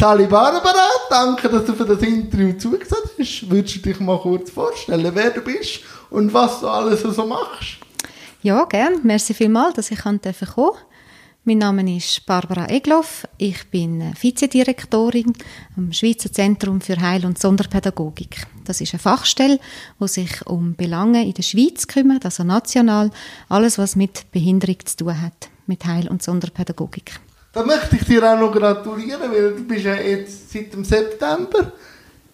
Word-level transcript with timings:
Sally 0.00 0.26
Barbara, 0.26 0.88
danke, 1.10 1.46
dass 1.50 1.66
du 1.66 1.74
für 1.74 1.84
das 1.84 2.00
Interview 2.00 2.54
zugesagt 2.54 3.10
hast. 3.18 3.50
Würdest 3.50 3.76
du 3.76 3.80
dich 3.80 4.00
mal 4.00 4.18
kurz 4.18 4.48
vorstellen, 4.48 5.10
wer 5.14 5.28
du 5.28 5.42
bist 5.42 5.80
und 6.08 6.32
was 6.32 6.60
du 6.60 6.68
alles 6.68 7.02
so 7.02 7.26
machst? 7.26 7.76
Ja, 8.40 8.64
gern. 8.64 9.00
Merci 9.02 9.34
vielmals, 9.34 9.74
dass 9.74 9.90
ich 9.90 9.98
kommen 9.98 10.18
durfte. 10.22 10.46
Mein 11.44 11.58
Name 11.58 11.98
ist 11.98 12.24
Barbara 12.24 12.70
Egloff. 12.70 13.28
Ich 13.36 13.68
bin 13.70 14.14
Vizedirektorin 14.18 15.34
am 15.76 15.92
Schweizer 15.92 16.32
Zentrum 16.32 16.80
für 16.80 16.98
Heil- 16.98 17.26
und 17.26 17.38
Sonderpädagogik. 17.38 18.46
Das 18.64 18.80
ist 18.80 18.94
eine 18.94 19.00
Fachstelle, 19.00 19.60
die 20.00 20.08
sich 20.08 20.46
um 20.46 20.76
Belange 20.76 21.26
in 21.26 21.34
der 21.34 21.42
Schweiz 21.42 21.86
kümmert, 21.86 22.24
also 22.24 22.42
national, 22.42 23.10
alles, 23.50 23.76
was 23.76 23.96
mit 23.96 24.32
Behinderung 24.32 24.78
zu 24.82 24.96
tun 24.96 25.20
hat, 25.20 25.50
mit 25.66 25.84
Heil- 25.84 26.08
und 26.08 26.22
Sonderpädagogik. 26.22 27.20
Da 27.52 27.64
möchte 27.64 27.96
ich 27.96 28.04
dir 28.04 28.22
auch 28.22 28.38
noch 28.38 28.52
gratulieren, 28.52 29.30
weil 29.30 29.54
du 29.54 29.64
bist 29.64 29.84
ja 29.84 29.94
jetzt 29.94 30.52
seit 30.52 30.72
dem 30.72 30.84
September 30.84 31.72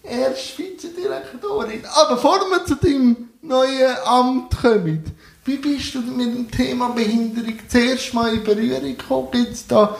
erst 0.03 0.57
Vizedirektorin. 0.57 1.81
Aber 1.95 2.15
bevor 2.15 2.39
wir 2.51 2.65
zu 2.65 2.75
deinem 2.75 3.29
neuen 3.41 3.95
Amt 4.05 4.55
kommen, 4.61 5.03
wie 5.45 5.57
bist 5.57 5.95
du 5.95 6.01
mit 6.01 6.27
dem 6.27 6.51
Thema 6.51 6.89
Behinderung 6.89 7.57
zuerst 7.67 8.13
mal 8.13 8.33
in 8.33 8.43
Berührung 8.43 8.81
gekommen? 8.81 9.29
Gibt 9.31 9.53
es 9.53 9.65
da 9.65 9.97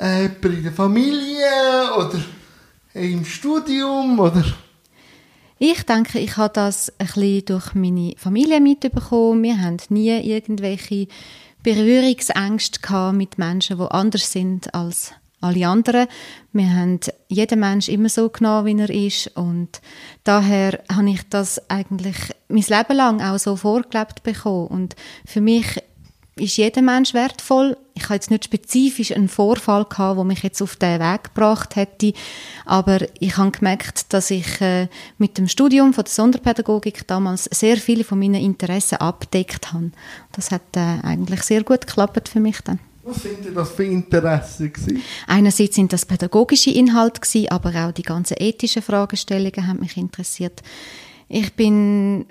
äh, 0.00 0.22
jemanden 0.22 0.56
in 0.56 0.62
der 0.62 0.72
Familie 0.72 1.94
oder 1.96 2.20
im 2.94 3.24
Studium 3.24 4.18
oder... 4.18 4.44
Ich 5.60 5.82
denke, 5.82 6.20
ich 6.20 6.36
habe 6.36 6.54
das 6.54 6.92
ein 6.98 7.06
bisschen 7.06 7.44
durch 7.46 7.74
meine 7.74 8.14
Familie 8.16 8.60
mitbekommen. 8.60 9.42
Wir 9.42 9.60
haben 9.60 9.78
nie 9.88 10.16
irgendwelche 10.20 11.08
Berührungsängste 11.62 13.12
mit 13.12 13.38
Menschen, 13.38 13.78
die 13.78 13.90
anders 13.90 14.32
sind 14.32 14.72
als 14.74 15.12
alle 15.40 15.68
anderen. 15.68 16.08
Wir 16.52 16.74
haben 16.74 17.00
jeden 17.28 17.60
Mensch 17.60 17.88
immer 17.88 18.08
so 18.08 18.28
genommen, 18.28 18.66
wie 18.66 18.80
er 18.80 18.90
ist 18.90 19.28
und 19.36 19.80
daher 20.24 20.80
habe 20.90 21.10
ich 21.10 21.28
das 21.28 21.70
eigentlich 21.70 22.16
mein 22.48 22.62
Leben 22.62 22.96
lang 22.96 23.20
auch 23.20 23.38
so 23.38 23.56
vorgelebt 23.56 24.22
bekommen 24.22 24.68
und 24.68 24.96
für 25.24 25.40
mich 25.40 25.80
ist 26.40 26.56
jeder 26.56 26.82
Mensch 26.82 27.14
wertvoll. 27.14 27.76
Ich 27.94 28.04
habe 28.04 28.14
jetzt 28.14 28.30
nicht 28.30 28.44
spezifisch 28.44 29.12
einen 29.12 29.28
Vorfall 29.28 29.84
gehabt, 29.84 30.18
der 30.18 30.24
mich 30.24 30.42
jetzt 30.42 30.62
auf 30.62 30.76
den 30.76 31.00
Weg 31.00 31.24
gebracht 31.24 31.76
hätte, 31.76 32.12
aber 32.64 33.00
ich 33.18 33.36
habe 33.36 33.50
gemerkt, 33.50 34.12
dass 34.12 34.30
ich 34.30 34.60
äh, 34.60 34.88
mit 35.18 35.36
dem 35.38 35.48
Studium 35.48 35.92
von 35.92 36.04
der 36.04 36.12
Sonderpädagogik 36.12 37.06
damals 37.06 37.44
sehr 37.44 37.76
viele 37.76 38.04
von 38.04 38.18
meinen 38.18 38.42
Interessen 38.42 38.96
abdeckt 38.96 39.72
habe. 39.72 39.90
Das 40.32 40.50
hat 40.50 40.62
äh, 40.76 40.98
eigentlich 41.02 41.42
sehr 41.42 41.64
gut 41.64 41.86
geklappt 41.86 42.28
für 42.28 42.40
mich 42.40 42.60
dann. 42.62 42.78
Was 43.08 43.22
sind 43.22 43.56
das 43.56 43.70
für 43.70 43.84
Interessen 43.84 44.72
gewesen? 44.72 45.02
Einerseits 45.26 45.76
sind 45.76 45.92
das 45.92 46.04
pädagogische 46.04 46.70
Inhalte 46.70 47.20
gewesen, 47.20 47.50
aber 47.50 47.86
auch 47.86 47.92
die 47.92 48.02
ganzen 48.02 48.36
ethischen 48.38 48.82
Fragestellungen 48.82 49.66
haben 49.66 49.80
mich 49.80 49.96
interessiert. 49.96 50.62
Ich 51.28 51.54
bin 51.54 52.26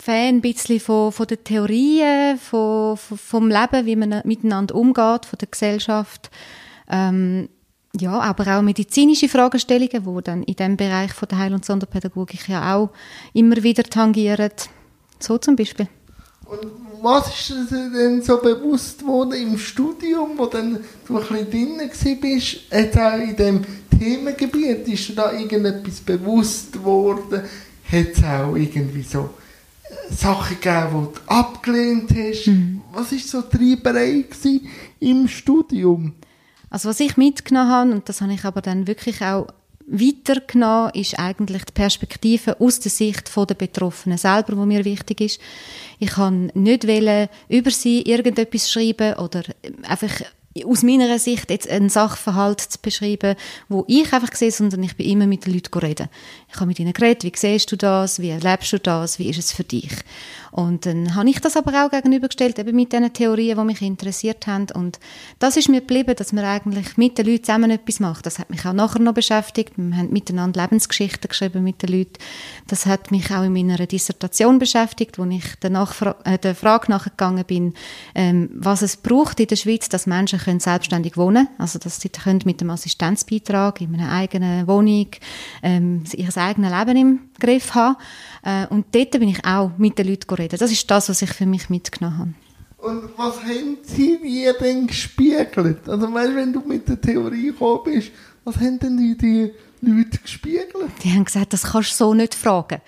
Fan 0.00 0.36
ein 0.36 0.40
bisschen 0.40 0.80
von, 0.80 1.12
von 1.12 1.26
den 1.26 1.44
Theorien, 1.44 2.38
von, 2.38 2.96
von, 2.96 3.18
vom 3.18 3.48
Leben, 3.48 3.84
wie 3.84 3.96
man 3.96 4.22
miteinander 4.24 4.74
umgeht, 4.74 5.26
von 5.26 5.38
der 5.38 5.48
Gesellschaft. 5.50 6.30
Ähm, 6.88 7.50
ja, 7.98 8.18
aber 8.18 8.56
auch 8.56 8.62
medizinische 8.62 9.28
Fragestellungen, 9.28 10.04
die 10.04 10.22
dann 10.24 10.42
in 10.44 10.56
dem 10.56 10.76
Bereich 10.76 11.12
von 11.12 11.28
der 11.28 11.38
Heil- 11.38 11.54
und 11.54 11.64
Sonderpädagogik 11.66 12.48
ja 12.48 12.76
auch 12.76 12.90
immer 13.34 13.62
wieder 13.62 13.82
tangieren. 13.82 14.52
So 15.18 15.36
zum 15.36 15.56
Beispiel. 15.56 15.88
Und 16.46 16.66
was 17.02 17.28
ist 17.28 17.70
dir 17.70 17.90
denn 17.90 18.22
so 18.22 18.38
bewusst 18.38 19.00
geworden 19.00 19.32
im 19.32 19.58
Studium, 19.58 20.30
wo 20.36 20.46
dann 20.46 20.78
du 21.06 21.18
ein 21.18 21.26
bisschen 21.26 21.50
drin 21.50 21.78
warst, 21.78 22.60
jetzt 22.70 22.98
auch 22.98 23.18
in 23.18 23.36
diesem 23.36 23.64
Themengebiet, 23.98 24.88
ist 24.88 25.10
dir 25.10 25.14
da 25.16 25.32
irgendetwas 25.32 26.00
bewusst 26.00 26.72
geworden? 26.72 27.42
Hat 27.90 28.06
es 28.12 28.24
auch 28.24 28.54
irgendwie 28.56 29.02
so 29.02 29.30
Sachen 30.10 30.60
gegeben, 30.60 31.08
die 31.12 31.18
du 31.18 31.28
abgelehnt 31.28 32.10
hast? 32.10 32.46
Mhm. 32.46 32.82
Was 32.92 33.12
war 33.12 33.18
so 33.18 33.42
die 33.42 33.76
Treiberei 33.76 34.24
im 35.00 35.28
Studium? 35.28 36.14
Also 36.68 36.88
was 36.88 37.00
ich 37.00 37.16
mitgenommen 37.16 37.70
habe, 37.70 37.90
und 37.92 38.08
das 38.08 38.20
habe 38.20 38.32
ich 38.32 38.44
aber 38.44 38.60
dann 38.60 38.86
wirklich 38.86 39.22
auch 39.22 39.48
weitergenommen, 39.86 40.92
ist 40.94 41.18
eigentlich 41.18 41.64
die 41.64 41.72
Perspektive 41.72 42.60
aus 42.60 42.78
der 42.78 42.92
Sicht 42.92 43.30
der 43.36 43.54
Betroffenen 43.54 44.18
selber, 44.18 44.56
wo 44.56 44.64
mir 44.64 44.84
wichtig 44.84 45.20
ist. 45.20 45.40
Ich 45.98 46.10
kann 46.10 46.52
nicht 46.54 46.86
wollen, 46.86 47.28
über 47.48 47.70
sie 47.70 48.02
irgendetwas 48.02 48.70
schreiben 48.70 49.14
oder 49.14 49.42
einfach 49.82 50.22
aus 50.64 50.82
meiner 50.82 51.18
Sicht 51.18 51.50
jetzt 51.50 51.68
einen 51.68 51.88
Sachverhalt 51.88 52.60
zu 52.60 52.78
beschreiben, 52.80 53.36
wo 53.68 53.84
ich 53.88 54.12
einfach 54.12 54.34
sehe, 54.34 54.50
sondern 54.50 54.82
ich 54.82 54.96
bin 54.96 55.08
immer 55.08 55.26
mit 55.26 55.46
den 55.46 55.54
Leuten 55.54 55.78
reden. 55.78 56.08
Ich 56.48 56.56
habe 56.56 56.66
mit 56.66 56.78
ihnen 56.78 56.92
geredet, 56.92 57.24
wie 57.24 57.32
siehst 57.34 57.70
du 57.72 57.76
das, 57.76 58.20
wie 58.20 58.30
erlebst 58.30 58.72
du 58.72 58.78
das, 58.78 59.18
wie 59.18 59.30
ist 59.30 59.38
es 59.38 59.52
für 59.52 59.64
dich? 59.64 59.90
Und 60.50 60.84
dann 60.84 61.14
habe 61.14 61.30
ich 61.30 61.40
das 61.40 61.56
aber 61.56 61.84
auch 61.84 61.90
gegenübergestellt, 61.90 62.58
eben 62.58 62.74
mit 62.74 62.92
diesen 62.92 63.12
Theorien, 63.12 63.56
die 63.56 63.64
mich 63.64 63.82
interessiert 63.82 64.46
haben. 64.46 64.66
Und 64.74 64.98
das 65.38 65.56
ist 65.56 65.68
mir 65.68 65.80
geblieben, 65.80 66.14
dass 66.16 66.32
man 66.32 66.44
eigentlich 66.44 66.96
mit 66.96 67.18
den 67.18 67.26
Leuten 67.26 67.44
zusammen 67.44 67.70
etwas 67.70 68.00
macht. 68.00 68.26
Das 68.26 68.38
hat 68.38 68.50
mich 68.50 68.66
auch 68.66 68.72
nachher 68.72 69.00
noch 69.00 69.14
beschäftigt. 69.14 69.74
Wir 69.76 69.96
haben 69.96 70.12
miteinander 70.12 70.62
Lebensgeschichten 70.62 71.28
geschrieben 71.28 71.62
mit 71.62 71.82
den 71.82 71.90
Leuten. 71.90 72.14
Das 72.66 72.86
hat 72.86 73.10
mich 73.10 73.30
auch 73.30 73.44
in 73.44 73.52
meiner 73.52 73.86
Dissertation 73.86 74.58
beschäftigt, 74.58 75.18
wo 75.18 75.24
ich 75.24 75.44
der, 75.62 75.70
Nachfra 75.70 76.16
äh, 76.24 76.38
der 76.38 76.54
Frage 76.54 76.90
nachgegangen 76.90 77.44
bin, 77.44 77.74
ähm, 78.14 78.50
was 78.52 78.82
es 78.82 78.96
braucht 78.96 79.38
in 79.38 79.46
der 79.46 79.56
Schweiz, 79.56 79.88
dass 79.88 80.06
Menschen 80.06 80.40
können 80.50 80.60
selbstständig 80.60 81.16
wohnen. 81.16 81.48
Also, 81.58 81.78
dass 81.78 82.00
sie 82.00 82.08
können 82.08 82.40
mit 82.44 82.60
dem 82.60 82.70
Assistenzbeitrag 82.70 83.80
in 83.80 83.94
einer 83.94 84.10
eigenen 84.10 84.66
Wohnung 84.66 85.06
ähm, 85.62 86.04
ihr 86.12 86.36
eigenes 86.36 86.72
Leben 86.72 86.96
im 86.96 87.20
Griff 87.38 87.74
haben. 87.74 87.96
Äh, 88.42 88.66
und 88.66 88.86
dort 88.92 89.12
bin 89.12 89.28
ich 89.28 89.44
auch 89.44 89.70
mit 89.78 89.98
den 89.98 90.08
Leuten 90.08 90.34
reden. 90.34 90.58
Das 90.58 90.72
ist 90.72 90.90
das, 90.90 91.08
was 91.08 91.22
ich 91.22 91.30
für 91.30 91.46
mich 91.46 91.70
mitgenommen 91.70 92.18
habe. 92.18 92.34
Und 92.78 93.10
was 93.16 93.36
haben 93.42 93.78
sie 93.82 94.18
dir 94.22 94.54
denn 94.54 94.86
gespiegelt? 94.86 95.88
Also 95.88 96.12
weißt, 96.12 96.34
wenn 96.34 96.52
du 96.52 96.60
mit 96.60 96.88
der 96.88 97.00
Theorie 97.00 97.46
gekommen 97.46 97.80
bist, 97.84 98.10
was 98.44 98.56
haben 98.56 98.78
denn 98.78 98.96
die 98.96 99.52
Leute 99.82 100.18
gespiegelt? 100.18 100.74
Die 101.04 101.12
haben 101.12 101.24
gesagt, 101.24 101.52
das 101.52 101.62
kannst 101.62 101.92
du 101.92 101.94
so 102.06 102.14
nicht 102.14 102.34
fragen. 102.34 102.80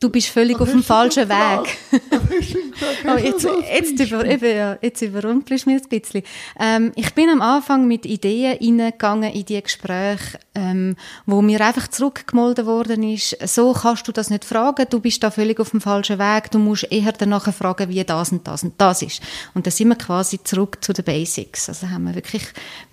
Du 0.00 0.08
bist 0.08 0.28
völlig 0.28 0.58
Was 0.58 0.68
auf 0.68 0.70
dem 0.70 0.82
falschen 0.82 1.28
Weg. 1.28 1.76
oh, 3.06 3.16
jetzt, 3.16 3.46
jetzt, 3.70 4.00
über, 4.00 4.24
eben, 4.24 4.78
jetzt 4.80 5.02
überrumpelst 5.02 5.66
du 5.66 5.70
mich 5.70 5.82
ein 5.82 5.88
bisschen. 5.88 6.22
Ähm, 6.58 6.92
ich 6.96 7.12
bin 7.14 7.28
am 7.28 7.42
Anfang 7.42 7.86
mit 7.86 8.06
Ideen 8.06 8.56
hineingegangen 8.58 9.32
in 9.32 9.44
die 9.44 9.62
Gespräche, 9.62 10.38
ähm, 10.54 10.96
wo 11.26 11.42
mir 11.42 11.60
einfach 11.60 11.88
zurückgemolden 11.88 12.64
worden 12.64 13.02
ist, 13.02 13.36
so 13.46 13.74
kannst 13.74 14.08
du 14.08 14.12
das 14.12 14.30
nicht 14.30 14.46
fragen, 14.46 14.86
du 14.88 14.98
bist 14.98 15.22
da 15.22 15.30
völlig 15.30 15.60
auf 15.60 15.70
dem 15.70 15.80
falschen 15.82 16.18
Weg, 16.18 16.50
du 16.50 16.58
musst 16.58 16.90
eher 16.90 17.12
danach 17.12 17.52
fragen, 17.52 17.90
wie 17.90 18.02
das 18.02 18.32
und 18.32 18.46
das 18.46 18.62
und 18.62 18.80
das 18.80 19.02
ist. 19.02 19.20
Und 19.54 19.66
dann 19.66 19.72
sind 19.72 19.88
wir 19.88 19.96
quasi 19.96 20.42
zurück 20.42 20.78
zu 20.82 20.94
den 20.94 21.04
Basics. 21.04 21.68
Also 21.68 21.90
haben 21.90 22.04
wir 22.04 22.14
wirklich 22.14 22.44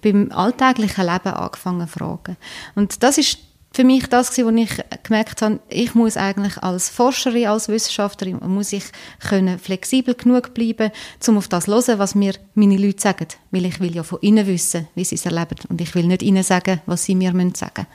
beim 0.02 0.32
alltäglichen 0.32 1.06
Leben 1.06 1.34
angefangen 1.34 1.88
zu 1.88 1.98
fragen. 1.98 2.38
Und 2.76 3.02
das 3.04 3.18
ist 3.18 3.40
für 3.72 3.84
mich 3.84 4.08
das 4.08 4.32
gewesen, 4.32 4.56
wo 4.56 4.62
ich 4.62 5.04
gemerkt 5.04 5.42
habe, 5.42 5.60
ich 5.70 5.94
muss 5.94 6.18
eigentlich 6.18 6.58
als 6.58 6.90
Forscherin, 6.90 7.48
als 7.48 7.70
Wissenschaftlerin, 7.70 8.40
muss 8.48 8.74
ich 8.74 8.84
können 9.20 9.60
flexibel 9.60 10.16
genug 10.16 10.54
bleiben, 10.54 10.92
um 11.28 11.38
auf 11.38 11.48
das 11.48 11.66
zu 11.66 11.72
hören, 11.72 12.00
was 12.00 12.16
mir 12.16 12.34
meine 12.56 12.78
Leute 12.78 13.02
sagen. 13.02 13.28
Weil 13.52 13.66
ich 13.66 13.80
will 13.80 13.96
ja 13.96 14.04
von 14.04 14.20
ihnen 14.22 14.48
wissen, 14.48 14.88
wie 14.96 15.04
sie 15.04 15.16
es 15.16 15.26
erleben. 15.26 15.56
Und 15.70 15.82
ich 15.82 15.94
will 15.94 16.08
nicht 16.08 16.24
ihnen 16.24 16.44
sagen, 16.44 16.82
was 16.88 17.06
sie 17.06 17.16
mir 17.16 17.32
sagen 17.32 17.46
müssen. 17.46 17.88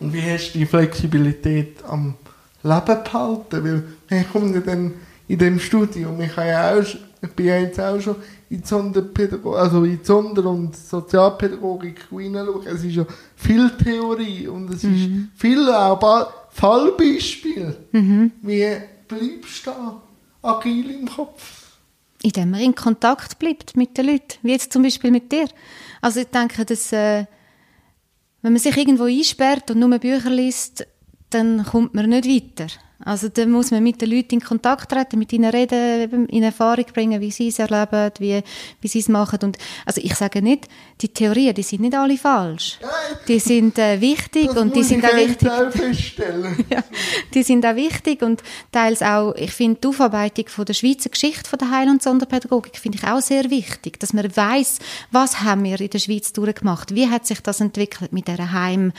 Und 0.00 0.12
wie 0.12 0.22
hast 0.22 0.52
du 0.52 0.58
die 0.58 0.66
Flexibilität 0.66 1.84
am 1.86 2.14
Leben 2.62 3.04
behalten? 3.04 3.64
Weil 3.64 3.84
wir 4.08 4.24
kommen 4.24 4.54
ja 4.54 4.60
dann 4.60 4.94
in 5.28 5.38
dem 5.38 5.58
Studium, 5.58 6.20
ich, 6.20 6.36
ja 6.36 6.74
auch, 6.74 6.84
ich 7.24 7.30
bin 7.30 7.46
ja 7.46 7.58
jetzt 7.58 7.80
auch 7.80 8.00
schon 8.00 8.16
in 8.50 8.60
die 8.60 8.66
Sonderpädagogik, 8.66 9.60
also 9.60 9.84
in 9.84 9.98
die 9.98 10.04
Sonder- 10.04 10.46
und 10.46 10.76
Sozialpädagogik 10.76 12.06
hineinschauen. 12.10 12.66
Es 12.66 12.84
ist 12.84 12.94
ja 12.94 13.06
viel 13.36 13.70
Theorie 13.82 14.48
und 14.48 14.70
es 14.72 14.82
mhm. 14.82 14.94
ist 14.94 15.40
viel 15.40 15.68
auch 15.70 16.32
Fallbeispiel. 16.50 17.76
Mhm. 17.92 18.32
Wie 18.42 18.66
bleibst 19.08 19.66
du 19.66 19.70
da 19.70 20.02
agil 20.42 20.90
im 20.90 21.08
Kopf? 21.08 21.78
Indem 22.22 22.50
man 22.50 22.60
in 22.60 22.74
Kontakt 22.74 23.38
bleibt 23.38 23.76
mit 23.76 23.98
den 23.98 24.06
Leuten, 24.06 24.38
wie 24.42 24.52
jetzt 24.52 24.72
zum 24.72 24.82
Beispiel 24.82 25.10
mit 25.10 25.30
dir. 25.30 25.48
Also 26.00 26.20
ich 26.20 26.28
denke, 26.28 26.64
dass 26.64 26.92
äh, 26.92 27.26
wenn 28.42 28.52
man 28.52 28.60
sich 28.60 28.76
irgendwo 28.76 29.04
einsperrt 29.04 29.70
und 29.70 29.78
nur 29.78 29.98
Bücher 29.98 30.30
liest, 30.30 30.86
dann 31.30 31.64
kommt 31.64 31.94
man 31.94 32.08
nicht 32.08 32.26
weiter. 32.26 32.70
Also 33.04 33.28
da 33.28 33.44
muss 33.44 33.70
man 33.70 33.82
mit 33.82 34.00
den 34.00 34.10
Leuten 34.10 34.34
in 34.36 34.40
Kontakt 34.40 34.90
treten, 34.90 35.18
mit 35.18 35.32
ihnen 35.32 35.50
reden, 35.50 36.26
in 36.28 36.42
Erfahrung 36.42 36.84
bringen, 36.92 37.20
wie 37.20 37.30
sie 37.32 37.48
es 37.48 37.58
erleben, 37.58 38.12
wie, 38.18 38.40
wie 38.80 38.88
sie 38.88 39.00
es 39.00 39.08
machen. 39.08 39.40
Und, 39.42 39.58
also 39.84 40.00
ich 40.02 40.14
sage 40.14 40.40
nicht, 40.40 40.68
die 41.00 41.08
Theorien, 41.08 41.54
die 41.54 41.64
sind 41.64 41.80
nicht 41.82 41.94
alle 41.94 42.16
falsch. 42.16 42.78
Die 43.26 43.40
sind 43.40 43.78
äh, 43.78 44.00
wichtig 44.00 44.46
Das 44.46 44.56
und 44.56 44.76
die 44.76 44.84
sind 44.84 45.04
auch 45.04 45.16
wichtig. 45.16 45.48
feststellen. 45.70 46.64
Ja, 46.70 46.82
die 47.34 47.42
sind 47.42 47.66
auch 47.66 47.76
wichtig 47.76 48.22
und 48.22 48.42
teils 48.72 49.02
auch, 49.02 49.34
ich 49.34 49.50
finde 49.50 49.80
die 49.82 49.88
Aufarbeitung 49.88 50.48
von 50.48 50.64
der 50.64 50.74
Schweizer 50.74 51.10
Geschichte 51.10 51.48
von 51.48 51.58
der 51.58 51.70
Heil- 51.70 51.88
und 51.88 52.02
Sonderpädagogik 52.02 52.78
finde 52.78 52.98
ich 52.98 53.04
auch 53.06 53.20
sehr 53.20 53.50
wichtig, 53.50 54.00
dass 54.00 54.12
man 54.12 54.34
weiß, 54.34 54.78
was 55.10 55.42
haben 55.42 55.64
wir 55.64 55.80
in 55.80 55.90
der 55.90 55.98
Schweiz 55.98 56.32
durchgemacht, 56.32 56.94
wie 56.94 57.08
hat 57.10 57.26
sich 57.26 57.40
das 57.40 57.60
entwickelt 57.60 58.12
mit 58.12 58.28
der 58.28 58.52
Heim 58.52 58.92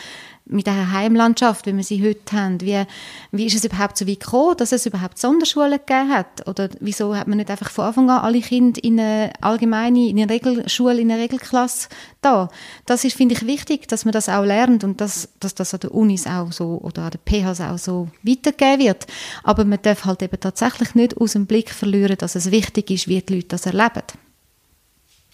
mit 0.47 0.68
der 0.68 0.92
Heimlandschaft, 0.92 1.65
wie 1.65 1.75
wir 1.75 1.83
sie 1.83 2.07
heute 2.07 2.36
haben. 2.36 2.62
Wie, 2.62 2.83
wie 3.31 3.45
ist 3.45 3.56
es 3.56 3.65
überhaupt 3.65 3.97
so 3.97 4.07
weit 4.07 4.19
gekommen, 4.19 4.56
dass 4.57 4.71
es 4.71 4.86
überhaupt 4.86 5.18
Sonderschulen 5.18 5.80
gegeben 5.80 6.09
hat? 6.13 6.47
Oder 6.47 6.69
wieso 6.80 7.15
hat 7.15 7.27
man 7.27 7.38
nicht 7.38 7.50
einfach 7.50 7.71
von 7.71 7.86
Anfang 7.86 8.09
an 8.12 8.24
alle 8.24 8.42
Kinder 8.42 8.83
in 8.83 9.00
eine 9.00 9.33
allgemeine, 9.42 10.07
in 10.07 10.19
eine 10.19 10.30
Regelschule, 10.30 11.01
in 11.01 11.12
eine 11.12 11.21
Regelklasse 11.21 11.89
da? 12.21 12.50
Das 12.86 13.03
ist, 13.03 13.18
finde 13.18 13.33
ich, 13.33 13.47
wichtig, 13.47 13.88
dass 13.88 14.06
man 14.06 14.12
das 14.12 14.30
auch 14.30 14.44
lernt 14.44 14.83
und 14.83 15.01
dass, 15.01 15.30
dass 15.39 15.56
das 15.56 15.74
an 15.74 15.80
den 15.80 15.89
Unis 15.89 16.27
auch 16.27 16.51
so 16.51 16.80
oder 16.81 17.03
an 17.03 17.12
den 17.12 17.21
PHs 17.25 17.62
auch 17.62 17.80
so 17.80 18.09
weitergegeben 18.21 18.86
wird. 18.86 19.07
Aber 19.44 19.65
man 19.65 19.81
darf 19.81 20.06
halt 20.06 20.21
eben 20.21 20.39
tatsächlich 20.39 20.94
nicht 20.94 21.18
aus 21.18 21.33
dem 21.33 21.47
Blick 21.47 21.71
verlieren, 21.71 22.18
dass 22.19 22.36
es 22.36 22.51
wichtig 22.51 22.92
ist, 22.92 23.07
wie 23.07 23.21
die 23.21 23.36
Leute 23.36 23.47
das 23.47 23.65
erleben. 23.65 24.03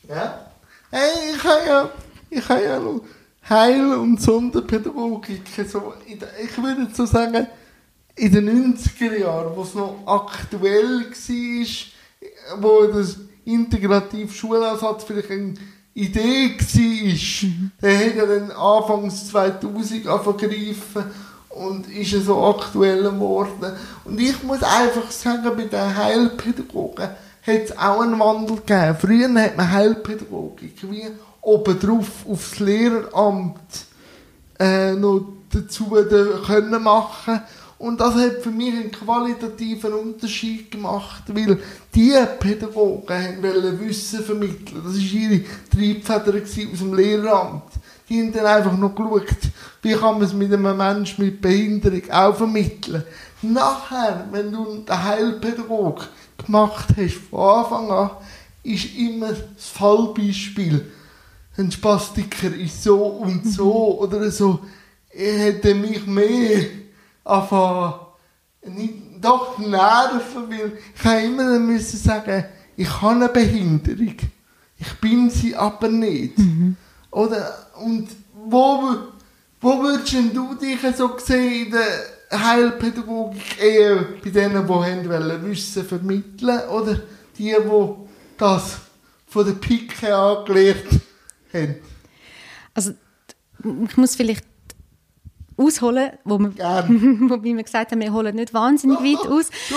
Ja. 0.07 0.45
Hey, 0.89 1.35
ich 1.35 1.43
habe 1.43 1.65
ja, 1.67 1.89
ich 2.29 2.49
habe 2.49 2.63
ja 2.63 2.79
Heil- 3.51 3.95
und 3.95 4.21
Sonderpädagogik. 4.21 5.42
So 5.68 5.94
der, 6.07 6.25
ich 6.42 6.57
würde 6.57 6.88
so 6.94 7.06
sagen, 7.06 7.48
in 8.15 8.31
den 8.31 8.75
90er 8.75 9.19
Jahren, 9.19 9.56
wo 9.56 9.63
es 9.63 9.75
noch 9.75 9.98
aktuell 10.06 11.01
war, 11.01 12.62
wo 12.62 12.88
das 12.88 13.18
integrative 13.44 14.31
Schulansatz 14.31 15.03
vielleicht 15.03 15.31
eine 15.31 15.56
Idee 15.94 16.56
war, 16.57 17.50
mhm. 17.50 17.71
der 17.81 17.98
hat 18.00 18.15
ja 18.15 18.25
dann 18.25 18.51
Anfangs 18.51 19.27
2000 19.27 20.07
angegriffen 20.07 21.04
und 21.50 21.89
ist 21.89 22.12
so 22.25 22.42
aktuell 22.45 23.04
geworden. 23.04 23.74
Und 24.06 24.19
ich 24.19 24.42
muss 24.44 24.63
einfach 24.63 25.12
sagen, 25.12 25.51
bei 25.57 25.65
den 25.65 25.97
Heilpädagogen 25.97 27.04
hat 27.04 27.62
es 27.65 27.77
auch 27.77 28.00
einen 28.00 28.18
Wandel 28.18 28.57
gegeben. 28.57 28.95
Früher 28.97 29.44
hat 29.44 29.57
man 29.57 29.71
Heilpädagogik 29.71 30.89
wie 30.89 31.07
obendrauf 31.41 32.25
aufs 32.27 32.59
Lehreramt 32.59 33.85
äh, 34.59 34.93
noch 34.93 35.25
dazu 35.51 35.85
können 36.45 36.83
machen 36.83 37.41
und 37.81 37.99
das 37.99 38.13
hat 38.13 38.43
für 38.43 38.51
mich 38.51 38.75
einen 38.75 38.91
qualitativen 38.91 39.93
Unterschied 39.93 40.69
gemacht, 40.69 41.23
weil 41.29 41.57
die 41.95 42.13
Pädagogen 42.39 43.41
wollten 43.41 43.79
Wissen 43.79 44.23
vermitteln. 44.23 44.83
Das 44.85 44.93
war 44.93 45.01
ihre 45.01 45.43
Triebfeder 45.71 46.43
aus 46.43 46.79
dem 46.79 46.93
Lehramt. 46.93 47.63
Die 48.07 48.21
haben 48.21 48.31
dann 48.31 48.45
einfach 48.45 48.77
noch 48.77 48.94
geschaut, 48.94 49.35
wie 49.81 49.94
kann 49.94 50.13
man 50.13 50.21
es 50.21 50.33
mit 50.33 50.53
einem 50.53 50.77
Menschen 50.77 51.25
mit 51.25 51.41
Behinderung 51.41 52.03
auch 52.11 52.35
vermitteln. 52.35 53.03
Nachher, 53.41 54.27
wenn 54.31 54.51
du 54.51 54.83
den 54.87 55.03
Heilpädagog 55.03 56.07
gemacht 56.45 56.89
hast, 56.95 57.15
von 57.31 57.39
Anfang 57.39 57.89
an, 57.89 58.09
ist 58.61 58.95
immer 58.95 59.29
das 59.29 59.69
Fallbeispiel 59.73 60.85
ein 61.57 61.71
Spastiker 61.71 62.53
ist 62.56 62.83
so 62.83 63.06
und 63.06 63.45
so 63.45 64.00
oder 64.00 64.31
so. 64.31 64.59
Er 65.09 65.39
hätte 65.39 65.75
mich 65.75 66.06
mehr 66.06 66.65
anfangen, 67.24 68.00
doch 69.19 69.57
nerven, 69.57 70.50
weil 70.50 70.77
ich 70.95 71.03
habe 71.03 71.21
immer 71.21 71.59
müssen 71.59 71.98
sagen, 71.98 72.45
ich 72.75 73.01
habe 73.01 73.15
eine 73.15 73.30
Behinderung. 73.30 74.15
Ich 74.80 74.94
bin 75.00 75.30
sie 75.30 75.56
aber 75.56 75.89
nicht. 75.89 76.38
Mhm. 76.38 76.75
Oder, 77.12 77.68
und 77.83 78.07
wo, 78.33 78.95
wo 79.59 79.83
würdest 79.83 80.13
du 80.33 80.56
dich 80.56 80.80
so 80.95 81.18
sehen 81.18 81.68
in 81.68 81.71
der 81.71 82.39
Heilpädagogik 82.39 83.62
eher 83.62 84.06
bei 84.24 84.30
denen, 84.30 84.63
die 84.63 84.68
wollen, 84.68 85.45
Wissen 85.45 85.83
vermitteln 85.83 86.62
oder 86.69 87.01
die, 87.38 87.54
die 87.54 87.94
das 88.38 88.77
von 89.27 89.45
der 89.45 89.54
Pike 89.54 90.15
angelernt 90.15 90.86
haben? 90.89 91.10
Also, 92.74 92.94
ich 93.63 93.98
muss 93.98 94.15
vielleicht 94.15 94.45
ausholen, 95.62 96.12
wo 96.24 96.39
wir, 96.39 96.50
wobei 96.57 97.56
wir 97.56 97.63
gesagt 97.63 97.92
haben, 97.92 98.01
wir 98.01 98.13
holen 98.13 98.36
nicht 98.36 98.53
wahnsinnig 98.53 98.98
doch, 98.98 99.03
weit 99.03 99.31
aus. 99.31 99.50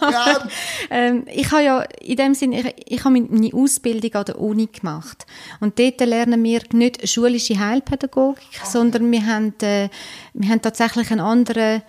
Doch. 0.00 0.48
ähm, 0.90 1.24
ich 1.32 1.50
habe 1.50 1.62
ja 1.62 1.80
in 2.00 2.16
dem 2.16 2.34
Sinne, 2.34 2.60
ich, 2.60 2.74
ich 2.86 3.04
habe 3.04 3.20
meine 3.20 3.54
Ausbildung 3.54 4.14
an 4.14 4.24
der 4.24 4.40
Uni 4.40 4.66
gemacht 4.66 5.26
und 5.60 5.78
dort 5.78 6.00
lernen 6.00 6.42
wir 6.42 6.60
nicht 6.72 7.08
schulische 7.08 7.58
Heilpädagogik, 7.58 8.44
okay. 8.48 8.66
sondern 8.70 9.10
wir 9.10 9.26
haben, 9.26 9.54
äh, 9.62 9.88
wir 10.34 10.50
haben 10.50 10.62
tatsächlich 10.62 11.10
einen 11.10 11.20
anderen 11.20 11.82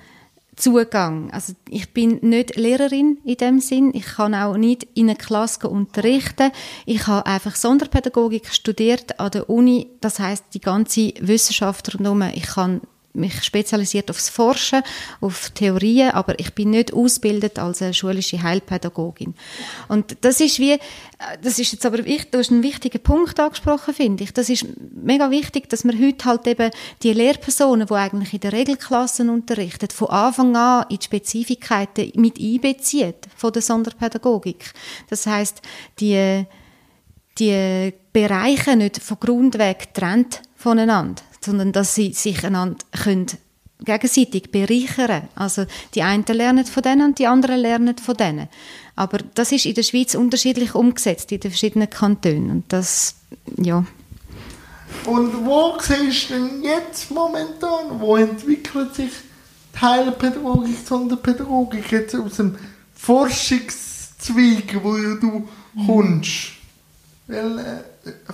Zugang. 0.60 1.32
Also 1.32 1.54
ich 1.70 1.94
bin 1.94 2.20
nicht 2.22 2.56
Lehrerin 2.56 3.18
in 3.24 3.38
dem 3.38 3.60
Sinn. 3.60 3.92
Ich 3.94 4.06
kann 4.06 4.36
auch 4.36 4.58
nicht 4.58 4.88
in 4.94 5.10
einer 5.10 5.18
Klasse 5.18 5.70
unterrichten. 5.70 6.52
Ich 6.86 7.08
habe 7.08 7.26
einfach 7.26 7.56
Sonderpädagogik 7.56 8.54
studiert 8.54 9.20
an 9.20 9.32
der 9.32 9.50
Uni. 9.50 9.88
Das 10.02 10.20
heißt 10.20 10.46
die 10.54 10.60
ganze 10.60 11.14
Wissenschaft 11.22 11.94
rundherum. 11.94 12.22
Ich 12.34 12.48
kann 12.48 12.82
mich 13.14 13.44
spezialisiert 13.44 14.10
aufs 14.10 14.30
Forschen, 14.30 14.84
auf 15.22 15.50
Theorien, 15.52 16.12
aber 16.12 16.40
ich 16.40 16.54
bin 16.54 16.72
nicht 16.72 16.94
ausgebildet 16.94 17.60
als 17.60 17.82
eine 17.82 17.94
schulische 17.94 18.42
Heilpädagogin. 18.42 19.34
Und 19.88 20.18
das 20.22 20.40
ist 20.40 20.60
wie, 20.60 20.78
das 21.42 21.60
ist 21.60 21.72
jetzt 21.72 21.86
aber 21.86 22.06
wichtig, 22.06 22.32
du 22.32 22.38
hast 22.38 22.52
einen 22.52 22.64
wichtigen 22.64 23.02
Punkt 23.02 23.40
angesprochen, 23.40 23.94
finde 23.94 24.24
ich. 24.24 24.34
Das 24.34 24.50
ist 24.50 24.66
mega 24.96 25.32
wichtig, 25.32 25.70
dass 25.70 25.84
man 25.84 26.00
heute 26.00 26.26
halt 26.26 26.48
eben 26.48 26.72
die 27.04 27.14
Lehrpersonen, 27.14 27.88
die 27.88 27.94
eigentlich 27.94 28.34
in 28.34 28.40
der 28.42 28.54
Regelklassen 28.54 29.30
unterrichten, 29.30 29.90
von 29.90 30.10
Anfang 30.10 30.56
an 30.56 30.86
in 30.90 31.00
die 31.00 31.06
Spezifikkeiten 31.06 32.12
mit 32.16 32.40
einbezieht 32.40 33.28
von 33.36 33.52
der 33.52 33.62
Sonderpädagogik. 33.62 34.74
Das 35.10 35.26
heißt, 35.26 35.62
die 36.00 36.46
die 37.38 37.94
Bereiche 38.12 38.76
nicht 38.76 39.02
von 39.02 39.18
Grund 39.20 39.58
weg 39.58 39.94
trennt 39.94 40.42
voneinander 40.56 41.22
sondern 41.42 41.72
dass 41.72 41.96
sie 41.96 42.14
sich 42.14 42.46
einander 42.46 42.78
können 43.04 43.28
gegenseitig 43.82 44.52
bereichern. 44.52 45.30
Also 45.36 45.66
die 45.96 46.04
einen 46.04 46.26
lernen 46.26 46.66
von 46.66 46.84
denen 46.84 47.10
und 47.10 47.20
die 47.20 47.28
anderen 47.28 47.60
lernen 47.60 47.98
von 47.98 48.16
denen. 48.16 48.50
Aber 48.96 49.20
das 49.36 49.52
ist 49.52 49.66
in 49.66 49.76
der 49.76 49.84
Schweiz 49.84 50.16
unterschiedlich 50.16 50.76
umgesetzt 50.76 51.32
in 51.32 51.40
den 51.40 51.52
verschiedenen 51.52 51.90
Kantonen 51.90 52.50
und 52.52 52.74
das, 52.74 53.16
ja. 53.58 53.86
Und 55.06 55.46
wo 55.46 55.78
siehst 55.80 56.30
du 56.30 56.34
denn 56.34 56.64
jetzt 56.64 57.10
momentan, 57.12 58.00
wo 58.00 58.18
entwickelt 58.18 58.96
sich 58.96 59.12
die 59.74 59.80
Heilpädagogik, 59.80 60.76
Sonderpädagogik 60.86 61.92
jetzt 61.92 62.16
aus 62.16 62.36
dem 62.38 62.56
Forschungszweig, 62.96 64.84
wo 64.84 64.98
du 64.98 65.48
kommst? 65.86 66.52
Welche 67.28 67.84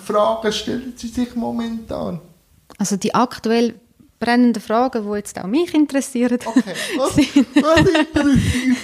Fragen 0.03 0.51
stellen 0.51 0.93
sie 0.95 1.09
sich 1.09 1.35
momentan? 1.35 2.21
Also 2.77 2.97
die 2.97 3.13
aktuell 3.13 3.75
brennenden 4.19 4.61
Fragen, 4.61 5.05
die 5.05 5.17
jetzt 5.17 5.39
auch 5.39 5.47
mich 5.47 5.73
interessieren. 5.73 6.37
Okay, 6.45 6.63
was, 6.97 7.17
was 7.17 7.79
interessiert 7.79 8.77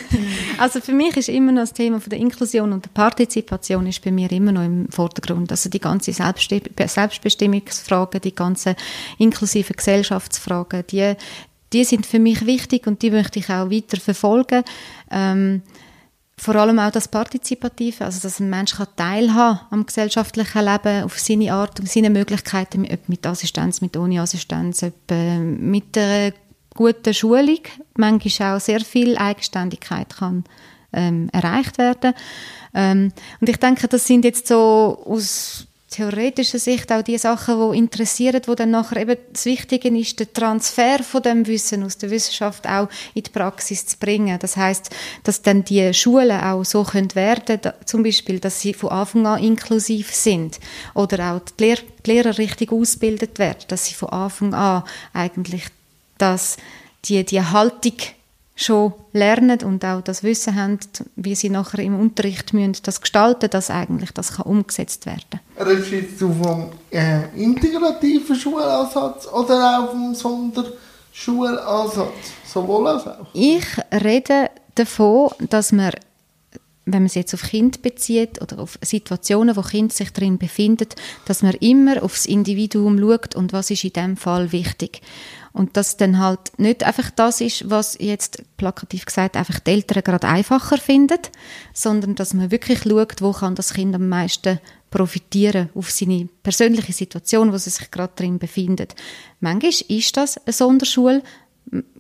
Also 0.57 0.81
für 0.81 0.93
mich 0.93 1.15
ist 1.17 1.29
immer 1.29 1.51
noch 1.51 1.62
das 1.62 1.74
Thema 1.74 2.00
von 2.00 2.10
der 2.10 2.17
Inklusion 2.19 2.74
und 2.74 2.86
der 2.86 2.89
Partizipation 2.89 3.86
ist 3.88 4.03
bei 4.03 4.12
mir 4.12 4.31
immer 4.31 4.51
noch 4.51 4.63
im 4.63 4.88
Vordergrund. 4.89 5.51
Also 5.51 5.69
die 5.69 5.79
ganze 5.79 6.13
Selbstbestimmungsfragen, 6.13 8.21
die 8.21 8.36
ganzen 8.36 8.75
inklusive 9.17 9.74
Gesellschaftsfragen, 9.74 10.83
die, 10.91 11.15
die 11.74 11.83
sind 11.86 12.05
für 12.05 12.19
mich 12.19 12.45
wichtig 12.45 12.86
und 12.86 13.01
die 13.01 13.10
möchte 13.12 13.39
ich 13.39 13.50
auch 13.50 13.71
weiter 13.71 14.00
verfolgen. 14.00 14.63
Ähm, 15.10 15.63
vor 16.41 16.55
allem 16.55 16.79
auch 16.79 16.89
das 16.89 17.07
Partizipative, 17.07 18.03
also 18.03 18.19
dass 18.19 18.39
ein 18.39 18.50
Mensch 18.50 18.74
kann 18.74 18.88
teilhaben 18.95 19.60
am 19.69 19.86
gesellschaftlichen 19.86 20.65
Leben 20.65 21.03
auf 21.03 21.19
seine 21.19 21.53
Art 21.53 21.79
und 21.79 21.88
seine 21.88 22.10
Möglichkeiten, 22.10 22.88
ob 22.91 23.10
mit 23.10 23.27
Assistenz, 23.27 23.79
mit 23.79 23.95
ohne 23.95 24.19
Assistenz, 24.19 24.81
ob 24.81 25.12
mit 25.12 25.95
einer 25.95 26.33
guten 26.74 27.13
Schulung, 27.13 27.60
manchmal 27.95 28.57
auch 28.57 28.60
sehr 28.60 28.81
viel 28.81 29.19
Eigenständigkeit 29.19 30.17
kann 30.17 30.43
ähm, 30.93 31.29
erreicht 31.31 31.77
werden. 31.77 32.15
Ähm, 32.74 33.13
und 33.39 33.48
ich 33.48 33.57
denke, 33.57 33.88
das 33.88 34.07
sind 34.07 34.25
jetzt 34.25 34.48
so 34.48 35.00
aus 35.05 35.67
theoretischer 35.91 36.57
Sicht 36.57 36.91
auch 36.91 37.03
die 37.03 37.17
Sachen, 37.17 37.71
die 37.71 37.77
interessieren, 37.77 38.41
wo 38.48 38.55
dann 38.55 38.71
nachher 38.71 39.01
eben 39.01 39.17
das 39.31 39.45
Wichtige 39.45 39.89
ist, 39.89 40.19
der 40.19 40.31
Transfer 40.31 41.03
von 41.03 41.21
dem 41.21 41.45
Wissen 41.45 41.83
aus 41.83 41.98
der 41.98 42.10
Wissenschaft 42.10 42.65
auch 42.65 42.88
in 43.13 43.24
die 43.24 43.29
Praxis 43.29 43.86
zu 43.86 43.98
bringen. 43.98 44.39
Das 44.39 44.55
heißt, 44.55 44.89
dass 45.24 45.41
dann 45.41 45.65
die 45.65 45.93
Schulen 45.93 46.39
auch 46.39 46.63
so 46.63 46.83
können 46.83 47.13
werden, 47.13 47.60
zum 47.86 48.03
Beispiel, 48.03 48.39
dass 48.39 48.62
sie 48.62 48.74
von 48.74 48.89
Anfang 48.89 49.27
an 49.27 49.43
inklusiv 49.43 50.13
sind 50.15 50.60
oder 50.95 51.33
auch 51.33 51.41
die, 51.60 51.63
Lehr 51.63 51.77
die 52.05 52.12
Lehrer 52.12 52.38
richtig 52.38 52.71
ausgebildet 52.71 53.38
werden, 53.38 53.65
dass 53.67 53.86
sie 53.86 53.93
von 53.93 54.10
Anfang 54.10 54.53
an 54.53 54.83
eigentlich 55.13 55.65
das, 56.17 56.55
die, 57.05 57.24
die 57.25 57.41
Haltung 57.41 57.98
schon 58.63 58.94
lernen 59.13 59.60
und 59.63 59.84
auch 59.86 60.01
das 60.01 60.24
Wissen 60.24 60.56
haben, 60.56 60.80
wie 61.15 61.36
sie 61.36 61.50
nachher 61.50 61.84
im 61.84 62.00
Unterricht 62.00 62.53
müssen, 62.53 62.77
das 62.84 63.01
gestalten, 63.01 63.50
dass 63.50 63.70
eigentlich 63.70 64.12
das 64.12 64.34
kann 64.34 64.46
umgesetzt 64.46 65.06
werden 65.06 65.39
kann. 65.58 65.68
Redest 65.68 66.22
du 66.22 66.34
vom 66.34 66.70
äh, 66.89 67.24
integrativen 67.36 68.36
Schulansatz 68.36 69.27
oder 69.27 69.80
auch 69.80 69.91
vom 69.91 70.13
Sonderschulansatz? 70.13 72.34
Sowohl 72.46 72.88
als 72.88 73.08
auch? 73.08 73.27
Ich 73.34 73.65
rede 73.91 74.50
davon, 74.75 75.32
dass 75.50 75.72
man 75.72 75.91
wenn 76.86 77.03
man 77.03 77.08
es 77.08 77.15
jetzt 77.15 77.34
auf 77.34 77.44
Kind 77.44 77.84
bezieht 77.84 78.41
oder 78.41 78.60
auf 78.60 78.77
Situationen, 78.82 79.56
wo 79.56 79.62
Kind 79.62 79.94
sich 79.94 80.12
drin 80.12 80.38
befindet, 80.38 80.96
dass 81.25 81.44
man 81.44 81.53
immer 81.53 82.03
aufs 82.03 82.25
Individuum 82.25 83.00
schaut 83.00 83.36
und 83.36 83.53
was 83.53 83.70
ist 83.70 83.84
in 83.84 83.94
dem 83.94 84.18
Fall 84.18 84.51
wichtig. 84.51 85.01
Und 85.53 85.75
dass 85.75 85.98
dann 85.98 86.20
halt 86.20 86.58
nicht 86.58 86.84
einfach 86.84 87.12
das 87.12 87.41
ist, 87.41 87.70
was 87.70 87.98
jetzt 88.00 88.43
plakativ 88.58 89.05
gesagt 89.05 89.36
einfach 89.36 89.60
die 89.60 89.72
Eltern 89.72 90.03
gerade 90.03 90.27
einfacher 90.27 90.77
finden, 90.77 91.20
sondern 91.74 92.15
dass 92.15 92.34
man 92.34 92.51
wirklich 92.51 92.84
schaut, 92.84 93.22
wo 93.22 93.34
kann 93.34 93.55
das 93.55 93.74
Kind 93.74 93.93
am 93.93 94.08
meisten 94.08 94.60
profitieren 94.89 95.70
auf 95.74 95.91
seine 95.91 96.27
persönliche 96.43 96.93
Situation, 96.93 97.51
wo 97.51 97.55
es 97.55 97.65
sich 97.65 97.91
gerade 97.91 98.13
drin 98.15 98.39
befindet. 98.39 98.96
Manchmal 99.39 99.74
ist 99.88 100.17
das 100.17 100.38
eine 100.38 100.53
Sonderschule, 100.53 101.24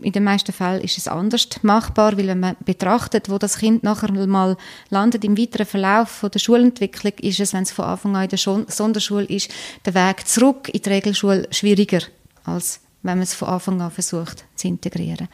in 0.01 0.11
den 0.11 0.23
meisten 0.23 0.51
Fällen 0.51 0.81
ist 0.81 0.97
es 0.97 1.07
anders 1.07 1.47
machbar, 1.61 2.17
weil 2.17 2.27
wenn 2.27 2.39
man 2.39 2.57
betrachtet, 2.65 3.29
wo 3.29 3.37
das 3.37 3.57
Kind 3.57 3.83
nachher 3.83 4.11
mal 4.27 4.57
landet 4.89 5.23
im 5.23 5.37
weiteren 5.37 5.65
Verlauf 5.65 6.09
von 6.09 6.31
der 6.31 6.39
Schulentwicklung, 6.39 7.13
ist 7.21 7.39
es, 7.39 7.53
wenn 7.53 7.63
es 7.63 7.71
von 7.71 7.85
Anfang 7.85 8.15
an 8.15 8.23
in 8.23 8.29
der 8.29 8.39
Sonderschule 8.39 9.25
ist, 9.25 9.49
der 9.85 9.93
Weg 9.93 10.27
zurück 10.27 10.67
in 10.69 10.81
die 10.81 10.89
Regelschule 10.89 11.47
schwieriger, 11.51 12.01
als 12.43 12.81
wenn 13.03 13.17
man 13.17 13.23
es 13.23 13.33
von 13.33 13.49
Anfang 13.49 13.81
an 13.81 13.91
versucht 13.91 14.45
zu 14.55 14.67
integrieren. 14.67 15.27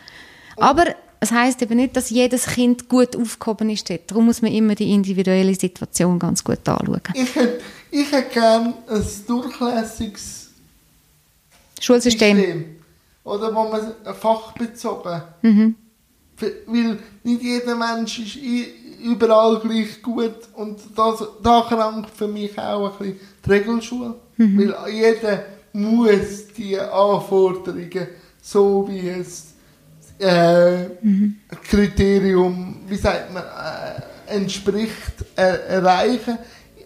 Aber 0.58 0.86
es 1.20 1.32
heißt 1.32 1.62
eben 1.62 1.78
nicht, 1.78 1.96
dass 1.96 2.10
jedes 2.10 2.46
Kind 2.46 2.90
gut 2.90 3.16
aufgehoben 3.16 3.70
ist 3.70 3.90
dort. 3.90 4.10
Darum 4.10 4.26
muss 4.26 4.42
man 4.42 4.52
immer 4.52 4.76
die 4.76 4.92
individuelle 4.92 5.56
Situation 5.56 6.20
ganz 6.20 6.44
gut 6.44 6.68
anschauen. 6.68 7.02
Ich 7.14 7.36
hätte, 7.36 7.62
ich 7.92 8.12
hätte 8.12 8.30
gerne 8.34 8.74
ein 8.88 9.06
durchlässiges 9.28 10.50
Schulsystem. 11.80 12.38
System 12.38 12.66
oder 13.24 13.54
wo 13.54 13.64
man 13.64 13.94
fachbezogen. 14.16 15.22
Mhm. 15.42 15.76
Weil 16.68 17.00
nicht 17.24 17.42
jeder 17.42 17.76
Mensch 17.76 18.20
ist 18.20 18.38
überall 19.04 19.60
gleich 19.60 20.02
gut 20.02 20.36
und 20.56 20.80
das, 20.96 21.24
da 21.44 21.66
krankt 21.68 22.12
für 22.16 22.28
mich 22.28 22.58
auch 22.58 22.92
ein 22.92 22.98
bisschen 22.98 23.20
die 23.46 23.50
Regelschule. 23.50 24.16
Mhm. 24.38 24.58
Weil 24.60 24.94
jeder 24.94 25.44
muss 25.74 26.48
die 26.56 26.80
Anforderungen, 26.80 28.08
so 28.42 28.88
wie 28.90 29.10
es 29.10 29.54
äh, 30.20 30.86
mhm. 31.02 31.38
Kriterium, 31.64 32.78
wie 32.88 32.96
sagt 32.96 33.34
man, 33.34 33.44
äh, 33.44 34.36
entspricht, 34.36 35.26
äh, 35.36 35.68
erreichen. 35.68 36.38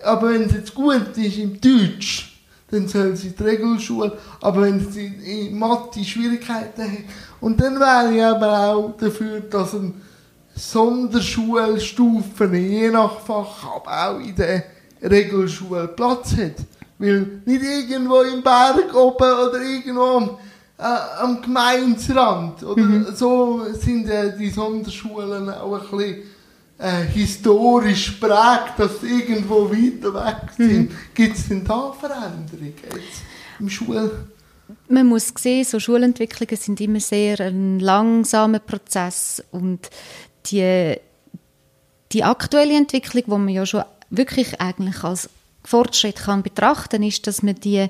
Aber 0.03 0.31
wenn 0.31 0.43
es 0.43 0.53
jetzt 0.53 0.73
gut 0.73 1.15
ist 1.15 1.37
im 1.37 1.59
Deutsch, 1.61 2.39
dann 2.69 2.87
sollen 2.87 3.15
sie 3.15 3.31
die 3.31 3.43
Regelschule, 3.43 4.17
aber 4.39 4.61
wenn 4.61 4.91
sie 4.91 5.07
in 5.07 5.57
Mathe 5.59 6.03
Schwierigkeiten 6.03 6.81
haben, 6.81 7.03
und 7.41 7.59
dann 7.59 7.79
wäre 7.79 8.13
ich 8.15 8.23
aber 8.23 8.69
auch 8.69 8.95
dafür, 8.97 9.41
dass 9.41 9.73
ein 9.73 10.01
Sonderschulstufen 10.55 12.53
je 12.53 12.89
nach 12.89 13.19
Fach, 13.19 13.65
aber 13.75 14.11
auch 14.11 14.19
in 14.19 14.35
der 14.35 14.63
Regelschule 15.01 15.89
Platz 15.89 16.35
hat. 16.37 16.55
Weil 17.01 17.41
nicht 17.45 17.63
irgendwo 17.63 18.21
im 18.21 18.43
Berg 18.43 18.93
oben 18.93 19.49
oder 19.49 19.59
irgendwo 19.59 20.01
am, 20.01 20.29
äh, 20.77 20.83
am 21.19 21.41
Gemeinsrand 21.41 22.63
oder 22.63 22.81
mhm. 22.83 23.07
so 23.15 23.65
sind 23.73 24.07
äh, 24.07 24.37
die 24.37 24.51
Sonderschulen 24.51 25.49
auch 25.49 25.73
ein 25.73 25.97
bisschen 25.97 26.23
äh, 26.77 27.03
historisch 27.11 28.11
prägt, 28.11 28.77
dass 28.77 29.01
sie 29.01 29.07
irgendwo 29.07 29.69
weiter 29.69 30.13
weg 30.13 30.51
sind. 30.55 30.91
Mhm. 30.91 30.95
Gibt 31.15 31.37
es 31.37 31.47
denn 31.47 31.65
da 31.65 31.91
Veränderungen 31.91 32.73
jetzt 32.83 33.23
im 33.59 33.69
Schul? 33.69 34.11
Man 34.87 35.07
muss 35.07 35.33
sehen, 35.37 35.65
so 35.65 35.79
Schulentwicklungen 35.79 36.55
sind 36.55 36.79
immer 36.81 36.99
sehr 36.99 37.39
ein 37.39 37.79
langsamer 37.79 38.59
Prozess 38.59 39.43
und 39.51 39.89
die, 40.45 40.95
die 42.11 42.23
aktuelle 42.23 42.77
Entwicklung, 42.77 43.23
wo 43.25 43.37
man 43.39 43.49
ja 43.49 43.65
schon 43.65 43.83
wirklich 44.11 44.61
eigentlich 44.61 45.03
als 45.03 45.29
Fortschritt 45.63 46.17
kann 46.17 46.43
betrachten, 46.43 47.03
ist, 47.03 47.27
dass 47.27 47.43
man 47.43 47.55
die 47.55 47.89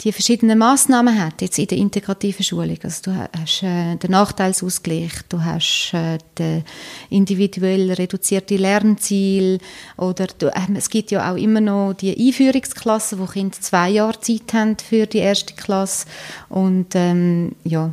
die 0.00 0.12
verschiedenen 0.12 0.58
Maßnahmen 0.58 1.20
hat 1.20 1.42
jetzt 1.42 1.58
in 1.58 1.66
der 1.66 1.78
integrativen 1.78 2.44
Schulung. 2.44 2.78
Also 2.84 3.10
du 3.10 3.28
hast 3.36 3.62
äh, 3.64 3.96
den 3.96 4.12
Nachteilsausgleich, 4.12 5.12
du 5.28 5.42
hast 5.42 5.92
äh, 5.92 6.18
den 6.38 6.64
individuell 7.10 7.92
reduzierte 7.92 8.56
Lernziel 8.56 9.58
oder 9.96 10.28
du, 10.38 10.46
äh, 10.46 10.76
es 10.76 10.88
gibt 10.88 11.10
ja 11.10 11.32
auch 11.32 11.36
immer 11.36 11.60
noch 11.60 11.94
die 11.94 12.16
Einführungsklassen, 12.16 13.18
wo 13.18 13.26
Kinder 13.26 13.58
zwei 13.60 13.90
Jahre 13.90 14.20
Zeit 14.20 14.52
haben 14.52 14.76
für 14.78 15.06
die 15.06 15.18
erste 15.18 15.54
Klasse 15.54 16.06
und 16.48 16.94
ähm, 16.94 17.56
ja. 17.64 17.90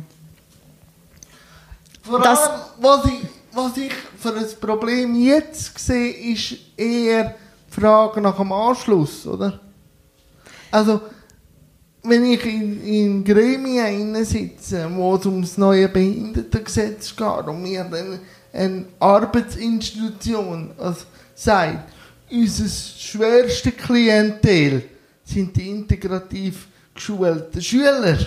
Vor 2.02 2.24
allem, 2.24 2.60
was 2.78 3.04
ich, 3.06 3.20
was 3.52 3.76
ich 3.78 3.92
für 4.20 4.36
ein 4.36 4.46
Problem 4.60 5.16
jetzt 5.16 5.76
sehe, 5.76 6.12
ist 6.12 6.54
eher 6.76 7.34
Frage 7.80 8.20
nach 8.20 8.36
dem 8.36 8.52
Anschluss, 8.52 9.26
oder? 9.26 9.60
Also 10.70 11.00
wenn 12.02 12.24
ich 12.24 12.44
in, 12.44 12.84
in 12.84 13.24
Gremien 13.24 14.24
sitze, 14.24 14.88
wo 14.94 15.16
es 15.16 15.26
um 15.26 15.42
das 15.42 15.58
neue 15.58 15.88
Behindertengesetz 15.88 17.14
geht 17.14 17.46
und 17.46 17.62
mir 17.62 17.84
dann 17.84 18.20
eine 18.52 18.84
Arbeitsinstitution 18.98 20.72
also 20.78 21.04
sagt, 21.34 21.92
unser 22.30 22.68
schwerste 22.68 23.72
Klientel 23.72 24.84
sind 25.24 25.56
die 25.56 25.68
integrativ 25.68 26.68
geschulten 26.94 27.60
Schüler. 27.60 28.18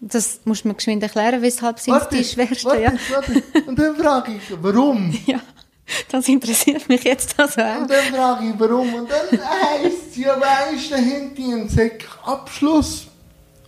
Das 0.00 0.40
muss 0.44 0.64
man 0.64 0.76
geschwind 0.76 1.02
erklären, 1.02 1.42
weshalb 1.42 1.78
sind 1.80 1.94
warte, 1.94 2.16
die 2.16 2.24
schwersten. 2.24 2.68
Warte, 2.68 2.82
ja. 2.82 2.92
warte. 3.10 3.42
Und 3.66 3.78
dann 3.78 3.96
frage 3.96 4.32
ich, 4.32 4.56
warum? 4.62 5.12
ja. 5.26 5.40
Das 6.10 6.28
interessiert 6.28 6.88
mich 6.88 7.04
jetzt 7.04 7.38
also 7.38 7.60
auch. 7.60 7.80
Und 7.82 7.90
dann 7.90 8.14
frage 8.14 8.48
ich, 8.48 8.54
warum. 8.58 8.94
Und 8.94 9.10
dann 9.10 9.40
heisst 9.40 10.10
es, 10.10 10.16
ja 10.16 10.38
weisst, 10.40 10.92
dann 10.92 11.04
haben 11.04 11.34
die 11.34 11.44
einen 11.44 11.68
Sek-Abschluss 11.68 13.06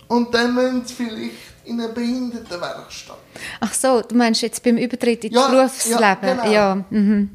und 0.07 0.33
dann 0.33 0.53
müssen 0.53 0.85
sie 0.85 0.93
vielleicht 0.93 1.31
in 1.65 1.79
eine 1.79 1.93
Behindertenwerkstatt. 1.93 3.17
Ach 3.59 3.73
so, 3.73 4.01
du 4.01 4.15
meinst 4.15 4.41
jetzt 4.41 4.63
beim 4.63 4.77
Übertritt 4.77 5.23
ins 5.25 5.35
ja, 5.35 5.47
Berufsleben? 5.47 5.99
Ja, 6.01 6.15
genau. 6.15 6.51
ja. 6.51 6.85
Mhm. 6.89 7.29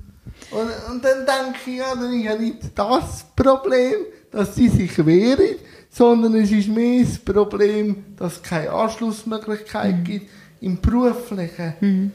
Und, 0.50 0.92
und 0.92 1.04
dann 1.04 1.26
denke 1.26 1.58
ich, 1.66 1.76
ja, 1.78 1.94
dann 1.94 2.12
ist 2.12 2.24
ja 2.24 2.36
nicht 2.36 2.58
das 2.74 3.24
Problem, 3.34 3.94
dass 4.30 4.54
sie 4.54 4.68
sich 4.68 5.04
wehren, 5.04 5.56
sondern 5.90 6.34
es 6.34 6.50
ist 6.50 6.68
mehr 6.68 7.04
das 7.04 7.18
Problem, 7.18 8.04
dass 8.16 8.34
es 8.34 8.42
keine 8.42 8.70
Anschlussmöglichkeit 8.70 9.96
mhm. 9.96 10.04
gibt 10.04 10.30
im 10.60 10.80
Beruflichen. 10.80 11.74
Mhm. 11.80 12.12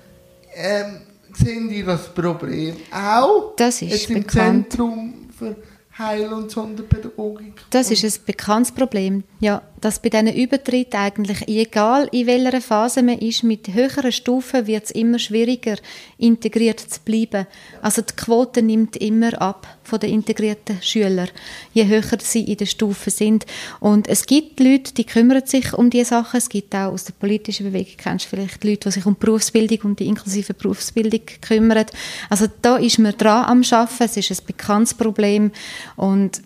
Ähm, 0.53 1.01
sehen 1.37 1.69
die 1.69 1.83
das 1.83 2.13
Problem 2.13 2.75
auch? 2.91 3.55
Das 3.55 3.81
ist 3.81 4.09
im 4.09 4.23
bekannt. 4.23 4.71
Zentrum 4.71 5.13
für 5.37 5.55
Heil- 5.97 6.31
und 6.33 6.49
Sonderpädagogik. 6.49 7.61
Das 7.69 7.91
ist 7.91 8.03
ein 8.03 8.25
bekanntes 8.25 8.71
Problem, 8.71 9.23
ja 9.39 9.61
dass 9.81 9.99
bei 9.99 10.09
diesen 10.09 10.33
Übertritten 10.33 10.97
eigentlich, 10.97 11.47
egal 11.47 12.07
in 12.11 12.27
welcher 12.27 12.61
Phase 12.61 13.01
man 13.01 13.17
ist, 13.17 13.43
mit 13.43 13.73
höheren 13.73 14.11
Stufen 14.11 14.67
wird 14.67 14.85
es 14.85 14.91
immer 14.91 15.19
schwieriger, 15.19 15.75
integriert 16.17 16.79
zu 16.79 16.99
bleiben. 17.03 17.47
Also 17.81 18.03
die 18.03 18.15
Quote 18.15 18.61
nimmt 18.61 18.95
immer 18.97 19.41
ab 19.41 19.67
von 19.83 19.99
den 19.99 20.11
integrierten 20.11 20.81
Schülern, 20.81 21.29
je 21.73 21.87
höher 21.87 22.19
sie 22.19 22.43
in 22.43 22.57
der 22.57 22.67
Stufe 22.67 23.09
sind. 23.09 23.45
Und 23.79 24.07
es 24.07 24.25
gibt 24.27 24.59
Leute, 24.59 24.93
die 24.93 25.03
kümmern 25.03 25.45
sich 25.45 25.73
um 25.73 25.89
diese 25.89 26.05
Sachen. 26.05 26.37
Es 26.37 26.49
gibt 26.49 26.75
auch 26.75 26.93
aus 26.93 27.05
der 27.05 27.13
politischen 27.13 27.65
Bewegung, 27.65 27.93
kennst 27.97 28.25
du 28.25 28.29
vielleicht 28.29 28.63
Leute, 28.63 28.89
die 28.89 28.91
sich 28.91 29.05
um 29.05 29.15
Berufsbildung 29.15 29.79
und 29.81 29.99
die 29.99 30.05
inklusive 30.05 30.53
Berufsbildung 30.53 31.21
kümmern. 31.41 31.85
Also 32.29 32.45
da 32.61 32.77
ist 32.77 32.99
man 32.99 33.17
dran 33.17 33.45
am 33.45 33.63
Arbeiten. 33.71 34.03
Es 34.03 34.17
ist 34.17 34.31
ein 34.31 34.45
bekanntes 34.45 34.93
Problem 34.93 35.51
und 35.95 36.41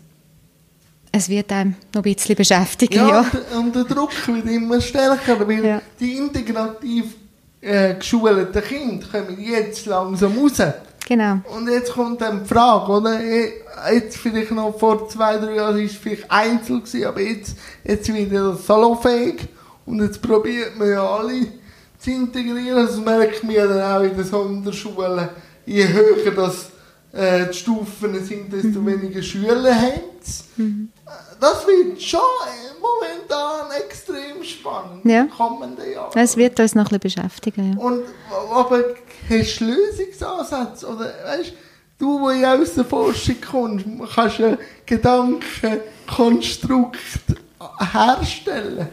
es 1.15 1.29
wird 1.29 1.49
einem 1.53 1.75
noch 1.93 2.03
ein 2.03 2.13
bisschen 2.13 2.35
beschäftigen. 2.35 2.95
Ja, 2.95 3.07
ja. 3.07 3.57
Und, 3.57 3.73
der 3.73 3.85
Druck 3.85 4.11
wird 4.27 4.49
immer 4.49 4.81
stärker, 4.81 5.47
weil 5.47 5.65
ja. 5.65 5.81
die 5.97 6.17
integrativ 6.17 7.05
äh, 7.61 7.95
geschulten 7.95 8.61
Kinder 8.61 9.07
kommen 9.09 9.39
jetzt 9.39 9.85
langsam 9.85 10.37
raus. 10.37 10.61
Genau. 11.07 11.39
Und 11.55 11.69
jetzt 11.69 11.93
kommt 11.93 12.19
dann 12.19 12.43
die 12.43 12.49
Frage, 12.49 12.91
oder? 12.91 13.19
Jetzt 13.93 14.17
vielleicht 14.17 14.51
noch 14.51 14.77
vor 14.77 15.07
zwei, 15.07 15.37
drei 15.37 15.55
Jahren 15.55 15.77
war 15.77 15.83
es 15.83 15.93
vielleicht 15.93 16.29
einzeln, 16.29 16.83
gewesen, 16.83 17.05
aber 17.05 17.21
jetzt, 17.21 17.55
jetzt 17.85 18.13
wieder 18.13 18.51
das 18.51 18.65
salonfähig. 18.65 19.47
Und 19.85 20.01
jetzt 20.01 20.21
probiert 20.21 20.77
man 20.77 20.89
ja 20.89 21.07
alle 21.07 21.47
zu 21.97 22.11
integrieren. 22.11 22.87
Das 22.87 22.97
merkt 22.97 23.41
man 23.43 23.55
ja 23.55 23.67
dann 23.67 23.81
auch 23.81 24.03
in 24.03 24.17
den 24.17 24.25
Sonderschulen. 24.25 25.29
Je 25.65 25.87
höher 25.87 26.31
das, 26.35 26.71
äh, 27.13 27.47
die 27.47 27.53
Stufen 27.53 28.25
sind, 28.25 28.51
desto 28.51 28.81
mhm. 28.81 28.87
weniger 28.87 29.21
Schüler 29.21 29.73
haben. 29.73 30.01
Mhm 30.57 30.89
das 31.39 31.67
wird 31.67 32.01
schon 32.01 32.19
momentan 32.81 33.69
extrem 33.83 34.43
spannend. 34.43 35.05
Ja. 35.05 35.25
kommenden 35.25 35.91
Jahren. 35.91 36.11
Es 36.15 36.35
wird 36.35 36.59
uns 36.59 36.73
noch 36.75 36.91
ein 36.91 36.99
bisschen 36.99 37.23
beschäftigen. 37.23 37.73
Ja. 37.73 37.79
Und, 37.79 38.01
aber 38.51 38.83
hast 39.29 39.59
du 39.59 39.65
Lösungsansätze? 39.65 40.87
Oder, 40.87 41.13
weißt, 41.25 41.53
du, 41.99 42.19
wo 42.19 42.31
ja 42.31 42.55
aus 42.55 42.73
der 42.73 42.85
Forschung 42.85 43.35
kommst, 43.41 43.85
kannst 44.15 44.39
du 44.39 44.45
ein 44.45 44.57
Gedankenkonstrukt 44.85 46.97
herstellen. 47.93 48.87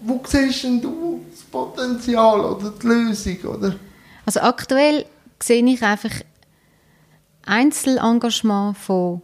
Wo 0.00 0.20
siehst 0.24 0.64
denn 0.64 0.80
du 0.80 1.24
das 1.30 1.42
Potenzial 1.42 2.40
oder 2.40 2.70
die 2.70 2.86
Lösung? 2.86 3.36
Oder? 3.44 3.74
Also 4.24 4.40
aktuell 4.40 5.04
sehe 5.42 5.62
ich 5.64 5.82
einfach 5.82 6.12
Einzelengagement 7.44 8.78
von 8.78 9.20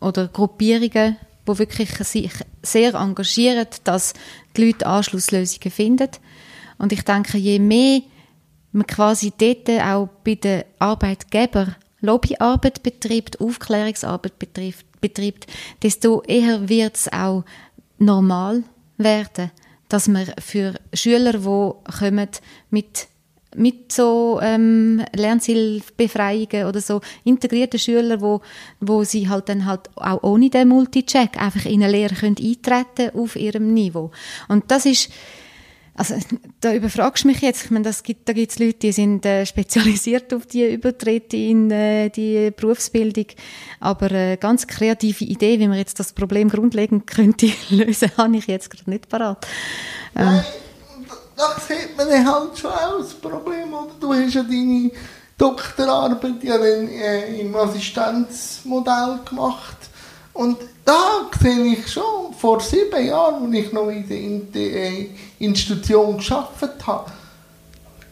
oder 0.00 0.28
Gruppierungen, 0.28 1.16
die 1.48 1.58
wirklich 1.58 1.90
sich 1.98 2.32
sehr 2.62 2.94
engagieren, 2.94 3.66
dass 3.84 4.14
die 4.56 4.66
Leute 4.66 4.86
Anschlusslösungen 4.86 5.70
finden. 5.70 6.10
Und 6.78 6.92
ich 6.92 7.02
denke, 7.02 7.38
je 7.38 7.58
mehr 7.58 8.02
man 8.72 8.86
quasi 8.86 9.32
dort 9.36 9.68
auch 9.68 10.08
bei 10.24 10.34
den 10.34 10.64
Arbeitgebern 10.78 11.76
Lobbyarbeit 12.00 12.82
betreibt, 12.82 13.40
Aufklärungsarbeit 13.40 14.38
betreibt, 14.38 15.00
betreibt 15.00 15.46
desto 15.82 16.22
eher 16.22 16.68
wird 16.68 16.96
es 16.96 17.12
auch 17.12 17.44
normal 17.98 18.64
werden, 18.98 19.52
dass 19.88 20.08
man 20.08 20.26
für 20.40 20.74
Schüler, 20.92 21.32
die 21.34 21.98
kommen 21.98 22.28
mit 22.70 23.08
mit 23.54 23.92
so 23.92 24.40
ähm, 24.42 25.04
Lernzielbefreiungen 25.14 26.66
oder 26.66 26.80
so 26.80 27.00
integrierte 27.24 27.78
Schüler, 27.78 28.20
wo, 28.20 28.40
wo 28.80 29.04
sie 29.04 29.28
halt 29.28 29.48
dann 29.48 29.66
halt 29.66 29.90
auch 29.96 30.22
ohne 30.22 30.50
den 30.50 30.68
Multicheck 30.68 31.40
einfach 31.40 31.66
in 31.66 31.82
eine 31.82 31.92
Lehre 31.92 32.14
können 32.14 32.36
eintreten 32.38 33.16
auf 33.18 33.36
ihrem 33.36 33.74
Niveau. 33.74 34.10
Und 34.48 34.70
das 34.70 34.86
ist 34.86 35.10
also, 35.94 36.14
da 36.60 36.74
überfragst 36.74 37.24
du 37.24 37.28
mich 37.28 37.42
jetzt. 37.42 37.66
Ich 37.66 37.70
meine, 37.70 37.84
das 37.84 38.02
gibt, 38.02 38.26
da 38.26 38.32
gibt 38.32 38.50
es 38.50 38.58
Leute, 38.58 38.78
die 38.78 38.92
sind 38.92 39.26
äh, 39.26 39.44
spezialisiert 39.44 40.32
auf 40.32 40.46
die 40.46 40.64
Übertritte 40.72 41.36
in 41.36 41.70
äh, 41.70 42.08
die 42.08 42.50
Berufsbildung. 42.50 43.26
Aber 43.78 44.10
äh, 44.10 44.38
ganz 44.38 44.66
kreative 44.66 45.24
Idee, 45.24 45.58
wie 45.58 45.68
man 45.68 45.76
jetzt 45.76 46.00
das 46.00 46.14
Problem 46.14 46.48
grundlegend 46.48 47.06
könnte 47.06 47.50
lösen, 47.68 48.10
habe 48.16 48.36
ich 48.36 48.46
jetzt 48.46 48.70
gerade 48.70 48.88
nicht 48.88 49.10
parat. 49.10 49.46
Ähm, 50.16 50.40
Da 51.36 51.56
sieht 51.66 51.96
man 51.96 52.08
dann 52.08 52.26
halt 52.26 52.58
schon 52.58 52.70
das 52.98 53.14
Problem. 53.14 53.72
Oder? 53.72 53.92
Du 54.00 54.12
hast 54.12 54.34
ja 54.34 54.42
deine 54.42 54.90
Doktorarbeit 55.38 56.42
ja 56.42 56.58
dann, 56.58 56.88
äh, 56.88 57.40
im 57.40 57.54
Assistenzmodell 57.54 59.20
gemacht. 59.28 59.76
Und 60.34 60.58
da 60.84 61.28
sehe 61.40 61.74
ich 61.74 61.90
schon, 61.90 62.32
vor 62.38 62.60
sieben 62.60 63.06
Jahren, 63.06 63.46
als 63.46 63.54
ich 63.54 63.72
noch 63.72 63.88
in 63.88 64.08
der, 64.08 64.18
in 64.18 64.52
der 64.52 64.62
äh, 64.62 65.10
Institution 65.38 66.18
gearbeitet 66.18 66.86
habe, 66.86 67.10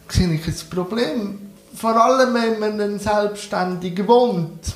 sehe 0.09 0.33
ich 0.33 0.47
ein 0.47 0.69
Problem. 0.69 1.51
Vor 1.75 1.95
allem, 1.95 2.33
wenn 2.33 2.59
man 2.59 2.77
dann 2.77 2.99
selbstständig 2.99 4.05
wohnt. 4.07 4.75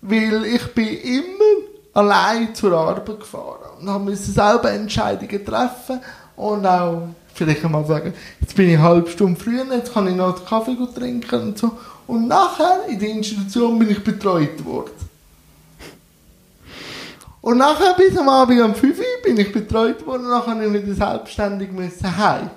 Weil 0.00 0.44
ich 0.46 0.74
bin 0.74 1.00
immer 1.00 1.66
allein 1.92 2.54
zur 2.54 2.72
Arbeit 2.72 3.20
gefahren 3.20 3.80
und 3.80 3.88
habe 3.88 4.14
selber 4.16 4.70
Entscheidungen 4.70 5.44
treffen 5.44 6.00
und 6.36 6.66
auch 6.66 7.08
vielleicht 7.34 7.64
einmal 7.64 7.84
sagen, 7.86 8.14
jetzt 8.40 8.54
bin 8.54 8.68
ich 8.68 8.76
eine 8.76 8.82
halbe 8.82 9.10
Stunde 9.10 9.38
früher, 9.38 9.64
jetzt 9.72 9.92
kann 9.92 10.08
ich 10.08 10.14
noch 10.14 10.36
einen 10.36 10.46
Kaffee 10.46 10.74
gut 10.74 10.94
trinken 10.94 11.40
und 11.40 11.58
so. 11.58 11.72
Und 12.06 12.28
nachher 12.28 12.86
in 12.88 12.98
der 12.98 13.10
Institution 13.10 13.78
bin 13.78 13.90
ich 13.90 14.02
betreut 14.02 14.64
worden. 14.64 14.92
Und 17.40 17.58
nachher 17.58 17.94
bis 17.94 18.16
am 18.18 18.28
Abend 18.28 18.60
um 18.60 18.74
5 18.74 18.98
Uhr 18.98 19.04
bin 19.22 19.38
ich 19.38 19.52
betreut 19.52 20.04
worden 20.06 20.24
und 20.24 20.30
nachher 20.30 20.56
bin 20.56 20.74
ich 20.74 20.82
wieder 20.82 20.94
selbstständig 20.94 21.70
müssen 21.70 22.16
heim. 22.16 22.50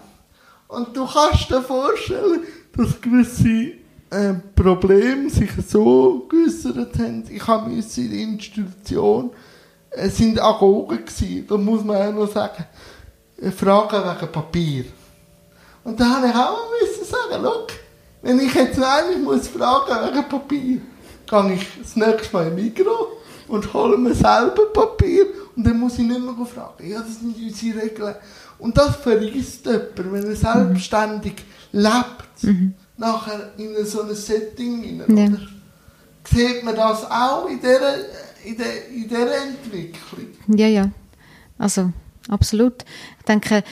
Und 0.67 0.95
du 0.95 1.05
kannst 1.05 1.49
dir 1.49 1.61
vorstellen, 1.61 2.41
dass 2.75 2.99
gewisse 2.99 3.73
äh, 4.09 4.33
Probleme 4.55 5.29
sich 5.29 5.51
so 5.67 6.27
geäussert 6.29 6.97
haben. 6.97 7.23
Ich 7.29 7.45
habe 7.45 7.69
müssen 7.69 8.05
in 8.05 8.11
der 8.11 8.19
Institution, 8.19 9.31
es 9.91 10.17
sind 10.17 10.41
Agogen 10.41 11.05
gewesen, 11.05 11.45
da 11.47 11.57
muss 11.57 11.83
man 11.83 11.97
auch 11.97 12.13
noch 12.13 12.31
sagen, 12.31 12.63
äh, 12.63 12.98
Fragen 13.55 14.03
wegen 14.03 14.31
Papier. 14.31 14.85
Und 15.83 15.99
da 15.99 16.17
habe 16.17 16.27
ich 16.27 16.35
auch 16.35 16.57
müssen 16.81 17.05
sagen, 17.05 17.43
look, 17.43 17.67
wenn 18.21 18.39
ich 18.39 18.53
jetzt 18.53 18.81
eigentlich 18.81 19.19
muss 19.23 19.47
fragen 19.47 20.13
wegen 20.13 20.27
Papier, 20.29 20.81
gehe 21.27 21.53
ich 21.53 21.67
das 21.81 21.95
nächste 21.95 22.33
Mal 22.35 22.47
im 22.47 22.55
Migros 22.55 23.07
und 23.47 23.73
hole 23.73 23.97
mir 23.97 24.13
selber 24.13 24.65
Papier 24.73 25.25
und 25.55 25.65
dann 25.65 25.79
muss 25.79 25.93
ich 25.93 25.99
nicht 26.05 26.19
mehr 26.19 26.45
fragen. 26.45 26.89
Ja, 26.89 26.99
das 26.99 27.19
sind 27.19 27.35
unsere 27.35 27.81
Regeln. 27.81 28.15
Und 28.59 28.77
das 28.77 28.97
vergisst 28.97 29.65
jemand, 29.65 30.11
wenn 30.11 30.23
er 30.29 30.35
selbstständig 30.35 31.35
lebt, 31.71 32.25
nachher 32.97 33.51
in 33.57 33.85
so 33.85 34.01
ein 34.01 34.13
Setting 34.13 34.83
hinein, 34.83 35.17
Ja. 35.17 35.25
oder? 35.27 35.39
Sieht 36.25 36.63
man 36.63 36.75
das 36.75 37.09
auch 37.09 37.47
in 37.47 37.59
dieser, 37.59 37.95
in 38.43 38.57
der, 38.57 38.87
in 38.89 39.07
dieser 39.07 39.35
Entwicklung? 39.43 40.27
Ja, 40.47 40.67
ja. 40.67 40.91
Also, 41.57 41.91
absolut. 42.27 42.83
Denke, 43.29 43.63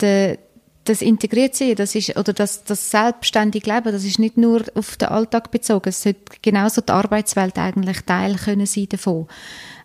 der, 0.00 0.38
das 0.84 1.02
integriert 1.02 1.54
sein, 1.54 1.74
das 1.74 1.94
ist, 1.94 2.16
oder 2.16 2.32
das, 2.32 2.64
das 2.64 2.90
selbstständige 2.90 3.72
Leben, 3.72 3.92
das 3.92 4.04
ist 4.04 4.18
nicht 4.18 4.36
nur 4.36 4.62
auf 4.74 4.96
den 4.96 5.08
Alltag 5.08 5.50
bezogen. 5.50 5.88
Es 5.88 6.02
sollte 6.02 6.20
genauso 6.42 6.80
die 6.80 6.92
Arbeitswelt 6.92 7.58
eigentlich 7.58 8.02
Teil 8.02 8.36
können 8.36 8.66
sein 8.66 8.88
davon. 8.88 9.26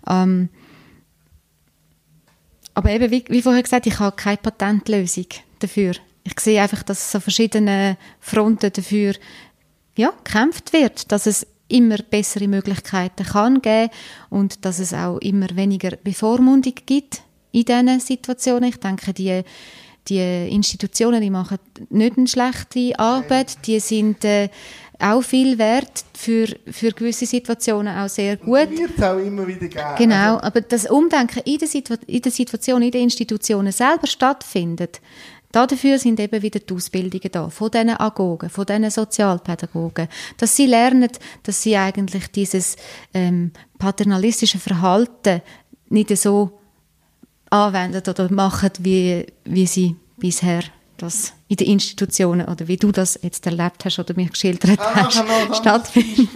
Ähm, 0.08 0.50
aber 2.74 2.92
eben, 2.92 3.12
wie, 3.12 3.26
wie 3.28 3.42
vorher 3.42 3.64
gesagt, 3.64 3.88
ich 3.88 4.00
habe 4.00 4.16
keine 4.16 4.38
Patentlösung 4.38 5.28
dafür. 5.60 5.94
Ich 6.24 6.40
sehe 6.40 6.62
einfach, 6.62 6.84
dass 6.84 7.08
es 7.08 7.16
an 7.16 7.22
verschiedenen 7.22 7.98
Fronten 8.20 8.72
dafür 8.72 9.14
ja, 9.98 10.12
gekämpft 10.24 10.72
wird, 10.74 11.12
dass 11.12 11.26
es 11.26 11.46
immer 11.68 11.98
bessere 11.98 12.48
Möglichkeiten 12.48 13.26
kann 13.26 13.62
geben 13.62 13.92
und 14.30 14.66
dass 14.66 14.80
es 14.80 14.94
auch 14.94 15.18
immer 15.18 15.48
weniger 15.56 15.96
Bevormundung 15.98 16.76
gibt 16.86 17.24
in 17.52 17.66
diesen 17.66 18.00
Situationen. 18.00 18.70
Ich 18.70 18.78
denke, 18.78 19.14
die, 19.14 19.42
die 20.08 20.50
Institutionen, 20.50 21.22
die 21.22 21.30
machen 21.30 21.58
nicht 21.90 22.18
eine 22.18 22.28
schlechte 22.28 22.98
Arbeit, 22.98 23.66
die 23.68 23.80
sind 23.80 24.26
äh, 24.26 24.50
auch 25.02 25.22
viel 25.22 25.58
wert 25.58 26.06
für, 26.14 26.48
für 26.70 26.92
gewisse 26.92 27.26
Situationen 27.26 27.96
auch 27.98 28.10
sehr 28.10 28.38
gut. 28.38 28.70
Wird 28.70 28.98
es 28.98 29.04
auch 29.04 29.18
immer 29.18 29.48
wieder 29.48 29.68
geben. 29.68 29.96
Genau, 29.98 30.40
aber 30.40 30.62
das 30.62 30.90
Umdenken 30.90 31.42
in 31.46 31.58
der, 31.58 31.68
Situ 31.68 31.96
in 32.08 32.22
der 32.22 32.32
Situation, 32.32 32.82
in 32.82 32.92
den 32.92 33.04
Institutionen 33.04 33.72
selber 33.72 34.08
stattfindet, 34.08 35.02
dafür 35.52 35.98
sind 35.98 36.20
eben 36.20 36.42
wieder 36.42 36.60
die 36.60 36.74
Ausbildungen 36.74 37.30
da, 37.32 37.50
von 37.50 37.72
diesen 37.72 37.90
Agogen, 37.90 38.50
von 38.50 38.66
diesen 38.66 38.90
Sozialpädagogen, 38.90 40.08
dass 40.38 40.56
sie 40.56 40.68
lernen, 40.68 41.10
dass 41.44 41.64
sie 41.64 41.76
eigentlich 41.76 42.28
dieses 42.28 42.78
ähm, 43.14 43.52
paternalistische 43.78 44.60
Verhalten 44.60 45.42
nicht 45.90 46.16
so 46.18 46.61
anwenden 47.52 48.02
oder 48.08 48.32
machen, 48.32 48.72
wie, 48.80 49.28
wie 49.46 49.68
sie 49.68 49.96
bisher 50.18 50.64
das 50.98 51.34
in 51.48 51.58
den 51.58 51.68
Institutionen 51.68 52.48
oder 52.48 52.68
wie 52.68 52.78
du 52.78 52.92
das 52.92 53.20
jetzt 53.22 53.46
erlebt 53.46 53.84
hast 53.86 54.00
oder 54.00 54.14
mich 54.16 54.32
geschildert 54.32 54.80
Ah, 54.80 54.96
hast, 55.06 55.22
genau, 55.22 55.54
stattfindet. 55.54 56.30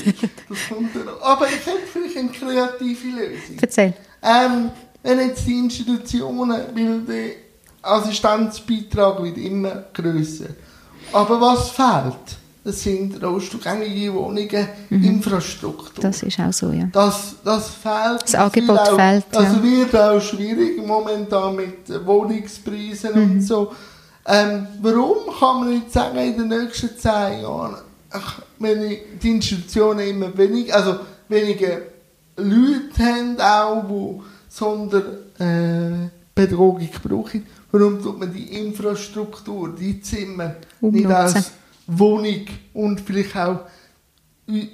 Das 0.50 0.58
kommt. 0.70 0.90
Aber 1.22 1.48
ich 1.48 1.66
hätte 1.66 1.88
vielleicht 1.92 2.18
eine 2.18 2.30
kreative 2.30 3.08
Lösung. 3.08 3.58
Erzähl. 3.62 3.94
Ähm, 4.24 4.72
wenn 5.04 5.20
jetzt 5.20 5.46
die 5.46 5.60
Institutionen, 5.60 6.62
weil 6.76 7.02
der 7.02 7.32
Assistenzbeitrag 7.84 9.22
wird 9.22 9.38
immer 9.38 9.86
grösser. 9.94 10.48
Aber 11.14 11.40
was 11.40 11.70
fehlt? 11.70 12.38
Das 12.66 12.82
sind 12.82 13.24
rohstuhlgängige 13.24 14.12
Wohnungen, 14.16 14.68
Infrastruktur. 14.90 16.02
Das 16.02 16.24
ist 16.24 16.40
auch 16.40 16.52
so, 16.52 16.72
ja. 16.72 16.88
Das, 16.92 17.36
das 17.44 17.70
fehlt. 17.70 18.24
Das 18.24 18.34
Angebot 18.34 18.80
auch, 18.80 18.96
fehlt, 18.96 19.26
Das 19.32 19.54
ja. 19.54 19.62
wird 19.64 19.96
auch 19.96 20.20
schwierig 20.20 20.84
momentan 20.86 21.56
mit 21.56 21.88
äh, 21.92 22.04
Wohnungspreisen 22.04 23.12
und 23.14 23.36
Mhm. 23.36 23.42
so. 23.42 23.72
Ähm, 24.26 24.66
warum 24.82 25.18
kann 25.40 25.60
man 25.60 25.70
nicht 25.76 25.94
sagen, 25.94 26.18
in 26.18 26.36
den 26.40 26.48
nächsten 26.48 26.98
zehn 26.98 27.44
Jahren, 27.44 27.76
ach, 28.10 28.42
wenn 28.58 28.98
die 29.22 29.30
Institutionen 29.30 30.00
immer 30.08 30.36
weniger, 30.36 30.76
also 30.78 30.96
weniger 31.30 31.78
Leute 32.38 33.04
haben, 33.04 33.40
auch, 33.40 33.84
die 33.88 34.22
Sonderpädagogik 34.50 37.00
brauchen, 37.04 37.46
warum 37.72 38.02
tut 38.02 38.20
man 38.20 38.34
die 38.34 38.58
Infrastruktur, 38.60 39.70
die 39.80 40.02
Zimmer 40.02 40.56
nicht 40.82 41.06
Umnutzen. 41.06 41.12
als 41.14 41.52
Wohnung 41.88 42.46
und 42.74 43.00
vielleicht 43.02 43.36
auch 43.36 43.60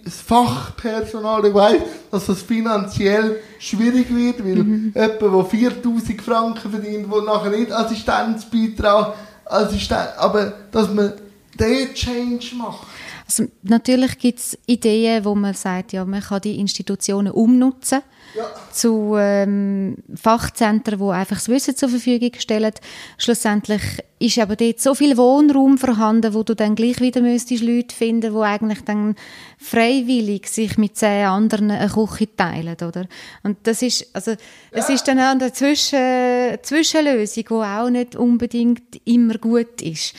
das 0.04 0.16
Fachpersonal, 0.20 1.46
ich 1.46 1.54
weiss, 1.54 1.82
dass 2.12 2.26
das 2.26 2.42
finanziell 2.42 3.40
schwierig 3.60 4.14
wird, 4.14 4.40
weil 4.46 4.64
Mhm. 4.64 4.94
jemand, 4.94 5.22
der 5.22 5.46
4000 5.46 6.22
Franken 6.22 6.72
verdient, 6.72 7.12
der 7.12 7.22
nachher 7.22 7.52
nicht 7.52 7.72
Assistenzbeitrag, 7.72 9.14
Assistent, 9.46 10.10
aber 10.18 10.54
dass 10.72 10.94
man 10.94 11.14
den 11.60 11.94
Change 11.94 12.56
macht. 12.56 12.88
Also, 13.28 13.50
natürlich 13.64 14.18
gibt 14.18 14.40
es 14.40 14.58
Ideen, 14.66 15.24
wo 15.24 15.36
man 15.36 15.54
sagt, 15.54 15.94
ja, 15.94 16.04
man 16.04 16.22
kann 16.22 16.42
die 16.42 16.60
Institutionen 16.60 17.32
umnutzen 17.32 18.02
ja. 18.36 18.44
zu 18.72 19.16
ähm, 19.18 19.96
Fachzentren, 20.16 21.00
die 21.00 21.06
einfach 21.06 21.38
das 21.38 21.48
Wissen 21.48 21.76
zur 21.76 21.88
Verfügung 21.88 22.32
stellen. 22.40 22.74
Schlussendlich 23.18 23.82
ist 24.20 24.38
aber 24.38 24.56
dort 24.56 24.82
so 24.82 24.96
viel 24.96 25.16
Wohnraum 25.18 25.78
vorhanden, 25.78 26.34
wo 26.34 26.44
du 26.44 26.56
dann 26.56 26.76
gleich 26.76 27.00
wieder 27.00 27.22
müsstest 27.22 27.64
Leute 27.64 27.96
finden, 27.96 28.34
die 28.34 28.42
eigentlich 28.42 28.82
dann 28.84 29.16
freiwillig 29.58 30.48
sich 30.48 30.78
mit 30.78 30.98
zehn 30.98 31.26
anderen 31.26 31.72
eine 31.72 31.90
Küche 31.90 32.36
teilen, 32.36 32.76
oder? 32.76 33.08
Und 33.44 33.60
das 33.64 33.82
ist, 33.82 34.08
also, 34.14 34.32
es 34.72 34.90
ja. 34.90 34.94
ist 34.94 35.08
dann 35.08 35.20
auch 35.20 35.32
eine 35.32 35.54
Zwischen 35.54 36.58
Zwischenlösung, 36.62 37.46
die 37.50 37.54
auch 37.54 37.90
nicht 37.90 38.16
unbedingt 38.16 39.02
immer 39.06 39.38
gut 39.38 39.82
ist. 39.82 40.16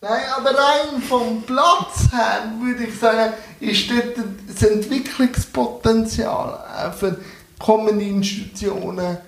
Nein, 0.00 0.20
aber 0.36 0.50
rein 0.50 1.02
vom 1.02 1.42
Platz 1.42 2.12
her 2.12 2.52
würde 2.60 2.84
ich 2.84 2.96
sagen, 2.98 3.32
ist 3.58 3.90
dort 3.90 4.16
das 4.46 4.62
Entwicklungspotenzial 4.62 6.92
für 6.96 7.18
kommende 7.58 8.04
Institutionen 8.04 9.18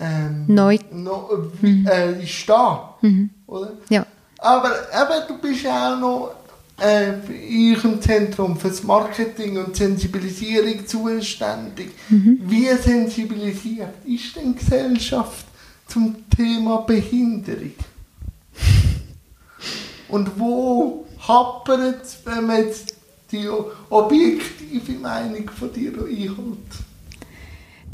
ähm, 0.00 0.44
Neu. 0.48 0.78
No, 0.90 1.30
mhm. 1.60 1.86
äh, 1.86 2.22
ist 2.22 2.48
da. 2.48 2.96
Mhm. 3.00 3.30
Oder? 3.46 3.72
Ja. 3.88 4.04
Aber 4.38 4.70
eben, 4.70 5.28
du 5.28 5.38
bist 5.38 5.62
ja 5.62 5.94
auch 5.94 5.98
noch 5.98 6.34
äh, 6.80 7.12
in 7.30 7.76
eurem 7.76 8.02
Zentrum 8.02 8.56
für 8.56 8.68
das 8.68 8.82
Marketing 8.82 9.58
und 9.58 9.76
Sensibilisierung 9.76 10.86
zuständig. 10.86 11.92
Mhm. 12.10 12.40
Wie 12.42 12.68
sensibilisiert 12.74 13.94
ist 14.04 14.36
denn 14.36 14.52
die 14.52 14.58
Gesellschaft 14.58 15.46
zum 15.86 16.16
Thema 16.28 16.78
Behinderung? 16.78 17.72
Und 20.08 20.38
wo 20.38 21.06
hapert 21.26 22.02
es, 22.02 22.18
wenn 22.24 22.46
man 22.46 22.64
jetzt 22.64 22.94
die 23.32 23.48
objektive 23.90 24.92
Meinung 24.92 25.50
von 25.50 25.72
dir 25.72 25.92
einholt? 25.92 26.58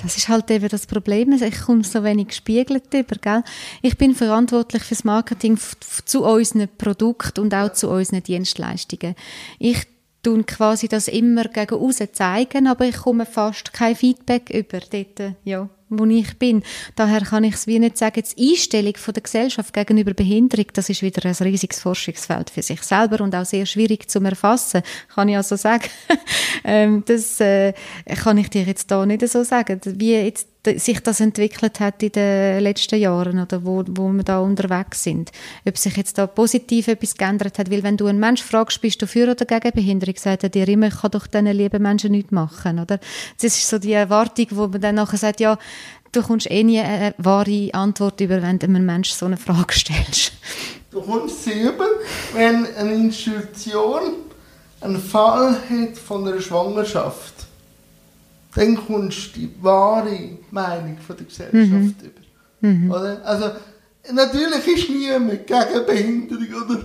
Das 0.03 0.16
ist 0.16 0.29
halt 0.29 0.51
eben 0.51 0.68
das 0.68 0.87
Problem. 0.87 1.33
Ich 1.33 1.61
komme 1.61 1.85
so 1.85 2.03
wenig 2.03 2.29
gespiegelt 2.29 2.92
über, 2.92 3.16
gell? 3.20 3.44
Ich 3.83 3.96
bin 3.96 4.14
verantwortlich 4.14 4.83
fürs 4.83 5.05
Marketing 5.05 5.59
zu 6.05 6.25
unseren 6.25 6.68
Produkten 6.77 7.40
und 7.40 7.55
auch 7.55 7.72
zu 7.72 7.88
unseren 7.88 8.22
Dienstleistungen. 8.22 9.14
Ich 9.61 9.87
tun 10.22 10.44
quasi 10.44 10.88
das 10.88 11.09
immer 11.09 11.44
gegen 11.44 11.77
außen 11.77 12.12
zeigen, 12.12 12.66
aber 12.66 12.87
ich 12.87 12.96
komme 12.96 13.27
fast 13.27 13.72
kein 13.72 13.94
Feedback 13.94 14.51
über 14.51 14.81
dort, 14.81 15.37
ja 15.44 15.68
wo 15.98 16.05
ich 16.07 16.38
bin. 16.38 16.62
Daher 16.96 17.22
kann 17.22 17.44
ich 17.44 17.55
es 17.55 17.66
wie 17.66 17.78
nicht 17.78 17.98
sagen, 17.98 18.22
die 18.37 18.50
Einstellung 18.50 18.96
von 18.96 19.14
der 19.14 19.22
Gesellschaft 19.22 19.72
gegenüber 19.72 20.14
Behinderung, 20.14 20.66
das 20.72 20.88
ist 20.88 21.02
wieder 21.02 21.28
ein 21.28 21.35
riesiges 21.35 21.81
Forschungsfeld 21.81 22.50
für 22.50 22.62
sich 22.62 22.83
selber 22.83 23.22
und 23.22 23.35
auch 23.35 23.44
sehr 23.44 23.66
schwierig 23.66 24.11
zu 24.11 24.20
erfassen, 24.20 24.83
kann 25.14 25.28
ich 25.28 25.37
also 25.37 25.57
sagen. 25.57 25.88
ähm, 26.64 27.05
das 27.07 27.40
äh, 27.40 27.72
kann 28.22 28.38
ich 28.38 28.50
dir 28.50 28.62
jetzt 28.62 28.90
da 28.90 29.05
nicht 29.07 29.26
so 29.28 29.42
sagen, 29.44 29.81
wie 29.85 30.14
jetzt 30.14 30.48
sich 30.76 31.00
das 31.00 31.20
entwickelt 31.20 31.81
hat 31.81 32.02
in 32.02 32.12
den 32.12 32.62
letzten 32.62 32.98
Jahren 32.98 33.40
oder 33.40 33.64
wo, 33.64 33.83
wo 33.88 34.09
wir 34.11 34.22
da 34.22 34.38
unterwegs 34.38 35.02
sind. 35.02 35.33
Ob 35.66 35.76
sich 35.76 35.96
jetzt 35.96 36.18
da 36.18 36.26
positiv 36.26 36.87
etwas 36.87 37.16
geändert 37.16 37.59
hat, 37.59 37.70
weil 37.70 37.83
wenn 37.83 37.96
du 37.96 38.07
einen 38.07 38.20
Mensch 38.20 38.42
fragst, 38.42 38.81
bist 38.81 39.02
du 39.02 39.07
für 39.07 39.31
oder 39.31 39.44
gegen 39.44 39.72
Behinderung, 39.72 40.14
sagt 40.16 40.44
er 40.44 40.50
dir 40.50 40.68
immer, 40.68 40.87
ich 40.87 41.00
kann 41.00 41.11
doch 41.11 41.26
diesen 41.26 41.46
lieben 41.46 41.83
Menschen 41.83 42.12
nichts 42.12 42.31
machen, 42.31 42.78
oder? 42.78 43.00
Das 43.40 43.59
ist 43.59 43.68
so 43.68 43.78
die 43.78 43.92
Erwartung, 43.92 44.46
wo 44.50 44.68
man 44.68 44.81
dann 44.81 44.94
nachher 44.94 45.18
sagt, 45.18 45.40
ja, 45.40 45.59
du 46.12 46.22
kommst 46.22 46.51
eh 46.51 46.62
nie 46.62 46.81
eine 46.81 47.14
wahre 47.18 47.70
Antwort 47.72 48.20
über, 48.20 48.42
wenn 48.42 48.59
du 48.59 48.66
einem 48.66 48.87
Menschen 48.87 49.16
so 49.16 49.27
eine 49.27 49.37
Frage 49.37 49.72
stellst. 49.72 50.33
Du 50.90 51.01
kommst 51.01 51.44
sie 51.44 51.62
über, 51.62 51.87
wenn 52.35 52.66
eine 52.77 52.94
Institution 52.94 54.03
einen 54.81 55.01
Fall 55.01 55.57
hat 55.70 55.96
von 55.96 56.27
einer 56.27 56.40
Schwangerschaft 56.40 57.33
dann 58.55 58.77
kommst 58.87 59.35
du 59.35 59.40
die 59.40 59.55
wahre 59.61 60.38
Meinung 60.51 60.98
von 60.98 61.16
der 61.16 61.27
Gesellschaft 61.27 61.53
mhm. 61.53 61.94
über. 62.03 62.20
Mhm. 62.61 62.90
Oder? 62.90 63.25
Also, 63.25 63.51
natürlich 64.12 64.66
ist 64.68 64.90
niemand 64.90 65.46
gegen 65.46 65.87
Behinderung 65.87 66.62
oder 66.64 66.85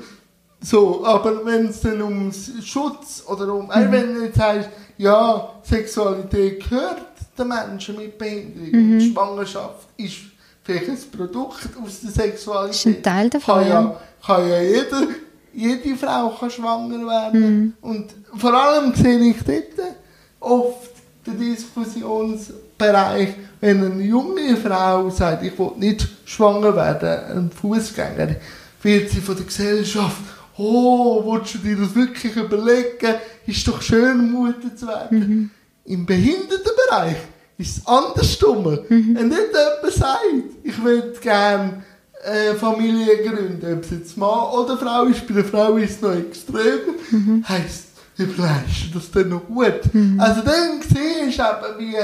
so, 0.62 1.06
aber 1.06 1.46
wenn 1.46 1.68
es 1.68 1.82
dann 1.82 2.02
um 2.02 2.32
Schutz 2.64 3.24
oder 3.28 3.54
um, 3.54 3.66
mhm. 3.68 3.92
wenn 3.92 4.16
du 4.16 4.24
jetzt 4.26 4.38
sagst, 4.38 4.70
ja, 4.98 5.50
Sexualität 5.64 6.68
gehört 6.68 7.02
den 7.38 7.48
Menschen 7.48 7.96
mit 7.98 8.18
Behinderung 8.18 8.72
mhm. 8.72 8.94
und 8.94 9.02
Schwangerschaft 9.14 9.88
ist 9.98 10.18
vielleicht 10.64 10.90
ein 10.90 10.98
Produkt 11.16 11.70
aus 11.84 12.02
der 12.02 12.12
Sexualität. 12.12 12.70
Das 12.70 12.86
ist 12.86 12.86
ein 12.88 13.04
Teil 13.04 13.30
davon, 13.30 13.56
kann 13.60 13.68
ja. 13.68 14.02
Kann 14.26 14.50
ja 14.50 14.62
jeder, 14.62 15.08
jede 15.54 15.96
Frau 15.96 16.30
kann 16.30 16.52
schwanger 16.52 17.06
werden. 17.06 17.42
Mhm. 17.42 17.74
Und 17.82 18.14
vor 18.36 18.54
allem 18.54 18.94
sehe 18.94 19.20
ich 19.20 19.38
dort 19.46 19.96
oft 20.40 20.92
der 21.26 21.34
Diskussionsbereich, 21.36 23.30
wenn 23.60 23.84
eine 23.84 24.04
junge 24.04 24.56
Frau 24.58 25.10
sagt, 25.10 25.44
ich 25.44 25.58
will 25.58 25.72
nicht 25.78 26.08
schwanger 26.26 26.76
werden, 26.76 27.38
ein 27.38 27.52
Fußgänger, 27.52 28.36
wird 28.82 29.10
sie 29.10 29.22
von 29.22 29.36
der 29.36 29.46
Gesellschaft, 29.46 30.22
oh, 30.58 31.24
willst 31.26 31.56
du 31.56 31.58
dir 31.60 31.78
das 31.78 31.96
wirklich 31.96 32.36
überlegen? 32.36 33.16
Ist 33.46 33.68
doch 33.68 33.82
schön, 33.82 34.32
Mutter 34.32 34.76
zu 34.76 34.88
werden. 34.88 35.20
Mhm. 35.20 35.50
Im 35.88 36.06
Behindertenbereich 36.06 37.16
ist 37.58 37.78
es 37.78 37.88
andersrum. 37.88 38.64
Mhm. 38.90 39.16
Wenn 39.16 39.30
nicht 39.30 39.40
jemand 39.54 39.94
sagt, 39.94 40.22
ich 40.64 40.84
würde 40.84 41.18
gerne 41.22 41.84
äh, 42.24 42.54
Familie 42.56 43.24
gründen, 43.24 43.74
ob 43.74 43.84
es 43.84 43.92
jetzt 43.92 44.18
Mann 44.18 44.52
oder 44.52 44.78
Frau 44.78 45.06
ist, 45.06 45.26
bei 45.26 45.36
der 45.36 45.46
Frau 45.46 45.78
ist 45.78 45.92
es 45.92 46.02
noch 46.02 46.14
extrem, 46.14 46.80
mhm. 47.12 47.46
heisst 47.48 47.86
überlegst 48.18 48.94
du 48.94 49.00
das 49.00 49.12
dann 49.12 49.30
noch 49.30 49.46
gut? 49.46 49.94
Mhm. 49.94 50.20
Also 50.20 50.42
dann 50.42 50.82
siehst 50.82 51.40
du 51.40 51.44
eben, 51.44 51.80
wie 51.80 51.96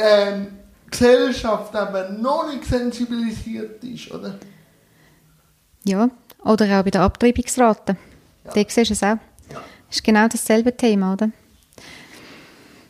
ähm, 0.00 0.46
die 0.86 0.90
Gesellschaft 0.90 1.74
eben 1.74 2.20
noch 2.20 2.50
nicht 2.50 2.64
sensibilisiert 2.64 3.84
ist, 3.84 4.10
oder? 4.10 4.38
Ja, 5.84 6.10
oder 6.42 6.80
auch 6.80 6.84
bei 6.84 6.90
der 6.90 7.02
Abtreibungsrate. 7.02 7.96
Ja. 8.46 8.52
Da 8.52 8.64
siehst 8.68 8.90
du 8.90 8.94
es 8.94 9.02
auch. 9.02 9.18
Ja. 9.52 9.62
Das 9.86 9.96
ist 9.96 10.04
genau 10.04 10.26
dasselbe 10.26 10.76
Thema, 10.76 11.12
oder? 11.12 11.30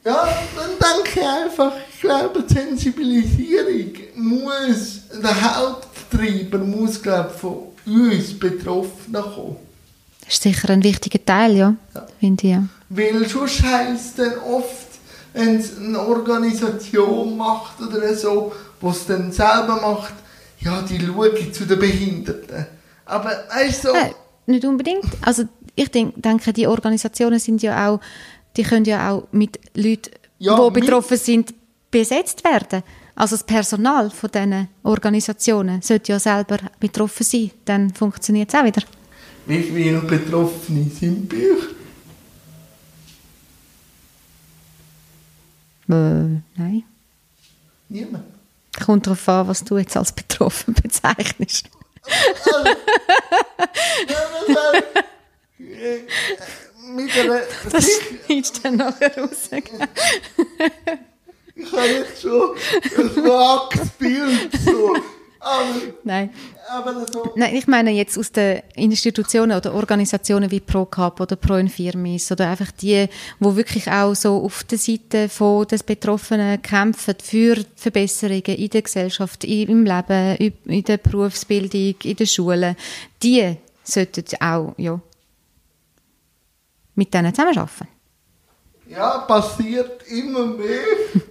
Ja, 0.07 0.29
dann 0.55 0.71
denke 1.05 1.19
ich 1.19 1.27
einfach, 1.27 1.73
ich 1.93 2.01
glaube, 2.01 2.45
die 2.49 2.55
Sensibilisierung 2.55 3.93
muss, 4.15 5.01
der 5.21 5.57
Haupttreiber 5.57 6.59
muss, 6.59 7.03
glaube 7.03 7.31
ich, 7.35 7.41
von 7.41 7.57
uns 7.85 8.39
Betroffenen 8.39 9.21
kommen. 9.21 9.57
Das 10.25 10.35
ist 10.35 10.45
sicher 10.45 10.71
ein 10.71 10.85
wichtiger 10.85 11.25
Teil, 11.25 11.57
ja, 11.57 11.75
ja. 11.93 12.07
finde 12.21 12.47
ich. 12.47 12.53
Ja. 12.53 12.63
Weil 12.89 13.29
sonst 13.29 13.61
heisst 13.65 14.17
dann 14.21 14.39
oft, 14.49 14.87
wenn 15.33 15.57
es 15.57 15.77
eine 15.77 15.99
Organisation 15.99 17.37
macht 17.37 17.81
oder 17.81 18.15
so, 18.15 18.53
die 18.81 18.87
es 18.87 19.07
dann 19.07 19.33
selber 19.33 19.81
macht, 19.83 20.15
ja, 20.61 20.83
die 20.83 21.05
schauen 21.05 21.53
zu 21.53 21.67
den 21.67 21.81
Behinderten. 21.81 22.65
Aber 23.07 23.33
weißt 23.53 23.87
du... 23.87 23.89
So, 23.89 23.95
äh, 23.97 24.13
nicht 24.47 24.65
unbedingt. 24.65 25.07
Also 25.23 25.49
ich 25.75 25.91
denk, 25.91 26.15
denke, 26.23 26.53
die 26.53 26.69
Organisationen 26.69 27.41
sind 27.41 27.61
ja 27.63 27.89
auch, 27.89 28.01
die 28.57 28.63
können 28.63 28.85
ja 28.85 29.11
auch 29.13 29.29
mit 29.33 29.59
Leuten, 29.75 30.11
ja, 30.39 30.57
die 30.57 30.81
betroffen 30.81 31.17
sind, 31.17 31.55
besetzt 31.91 32.45
werden. 32.45 32.83
Also 33.15 33.37
das 33.37 33.45
Personal 33.45 34.11
von 34.11 34.31
diesen 34.31 34.69
Organisationen 34.83 35.81
sollte 35.81 36.13
ja 36.13 36.19
selber 36.19 36.59
betroffen 36.79 37.25
sein. 37.25 37.51
Dann 37.65 37.93
funktioniert 37.95 38.53
es 38.53 38.61
auch 38.61 38.65
wieder. 38.65 38.83
Wie 39.47 39.63
viele 39.63 40.01
Betroffene 40.01 40.91
sind 40.91 41.29
bei 41.29 41.37
euch? 41.37 41.77
Äh, 45.89 46.41
nein. 46.57 46.83
Niemand? 47.89 48.25
Kommt 48.85 49.07
darauf 49.07 49.29
an, 49.29 49.49
was 49.49 49.65
du 49.65 49.79
jetzt 49.79 49.97
als 49.97 50.13
betroffen 50.13 50.75
bezeichnest. 50.75 51.71
Also, 56.87 56.93
mit 56.93 57.11
einer 57.19 57.41
das 57.71 57.89
schneidest 58.27 58.59
du 58.59 58.63
dann 58.63 58.77
nachher 58.77 59.17
raus. 59.19 59.51
ich 61.55 61.73
habe 61.73 61.87
jetzt 61.87 62.23
schon 62.23 62.57
ein 62.99 63.17
vages 63.17 63.91
Bild. 63.99 64.51
So. 64.65 64.97
Aber, 65.41 65.65
Nein 66.05 66.31
aber 66.69 67.07
so. 67.13 67.33
Nein, 67.37 67.55
ich 67.55 67.67
meine 67.67 67.91
jetzt 67.91 68.19
aus 68.19 68.33
den 68.33 68.63
Institutionen 68.75 69.57
oder 69.57 69.75
Organisationen 69.75 70.51
wie 70.51 70.61
ProCap 70.61 71.21
oder 71.21 71.37
ProInfirmis 71.37 72.33
oder 72.33 72.51
einfach 72.51 72.71
die, 72.73 73.09
wo 73.39 73.57
wirklich 73.57 73.91
auch 73.91 74.15
so 74.15 74.43
auf 74.43 74.65
der 74.65 74.79
Seite 74.79 75.29
von 75.29 75.67
des 75.67 75.83
Betroffenen 75.83 76.61
kämpfen 76.63 77.15
für 77.23 77.65
Verbesserungen 77.77 78.43
in 78.43 78.71
der 78.71 78.83
Gesellschaft, 78.83 79.45
im 79.45 79.85
Leben, 79.85 80.55
in 80.65 80.85
der 80.85 80.97
Berufsbildung, 80.99 81.95
in 82.03 82.17
der 82.17 82.27
Schule, 82.27 82.77
die 83.23 83.57
sollten 83.85 84.25
auch 84.41 84.75
ja, 84.77 85.01
mit 86.97 87.15
denen 87.15 87.33
zusammenarbeiten. 87.33 87.89
Ja, 88.89 89.19
passiert 89.19 90.03
immer 90.09 90.47
mehr, 90.47 90.79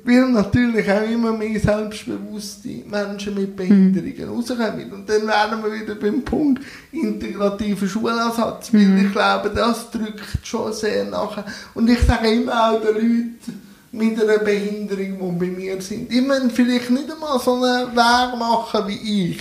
weil 0.03 0.27
natürlich 0.27 0.91
auch 0.91 1.09
immer 1.09 1.31
mehr 1.31 1.57
selbstbewusste 1.57 2.83
Menschen 2.85 3.33
mit 3.33 3.55
Behinderungen 3.55 4.29
mhm. 4.29 4.35
rauskommen. 4.35 4.91
Und 4.91 5.09
dann 5.09 5.25
wären 5.25 5.63
wir 5.63 5.71
wieder 5.71 5.95
beim 5.95 6.21
Punkt 6.21 6.61
integrativer 6.91 7.87
Schulansatz, 7.87 8.73
weil 8.73 8.81
mhm. 8.81 9.05
ich 9.05 9.11
glaube, 9.13 9.51
das 9.51 9.89
drückt 9.89 10.45
schon 10.45 10.73
sehr 10.73 11.05
nachher. 11.05 11.45
Und 11.73 11.89
ich 11.89 12.01
sage 12.01 12.29
immer 12.29 12.71
auch 12.71 12.81
den 12.81 12.93
Leuten 12.93 13.61
mit 13.93 14.21
einer 14.21 14.39
Behinderung, 14.39 15.39
die 15.39 15.45
bei 15.45 15.51
mir 15.51 15.81
sind, 15.81 16.11
müssen 16.11 16.51
vielleicht 16.51 16.89
nicht 16.89 17.09
einmal 17.09 17.39
so 17.39 17.53
einen 17.53 17.95
Weg 17.95 18.37
machen 18.37 18.87
wie 18.87 19.31
ich. 19.31 19.39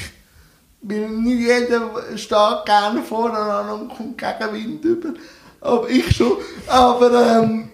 Weil 0.82 1.08
nicht 1.08 1.40
jeder 1.40 1.90
steht 2.16 2.64
gerne 2.64 3.02
vorne 3.02 3.72
und 3.72 3.88
kommt 3.88 4.18
gegen 4.18 4.52
Wind 4.52 4.84
über. 4.84 5.14
Aber 5.64 5.88
ich 5.88 6.14
schon. 6.14 6.32
Aber 6.66 7.40
ähm, 7.40 7.70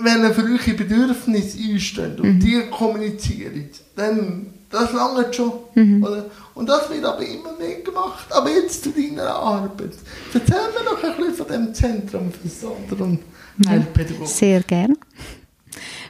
wenn 0.00 0.22
ihr 0.22 0.34
für 0.34 0.42
eure 0.42 0.74
Bedürfnisse 0.74 1.58
einsteht 1.58 2.18
und 2.18 2.34
mhm. 2.34 2.40
die 2.40 2.62
kommunizieren, 2.70 3.68
dann 3.94 4.46
das 4.70 4.92
lange 4.92 5.32
schon. 5.32 5.52
Mhm. 5.74 6.02
Oder? 6.02 6.30
Und 6.54 6.68
das 6.68 6.88
wird 6.90 7.04
aber 7.04 7.20
immer 7.20 7.52
mehr 7.58 7.80
gemacht. 7.80 8.26
Aber 8.30 8.50
jetzt 8.50 8.82
zu 8.82 8.90
deiner 8.90 9.28
Arbeit. 9.28 9.92
Erzähl 10.32 10.56
mir 10.56 10.84
noch 10.84 11.02
ein 11.04 11.16
bisschen 11.16 11.34
von 11.34 11.46
dem 11.48 11.74
Zentrum 11.74 12.32
für 12.32 12.48
Sonder- 12.48 13.04
und 13.04 13.20
Heilpädagogik. 13.68 14.28
Sehr 14.28 14.62
gern. 14.62 14.96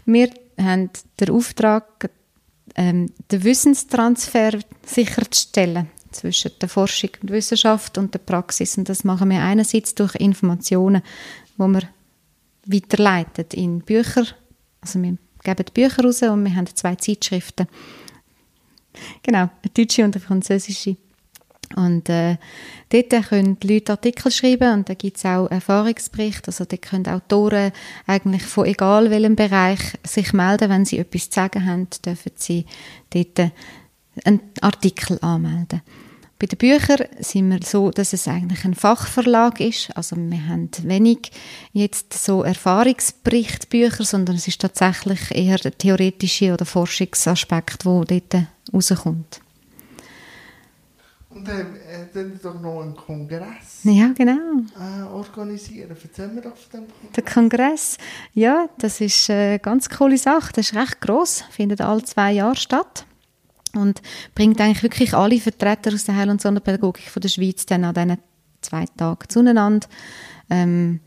Wir 0.06 0.30
haben 0.58 0.90
den 1.18 1.30
Auftrag, 1.30 2.10
ähm, 2.76 3.10
den 3.30 3.42
Wissenstransfer 3.44 4.52
sicherzustellen 4.86 5.88
zwischen 6.12 6.52
der 6.60 6.68
Forschung 6.68 7.10
und 7.22 7.30
Wissenschaft 7.30 7.98
und 7.98 8.14
der 8.14 8.20
Praxis. 8.20 8.78
Und 8.78 8.88
das 8.88 9.04
machen 9.04 9.30
wir 9.30 9.42
einerseits 9.42 9.94
durch 9.94 10.14
Informationen, 10.16 11.02
die 11.56 11.62
wir 11.62 11.82
weiterleiten 12.66 13.46
in 13.52 13.80
Bücher. 13.80 14.26
Also 14.80 15.02
wir 15.02 15.16
geben 15.42 15.66
Bücher 15.74 16.02
raus 16.02 16.22
und 16.22 16.44
wir 16.44 16.54
haben 16.54 16.66
zwei 16.66 16.94
Zeitschriften. 16.94 17.66
Genau, 19.22 19.38
eine 19.38 19.72
deutsche 19.74 20.04
und 20.04 20.14
eine 20.14 20.24
französische. 20.24 20.96
Und 21.76 22.08
äh, 22.08 22.36
dort 22.90 23.28
können 23.28 23.58
die 23.58 23.74
Leute 23.74 23.92
Artikel 23.92 24.30
schreiben 24.30 24.74
und 24.74 24.88
da 24.88 24.94
gibt 24.94 25.16
es 25.16 25.24
auch 25.24 25.50
Erfahrungsberichte. 25.50 26.48
Also 26.48 26.64
dort 26.64 26.82
können 26.82 27.06
Autoren 27.06 27.72
eigentlich 28.06 28.42
von 28.42 28.66
egal 28.66 29.10
welchem 29.10 29.36
Bereich 29.36 29.80
sich 30.04 30.32
melden, 30.32 30.68
wenn 30.68 30.84
sie 30.84 30.98
etwas 30.98 31.30
zu 31.30 31.36
sagen 31.36 31.64
haben, 31.64 31.88
dürfen 32.04 32.32
sie 32.36 32.66
dort 33.10 33.52
einen 34.24 34.40
Artikel 34.60 35.18
anmelden. 35.22 35.80
Bei 36.42 36.46
den 36.46 36.58
Büchern 36.58 37.06
sind 37.20 37.50
wir 37.50 37.60
so, 37.64 37.92
dass 37.92 38.12
es 38.12 38.26
eigentlich 38.26 38.64
ein 38.64 38.74
Fachverlag 38.74 39.60
ist. 39.60 39.96
Also 39.96 40.16
wir 40.16 40.48
haben 40.48 40.70
wenig 40.82 41.30
jetzt 41.72 42.12
so 42.14 42.42
Erfahrungsberichtbücher, 42.42 44.02
sondern 44.02 44.34
es 44.34 44.48
ist 44.48 44.60
tatsächlich 44.60 45.20
eher 45.30 45.58
der 45.58 45.78
theoretische 45.78 46.52
oder 46.52 46.64
Forschungsaspekt, 46.64 47.84
der 47.84 48.04
dort 48.04 48.46
rauskommt. 48.74 49.40
Und 51.30 51.46
dann, 51.46 51.76
äh, 51.76 52.08
dann 52.12 52.40
doch 52.42 52.60
noch 52.60 52.82
einen 52.82 52.96
Kongress 52.96 53.84
ja, 53.84 54.08
genau. 54.12 54.62
Äh, 54.80 55.02
organisieren. 55.04 55.96
Erzähl 56.02 56.26
mir 56.26 56.40
doch 56.40 56.56
von 56.56 56.80
dem 56.80 56.88
Kongress. 56.88 57.12
Der 57.14 57.22
Kongress, 57.22 57.98
ja, 58.34 58.68
das 58.78 59.00
ist 59.00 59.30
eine 59.30 59.60
ganz 59.60 59.88
coole 59.88 60.18
Sache. 60.18 60.52
Das 60.54 60.72
ist 60.72 60.74
recht 60.74 61.00
gross, 61.00 61.44
findet 61.52 61.80
alle 61.80 62.02
zwei 62.02 62.32
Jahre 62.32 62.56
statt 62.56 63.06
und 63.74 64.02
bringt 64.34 64.60
eigentlich 64.60 64.82
wirklich 64.82 65.14
alle 65.14 65.40
Vertreter 65.40 65.92
aus 65.92 66.04
der 66.04 66.16
Heil- 66.16 66.30
und 66.30 66.40
Sonderpädagogik 66.40 67.08
von 67.08 67.20
der 67.22 67.28
Schweiz 67.28 67.66
dann 67.66 67.84
an 67.84 67.94
diesen 67.94 68.18
zwei 68.60 68.86
Tagen 68.96 69.28
zueinander. 69.28 69.86
Ähm, 70.50 71.00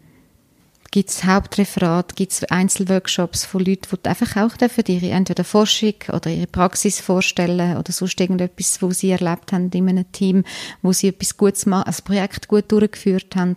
gibt 0.96 1.10
es 1.10 1.26
Hauptreferat, 1.26 2.16
gibt 2.16 2.32
es 2.32 2.44
Einzelworkshops 2.46 3.44
von 3.44 3.66
Leuten, 3.66 3.98
die 4.02 4.10
einfach 4.10 4.38
auch 4.38 4.56
dürfen 4.56 4.86
ihre 4.88 5.10
entweder 5.10 5.44
Forschung 5.44 5.96
oder 6.14 6.30
ihre 6.30 6.48
Praxis 6.48 7.02
vorstellen 7.02 7.76
oder 7.76 7.92
sonst 7.92 8.20
irgendetwas, 8.22 8.82
wo 8.82 8.92
sie 8.92 9.12
erlebt 9.12 9.52
haben 9.52 9.70
in 9.72 9.90
einem 9.90 10.10
Team, 10.14 10.46
wo 10.82 10.94
sie 10.94 11.10
etwas 11.10 11.36
Gutes 11.36 11.66
machen, 11.66 11.90
ein 11.90 12.04
Projekt 12.06 12.48
gut 12.48 12.72
durchgeführt 12.72 13.36
haben. 13.36 13.56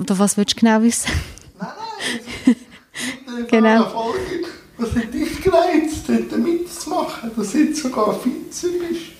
Oder 0.00 0.18
was 0.18 0.36
willst 0.36 0.56
du 0.56 0.60
genau 0.60 0.82
wissen? 0.82 1.12
Nein, 1.60 2.56
nein, 3.26 3.46
genau. 3.48 4.12
Was 4.82 4.96
hat 4.96 5.14
dich 5.14 5.40
gereizt, 5.40 6.08
dort 6.08 6.36
mitzumachen, 6.38 7.30
dass 7.36 7.52
du 7.52 7.58
jetzt 7.58 7.80
sogar 7.80 8.18
Vize 8.20 8.68
bist? 8.80 9.12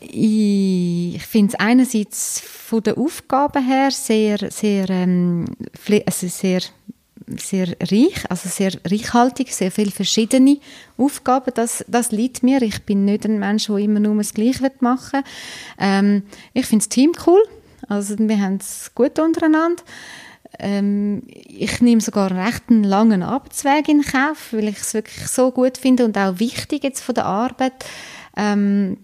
Ich 0.00 1.22
finde 1.24 1.52
es 1.52 1.60
einerseits 1.60 2.40
von 2.40 2.82
der 2.82 2.98
Aufgabe 2.98 3.60
her 3.60 3.92
sehr, 3.92 4.50
sehr, 4.50 4.90
ähm, 4.90 5.44
also 6.04 6.26
sehr, 6.26 6.62
sehr 7.36 7.68
reich, 7.80 8.28
also 8.28 8.48
sehr 8.48 8.72
reichhaltig, 8.84 9.54
sehr 9.54 9.70
viele 9.70 9.92
verschiedene 9.92 10.58
Aufgaben. 10.98 11.52
Das, 11.54 11.84
das 11.86 12.10
liegt 12.10 12.42
mir. 12.42 12.62
Ich 12.62 12.82
bin 12.82 13.04
nicht 13.04 13.24
ein 13.26 13.38
Mensch, 13.38 13.68
der 13.68 13.76
immer 13.76 14.00
nur 14.00 14.16
das 14.16 14.34
Gleiche 14.34 14.72
machen 14.80 15.20
will. 15.20 15.30
Ähm, 15.78 16.22
ich 16.52 16.66
finde 16.66 16.82
das 16.82 16.88
Team 16.88 17.12
cool. 17.28 17.44
Also 17.88 18.18
wir 18.18 18.40
haben 18.40 18.56
es 18.56 18.90
gut 18.92 19.20
untereinander. 19.20 19.84
Ähm, 20.58 21.22
ich 21.26 21.80
nehme 21.80 22.00
sogar 22.00 22.30
einen 22.30 22.40
recht 22.40 22.70
langen 22.70 23.22
Arbeitsweg 23.22 23.88
in 23.88 24.02
Kauf, 24.02 24.52
weil 24.52 24.68
ich 24.68 24.78
es 24.78 24.94
wirklich 24.94 25.26
so 25.28 25.50
gut 25.50 25.78
finde 25.78 26.04
und 26.04 26.16
auch 26.18 26.38
wichtig 26.38 26.84
jetzt 26.84 27.00
von 27.00 27.14
der 27.14 27.26
Arbeit. 27.26 27.84
Ähm, 28.36 28.98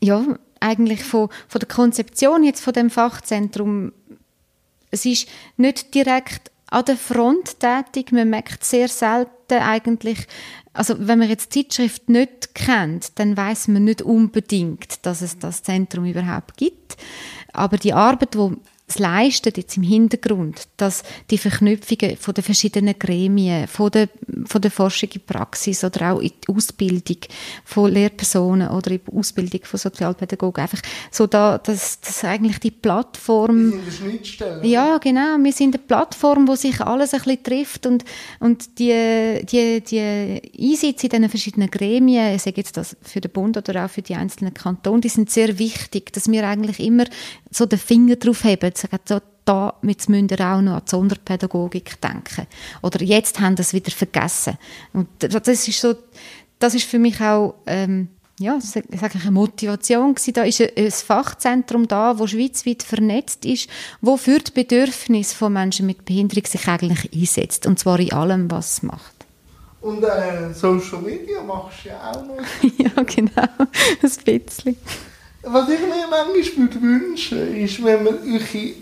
ja, 0.00 0.24
eigentlich 0.60 1.04
von, 1.04 1.28
von 1.48 1.58
der 1.58 1.68
Konzeption 1.68 2.44
jetzt 2.44 2.62
von 2.62 2.72
dem 2.72 2.90
Fachzentrum, 2.90 3.92
es 4.90 5.04
ist 5.04 5.28
nicht 5.56 5.94
direkt 5.94 6.50
an 6.70 6.84
der 6.84 6.96
Front 6.96 7.60
tätig. 7.60 8.12
Man 8.12 8.30
merkt 8.30 8.64
sehr 8.64 8.88
selten 8.88 9.34
eigentlich, 9.50 10.26
also 10.72 10.94
wenn 10.98 11.18
man 11.18 11.28
jetzt 11.28 11.54
die 11.54 11.66
Zeitschrift 11.66 12.08
nicht 12.08 12.54
kennt, 12.54 13.18
dann 13.18 13.36
weiß 13.36 13.68
man 13.68 13.84
nicht 13.84 14.02
unbedingt, 14.02 15.04
dass 15.06 15.22
es 15.22 15.38
das 15.38 15.62
Zentrum 15.62 16.04
überhaupt 16.04 16.56
gibt. 16.56 16.96
Aber 17.52 17.76
die 17.76 17.94
Arbeit, 17.94 18.34
die 18.34 18.56
es 18.88 18.98
leistet 18.98 19.58
jetzt 19.58 19.76
im 19.76 19.82
Hintergrund, 19.82 20.66
dass 20.78 21.02
die 21.30 21.36
Verknüpfungen 21.36 22.16
von 22.16 22.32
den 22.32 22.42
verschiedenen 22.42 22.98
Gremien, 22.98 23.68
von 23.68 23.90
der, 23.90 24.08
von 24.46 24.62
der 24.62 24.70
Forschung 24.70 25.10
in 25.14 25.20
Praxis 25.20 25.84
oder 25.84 26.12
auch 26.12 26.20
in 26.20 26.30
die 26.30 26.54
Ausbildung 26.54 27.18
von 27.64 27.92
Lehrpersonen 27.92 28.68
oder 28.68 28.92
in 28.92 29.00
die 29.06 29.14
Ausbildung 29.14 29.60
von 29.64 29.78
Sozialpädagogen, 29.78 30.62
einfach 30.62 30.80
so 31.10 31.26
da, 31.26 31.58
dass, 31.58 32.00
dass 32.00 32.24
eigentlich 32.24 32.60
die 32.60 32.70
Plattform... 32.70 33.72
Wir 33.72 33.78
sind 33.78 33.82
eine 33.82 33.92
Schnittstelle. 33.92 34.66
Ja, 34.66 34.96
genau. 34.96 35.36
Wir 35.38 35.52
sind 35.52 35.74
eine 35.74 35.84
Plattform, 35.84 36.48
wo 36.48 36.54
sich 36.54 36.80
alles 36.80 37.12
ein 37.12 37.20
bisschen 37.20 37.42
trifft 37.42 37.84
und, 37.84 38.04
und 38.40 38.78
die, 38.78 39.44
die, 39.44 39.82
die 39.82 40.00
Einsätze 40.58 41.06
in 41.06 41.10
diesen 41.10 41.28
verschiedenen 41.28 41.70
Gremien, 41.70 42.34
ich 42.34 42.42
sage 42.42 42.56
jetzt 42.56 42.78
das 42.78 42.96
für 43.02 43.20
den 43.20 43.30
Bund 43.30 43.58
oder 43.58 43.84
auch 43.84 43.90
für 43.90 44.02
die 44.02 44.14
einzelnen 44.14 44.54
Kantone, 44.54 45.02
die 45.02 45.10
sind 45.10 45.28
sehr 45.30 45.58
wichtig, 45.58 46.10
dass 46.14 46.30
wir 46.30 46.48
eigentlich 46.48 46.80
immer 46.80 47.04
so 47.50 47.66
den 47.66 47.78
Finger 47.78 48.16
drauf 48.16 48.44
haben, 48.44 48.72
sagen, 48.78 48.98
so, 49.04 49.20
da 49.44 49.74
müssen 49.82 50.28
wir 50.28 50.40
auch 50.40 50.60
noch 50.60 50.74
an 50.74 50.82
die 50.84 50.90
Sonderpädagogik 50.90 52.00
denken. 52.00 52.46
Oder 52.82 53.02
jetzt 53.02 53.40
haben 53.40 53.56
es 53.58 53.72
wieder 53.72 53.90
vergessen. 53.90 54.58
Und 54.92 55.08
das 55.18 55.48
ist 55.48 55.80
so, 55.80 55.94
das 56.58 56.74
ist 56.74 56.84
für 56.84 56.98
mich 56.98 57.20
auch, 57.20 57.54
ähm, 57.66 58.08
ja, 58.38 58.60
sage 58.60 58.86
ich, 58.90 59.02
eine 59.02 59.30
Motivation 59.30 60.14
gewesen. 60.14 60.34
Da 60.34 60.44
ist 60.44 60.60
ein, 60.60 60.90
Fachzentrum 60.90 61.88
da, 61.88 62.18
wo 62.18 62.26
schweizweit 62.26 62.82
vernetzt 62.82 63.44
ist, 63.44 63.68
wo 64.00 64.16
für 64.16 64.38
die 64.38 64.52
Bedürfnisse 64.52 65.34
von 65.34 65.52
Menschen 65.52 65.86
mit 65.86 66.04
Behinderung 66.04 66.44
sich 66.46 66.68
eigentlich 66.68 67.12
einsetzt. 67.12 67.66
Und 67.66 67.78
zwar 67.78 67.98
in 67.98 68.12
allem, 68.12 68.50
was 68.50 68.74
es 68.74 68.82
macht. 68.82 69.18
Und 69.80 70.02
äh, 70.02 70.52
Social 70.52 71.00
Media 71.00 71.42
machst 71.42 71.84
du 71.84 71.88
ja 71.88 72.10
auch 72.10 72.24
noch. 72.24 72.36
ja, 72.78 73.02
genau. 73.02 73.48
Ein 73.58 73.96
bisschen. 74.00 74.76
Was 75.42 75.68
ich 75.68 75.80
mir 75.80 76.06
manchmal 76.10 76.82
wünsche, 76.82 77.36
ist, 77.36 77.84
wenn 77.84 78.04
man 78.04 78.18
eure 78.18 78.72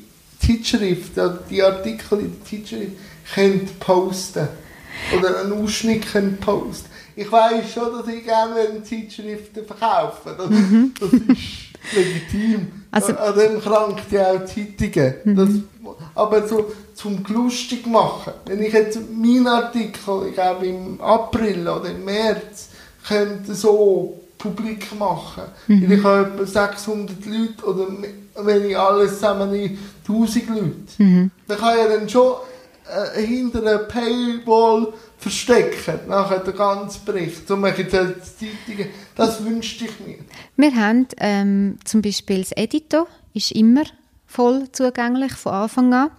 Zeitschrift, 0.41 1.13
die 1.51 1.63
Artikel 1.63 2.21
in 2.21 2.33
der 2.33 2.45
Zeitschrift, 2.45 2.93
könnt 3.35 3.79
posten 3.81 4.49
Oder 5.17 5.41
einen 5.41 5.53
Ausschnitt 5.53 6.11
könnt 6.11 6.41
posten. 6.41 6.89
Ich 7.15 7.31
weiß 7.31 7.73
schon, 7.73 7.93
dass 7.93 8.09
ich 8.09 8.25
gerne 8.25 8.83
Zeitschriften 8.83 9.65
verkaufe. 9.65 10.35
Das, 10.37 10.51
mhm. 10.51 10.93
das 11.01 11.13
ist 11.13 11.95
legitim. 11.95 12.85
Also, 12.91 13.17
An 13.17 13.39
dem 13.39 13.61
krankt 13.61 14.13
ja 14.13 14.33
auch 14.33 14.45
Zeitungen. 14.45 15.15
Mhm. 15.25 15.37
Das, 15.37 15.49
aber 16.15 16.47
so 16.47 16.73
zum 16.95 17.25
lustig 17.29 17.87
machen. 17.87 18.33
Wenn 18.47 18.63
ich 18.63 18.73
jetzt 18.73 18.99
meinen 19.11 19.47
Artikel, 19.47 20.29
ich 20.29 20.35
glaube 20.35 20.67
im 20.67 21.01
April 21.01 21.69
oder 21.69 21.91
im 21.91 22.05
März, 22.05 22.69
könnte 23.07 23.55
so 23.55 24.21
publik 24.39 24.99
machen. 24.99 25.45
Mhm. 25.67 25.91
Ich 25.91 26.05
habe 26.05 26.31
etwa 26.33 26.47
600 26.47 27.27
Leute 27.27 27.65
oder 27.65 27.89
wenn 28.37 28.71
ich 28.71 28.79
alles 28.79 29.15
zusammen 29.15 29.51
nehme, 29.51 29.79
1000 30.07 30.49
Leute. 30.49 30.75
Mhm. 30.99 31.31
Dann 31.49 31.59
kann 31.59 31.79
ich 31.79 31.97
dann 31.97 32.09
schon 32.09 32.35
äh, 32.89 33.21
hinter 33.23 33.61
einer 33.61 33.79
Paywall 33.79 34.93
verstecken, 35.19 36.01
nachher 36.09 36.41
den 36.41 36.55
ganzen 36.55 37.05
Bericht. 37.05 37.49
So 37.49 37.57
mache 37.57 37.83
ich 37.83 37.93
jetzt 37.93 38.39
Zeitungen. 38.39 38.89
Das 39.15 39.45
wünschte 39.45 39.87
ich 39.87 40.07
mir. 40.07 40.19
Wir 40.57 40.75
haben 40.75 41.07
ähm, 41.19 41.79
zum 41.85 42.03
Beispiel 42.03 42.41
das 42.41 42.53
Editor, 42.53 43.07
ist 43.35 43.53
immer 43.53 43.85
voll 44.27 44.69
zugänglich 44.73 45.33
von 45.33 45.53
Anfang 45.53 45.93
an. 45.95 46.11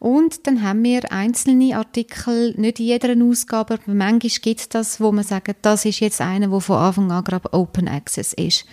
Und 0.00 0.46
dann 0.46 0.62
haben 0.62 0.82
wir 0.82 1.12
einzelne 1.12 1.76
Artikel, 1.76 2.54
nicht 2.56 2.80
in 2.80 2.86
jeder 2.86 3.14
Ausgabe, 3.22 3.74
aber 3.74 3.94
manchmal 3.94 4.30
gibt 4.40 4.60
es 4.60 4.68
das, 4.70 4.98
wo 4.98 5.12
man 5.12 5.24
sagt, 5.24 5.54
das 5.60 5.84
ist 5.84 6.00
jetzt 6.00 6.22
einer, 6.22 6.48
der 6.48 6.60
von 6.60 6.78
Anfang 6.78 7.12
an 7.12 7.22
gerade 7.22 7.52
Open 7.52 7.86
Access 7.86 8.32
ist. 8.32 8.64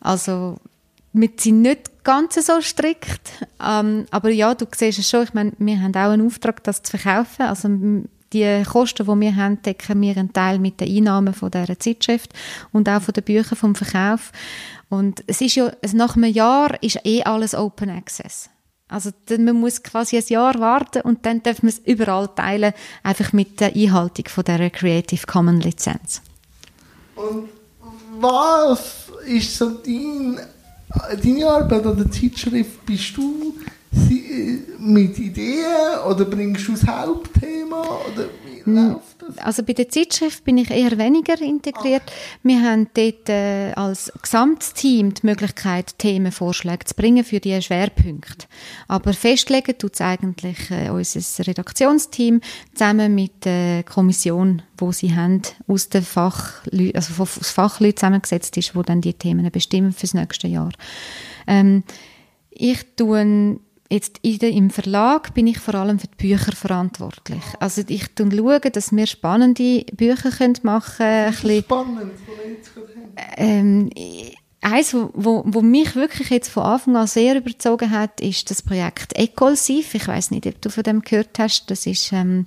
Also 0.00 0.56
wir 1.12 1.28
sind 1.36 1.60
nicht 1.60 2.04
ganz 2.04 2.34
so 2.34 2.62
strikt, 2.62 3.32
ähm, 3.62 4.06
aber 4.10 4.30
ja, 4.30 4.54
du 4.54 4.64
siehst 4.74 4.98
es 4.98 5.10
schon, 5.10 5.24
ich 5.24 5.34
meine, 5.34 5.52
wir 5.58 5.78
haben 5.78 5.94
auch 5.94 6.10
einen 6.12 6.26
Auftrag, 6.26 6.64
das 6.64 6.82
zu 6.82 6.96
verkaufen, 6.96 7.42
also 7.42 7.68
die 8.32 8.62
Kosten, 8.64 9.06
die 9.06 9.20
wir 9.20 9.36
haben, 9.36 9.60
decken 9.60 10.00
wir 10.00 10.16
einen 10.16 10.32
Teil 10.32 10.58
mit 10.58 10.80
den 10.80 10.88
Einnahmen 10.88 11.34
von 11.34 11.50
dieser 11.50 11.78
Zeitschrift 11.78 12.32
und 12.72 12.88
auch 12.88 13.02
von 13.02 13.12
den 13.12 13.24
Büchern 13.24 13.56
vom 13.56 13.74
Verkauf. 13.74 14.32
Und 14.88 15.22
es 15.26 15.42
ist 15.42 15.54
ja, 15.54 15.70
nach 15.92 16.16
einem 16.16 16.32
Jahr 16.32 16.82
ist 16.82 17.00
eh 17.04 17.22
alles 17.24 17.54
Open 17.54 17.90
Access. 17.90 18.48
Also 18.88 19.10
man 19.38 19.56
muss 19.56 19.82
quasi 19.82 20.16
ein 20.16 20.24
Jahr 20.28 20.60
warten 20.60 21.02
und 21.02 21.26
dann 21.26 21.42
darf 21.42 21.62
man 21.62 21.70
es 21.70 21.80
überall 21.84 22.28
teilen, 22.28 22.72
einfach 23.02 23.32
mit 23.32 23.60
der 23.60 23.74
Einhaltung 23.74 24.26
von 24.28 24.44
der 24.44 24.70
Creative 24.70 25.26
Commons 25.26 25.64
Lizenz. 25.64 26.22
Und 27.16 27.48
was 28.20 29.06
ist 29.26 29.56
so 29.56 29.70
dein, 29.70 30.38
deine 31.22 31.48
Arbeit 31.48 31.84
an 31.84 31.96
der 31.96 32.10
Zeitschrift? 32.10 32.86
Bist 32.86 33.16
du 33.16 33.54
mit 34.78 35.18
Ideen 35.18 35.98
oder 36.08 36.24
bringst 36.24 36.68
du 36.68 36.72
das 36.72 36.86
Hauptthema? 36.86 37.82
Oder 37.82 38.28
läuft 38.66 39.22
das? 39.22 39.38
Also 39.38 39.62
bei 39.62 39.72
der 39.72 39.88
Zeitschrift 39.88 40.44
bin 40.44 40.58
ich 40.58 40.70
eher 40.70 40.98
weniger 40.98 41.40
integriert. 41.40 42.02
Ach. 42.06 42.38
Wir 42.42 42.62
haben 42.62 42.88
dort 42.94 43.28
äh, 43.28 43.72
als 43.72 44.12
Gesamtteam 44.20 45.14
die 45.14 45.26
Möglichkeit, 45.26 45.98
Themenvorschläge 45.98 46.84
zu 46.84 46.94
bringen 46.94 47.24
für 47.24 47.40
die 47.40 47.60
Schwerpunkte. 47.60 48.46
Aber 48.88 49.12
festlegen 49.12 49.78
tut 49.78 49.94
es 49.94 50.00
eigentlich 50.00 50.70
äh, 50.70 50.90
unser 50.90 51.46
Redaktionsteam 51.46 52.40
zusammen 52.74 53.14
mit 53.14 53.44
der 53.44 53.82
Kommission, 53.84 54.62
wo 54.76 54.92
sie 54.92 55.14
haben, 55.14 55.42
aus 55.66 55.88
den 55.88 56.02
Fachleuten, 56.02 56.96
also 56.96 57.22
aus 57.22 57.50
Fachleuten 57.50 57.96
zusammengesetzt 57.96 58.56
ist, 58.56 58.74
wo 58.74 58.82
dann 58.82 59.00
die 59.00 59.14
Themen 59.14 59.50
bestimmen 59.50 59.92
fürs 59.92 60.14
nächste 60.14 60.48
Jahr. 60.48 60.70
Ähm, 61.46 61.84
ich 62.50 62.84
tue 62.96 63.58
Jetzt 63.88 64.20
der, 64.22 64.50
im 64.50 64.70
Verlag 64.70 65.32
bin 65.34 65.46
ich 65.46 65.58
vor 65.58 65.74
allem 65.74 65.98
für 65.98 66.08
die 66.08 66.16
Bücher 66.16 66.52
verantwortlich. 66.52 67.42
Also 67.60 67.82
ich 67.86 68.06
schaue, 68.16 68.60
dass 68.60 68.94
wir 68.94 69.06
spannende 69.06 69.84
Bücher 69.92 70.30
machen 70.62 71.34
können. 71.34 71.62
Spannend, 71.62 72.12
ähm, 73.36 73.90
Eins, 74.68 74.92
wo, 74.94 75.44
wo 75.46 75.62
mich 75.62 75.94
wirklich 75.94 76.28
jetzt 76.30 76.48
von 76.48 76.64
Anfang 76.64 76.96
an 76.96 77.06
sehr 77.06 77.36
überzogen 77.36 77.92
hat, 77.92 78.20
ist 78.20 78.50
das 78.50 78.62
Projekt 78.62 79.16
Ecolsif. 79.16 79.94
Ich 79.94 80.08
weiß 80.08 80.32
nicht, 80.32 80.44
ob 80.44 80.60
du 80.60 80.70
von 80.70 80.82
dem 80.82 81.02
gehört 81.02 81.38
hast. 81.38 81.70
Das 81.70 81.86
ist 81.86 82.12
ähm, 82.12 82.46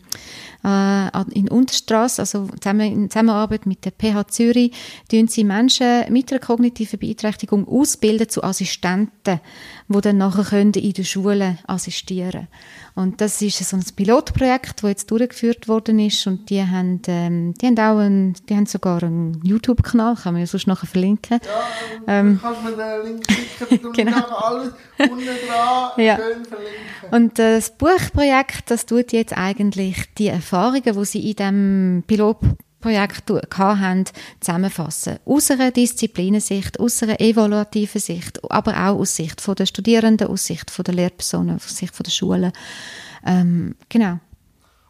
äh, 0.65 1.07
in 1.31 1.47
Unterstrasse, 1.47 2.21
also 2.21 2.49
zusammen, 2.59 2.91
in 2.91 3.09
Zusammenarbeit 3.09 3.65
mit 3.65 3.85
der 3.85 3.93
PH 3.93 4.27
Zürich, 4.27 4.73
tun 5.09 5.29
sie 5.29 5.45
Menschen 5.45 6.11
mit 6.11 6.29
einer 6.29 6.41
kognitiven 6.41 6.99
Beeinträchtigung 6.99 7.65
ausbilden 7.65 8.27
zu 8.27 8.43
Assistenten, 8.43 9.39
die 9.87 10.01
dann 10.01 10.17
nachher 10.17 10.43
können 10.43 10.73
in 10.73 10.91
den 10.91 11.05
Schulen 11.05 11.57
assistieren 11.67 12.31
können. 12.31 12.47
Und 12.95 13.21
das 13.21 13.41
ist 13.41 13.57
so 13.59 13.77
ein 13.77 13.83
Pilotprojekt, 13.95 14.83
das 14.83 14.89
jetzt 14.89 15.11
durchgeführt 15.11 15.67
worden 15.67 15.99
ist 15.99 16.25
und 16.27 16.49
die 16.49 16.61
haben, 16.61 17.01
ähm, 17.07 17.53
die 17.55 17.67
haben 17.67 17.77
auch 17.79 17.99
einen, 17.99 18.33
die 18.47 18.55
haben 18.55 18.65
sogar 18.65 19.03
einen 19.03 19.41
YouTube-Kanal, 19.43 20.15
kann 20.15 20.33
man 20.33 20.41
ja 20.41 20.47
sonst 20.47 20.67
nachher 20.67 20.87
verlinken. 20.87 21.39
Ja, 21.43 22.19
ähm, 22.19 22.39
kannst 22.41 22.63
mir 22.63 22.71
den 22.71 23.05
Link 23.05 23.27
schicken 23.31 23.91
genau. 23.93 24.25
alles 24.35 24.73
unten 24.97 25.25
dran 25.25 25.91
ja. 25.97 26.17
schön 26.17 26.45
verlinken. 26.45 27.09
Und 27.11 27.39
äh, 27.39 27.55
das 27.55 27.77
Buchprojekt, 27.77 28.71
das 28.71 28.85
tut 28.85 29.11
jetzt 29.11 29.37
eigentlich 29.37 30.13
die 30.17 30.27
Erfahrungen, 30.27 30.83
die 30.83 31.05
sie 31.05 31.29
in 31.29 31.35
diesem 31.35 32.03
Pilotprojekt 32.07 32.68
Projekt 32.81 33.29
haben, 33.57 34.05
zusammenfassen. 34.39 35.19
Aus 35.25 35.51
einer 35.51 35.71
Disziplinensicht, 35.71 36.79
aus 36.79 37.03
einer 37.03 37.19
evaluativen 37.19 37.99
Sicht, 37.99 38.39
aber 38.49 38.71
auch 38.73 38.99
aus 38.99 39.15
Sicht 39.15 39.45
der 39.47 39.65
Studierenden, 39.65 40.27
aus 40.27 40.45
Sicht 40.45 40.71
der 40.87 40.93
Lehrpersonen, 40.93 41.57
aus 41.57 41.75
Sicht 41.75 41.93
der 42.05 42.11
Schulen. 42.11 42.51
Ähm, 43.25 43.75
genau. 43.89 44.19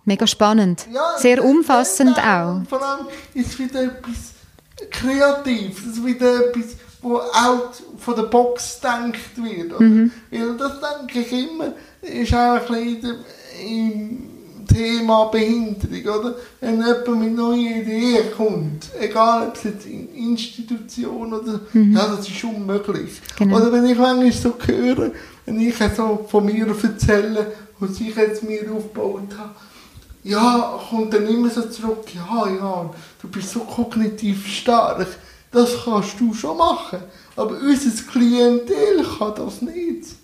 Mega 0.05 0.25
spannend. 0.27 0.87
Ja, 0.91 1.17
Sehr 1.17 1.43
umfassend 1.43 2.17
auch. 2.17 2.63
Vor 2.67 2.81
allem 2.81 3.07
ist 3.33 3.47
es 3.47 3.59
wieder 3.59 3.83
etwas 3.83 4.33
Kreatives, 4.89 6.03
wieder 6.03 6.47
etwas, 6.47 6.75
wo 7.01 7.17
auch 7.17 7.71
von 7.97 8.15
der 8.15 8.23
Box 8.23 8.79
gedacht 8.81 9.37
wird. 9.37 9.79
Mhm. 9.79 10.11
Weil 10.31 10.57
das 10.57 10.73
denke 10.79 11.19
ich 11.19 11.31
immer, 11.31 11.73
ist 12.01 12.33
auch 12.33 12.69
ein 12.69 12.95
bisschen 12.95 13.17
im 13.61 14.38
Thema 14.69 15.25
Behinderung, 15.25 16.19
oder? 16.19 16.35
Wenn 16.61 16.77
jemand 16.77 17.19
mit 17.19 17.35
neuen 17.35 17.81
Ideen 17.81 18.31
kommt, 18.35 18.89
egal 18.99 19.47
ob 19.47 19.55
es 19.55 19.63
jetzt 19.63 19.85
in 19.85 20.13
Institution 20.13 21.33
oder, 21.33 21.59
mhm. 21.73 21.93
ja, 21.93 22.07
das 22.07 22.27
ist 22.27 22.43
unmöglich. 22.43 23.21
Genau. 23.37 23.57
Oder 23.57 23.71
wenn 23.71 23.85
ich 23.85 23.97
manchmal 23.97 24.31
so 24.31 24.53
höre, 24.65 25.11
wenn 25.45 25.59
ich 25.59 25.75
so 25.95 26.25
von 26.29 26.45
mir 26.45 26.67
erzähle, 26.67 27.51
was 27.79 27.99
ich 27.99 28.15
jetzt 28.15 28.43
mir 28.43 28.71
aufgebaut 28.71 29.35
habe, 29.37 29.55
ja, 30.23 30.79
kommt 30.89 31.13
dann 31.13 31.27
immer 31.27 31.49
so 31.49 31.63
zurück, 31.63 32.05
ja, 32.13 32.47
ja, 32.47 32.89
du 33.21 33.27
bist 33.29 33.51
so 33.51 33.61
kognitiv 33.61 34.45
stark, 34.47 35.07
das 35.51 35.69
kannst 35.83 36.19
du 36.19 36.33
schon 36.33 36.57
machen, 36.57 36.99
aber 37.35 37.57
unser 37.59 38.03
Klientel 38.11 39.05
kann 39.17 39.33
das 39.35 39.61
nicht. 39.61 40.15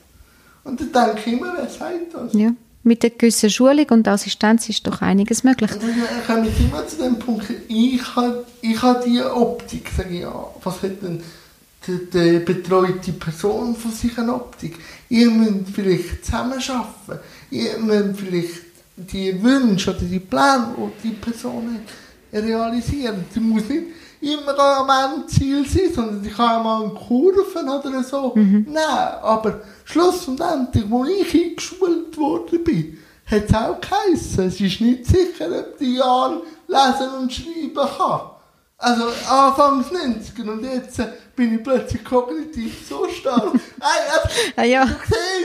Und 0.64 0.80
dann 0.80 0.92
denke 0.92 1.30
ich 1.30 1.34
immer, 1.40 1.54
wer 1.56 1.70
sagt 1.70 2.14
das? 2.14 2.34
Ja 2.34 2.52
mit 2.86 3.04
einer 3.04 3.13
gewissen 3.15 3.50
Schulung 3.50 3.88
und 3.89 4.08
Assistenz 4.08 4.69
ist 4.69 4.86
doch 4.86 5.02
einiges 5.02 5.43
möglich. 5.43 5.71
Ich 5.71 6.28
komme 6.28 6.48
immer 6.48 6.88
zu 6.88 6.98
dem 6.98 7.17
Punkt, 7.17 7.48
ich 7.67 8.15
habe, 8.15 8.45
ich 8.62 8.82
habe 8.82 9.04
die 9.06 9.21
Optik, 9.21 9.89
sage 9.95 10.19
ich, 10.19 10.26
was 10.63 10.84
hat 10.84 11.02
denn 11.02 11.21
die, 11.88 12.10
die 12.13 12.39
betreute 12.39 13.12
Person 13.13 13.76
von 13.76 13.91
sich 13.91 14.17
eine 14.19 14.36
Optik? 14.36 14.78
Ihr 15.10 15.32
müsst 15.32 15.71
vielleicht 15.74 16.24
zusammenarbeiten, 16.26 17.19
ihr 17.50 17.78
müsst 17.80 18.19
vielleicht 18.19 18.62
die 18.98 19.41
Wünsche 19.41 19.89
oder 19.89 20.00
die 20.02 20.19
Pläne, 20.19 20.76
die 21.04 21.10
die 21.10 21.15
Person 21.15 21.80
realisieren. 22.32 23.26
Sie 23.34 23.39
muss 23.39 23.67
nicht 23.67 23.84
immer 24.26 24.58
am 24.60 24.90
Endziel 24.90 25.66
sein, 25.68 25.94
sondern 25.94 26.24
sie 26.24 26.30
kann 26.30 26.60
auch 26.60 26.64
mal 26.64 26.84
in 26.84 26.96
Kurven 26.96 27.70
oder 27.70 28.04
so. 28.04 28.34
Mhm. 28.36 28.68
Nein, 28.70 29.14
aber 29.22 29.62
Schluss 29.84 30.28
und 30.28 30.42
Ende, 30.42 30.84
wo 30.90 31.06
ich 31.06 31.34
eingeschult 31.34 32.18
worden 32.18 32.64
bin, 32.64 32.98
hat 33.26 33.46
es 33.48 33.54
auch 33.54 33.80
geheissen, 33.82 34.48
es 34.48 34.60
ist 34.60 34.82
nicht 34.82 35.06
sicher, 35.06 35.48
ob 35.60 35.78
die 35.78 35.96
Jan 35.96 36.42
lesen 36.68 37.14
und 37.20 37.34
schreiben 37.34 37.90
kann. 37.98 38.22
Also 38.78 39.06
Anfangs 39.30 39.88
90er 39.88 40.50
und 40.50 40.64
jetzt 40.64 41.00
äh, 41.00 41.08
bin 41.36 41.56
ich 41.56 41.64
plötzlich 41.64 42.04
kognitiv 42.04 42.88
so 42.88 43.08
stark. 43.08 43.56
äh, 43.56 44.52
ah, 44.58 44.64
ja, 44.64 44.86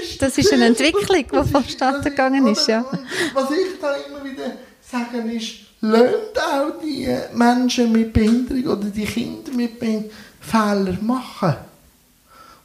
siehst, 0.03 0.21
das 0.21 0.37
ist 0.37 0.53
eine 0.53 0.67
Entwicklung, 0.67 1.25
die 1.33 1.49
vonstatten 1.51 2.03
gegangen 2.03 2.47
ist. 2.49 2.67
Ja. 2.67 2.85
Was 3.33 3.51
ich 3.53 3.81
da 3.81 3.95
immer 3.95 4.25
wieder 4.25 4.53
sage, 4.81 5.19
ist, 5.33 5.70
lernt 5.81 6.39
auch 6.39 6.81
die 6.83 7.09
Menschen 7.35 7.93
mit 7.93 8.13
Behinderung 8.13 8.79
oder 8.79 8.89
die 8.89 9.05
Kinder 9.05 9.53
mit 9.53 9.79
Behinderung 9.79 10.11
Fehler 10.41 10.97
machen 11.03 11.55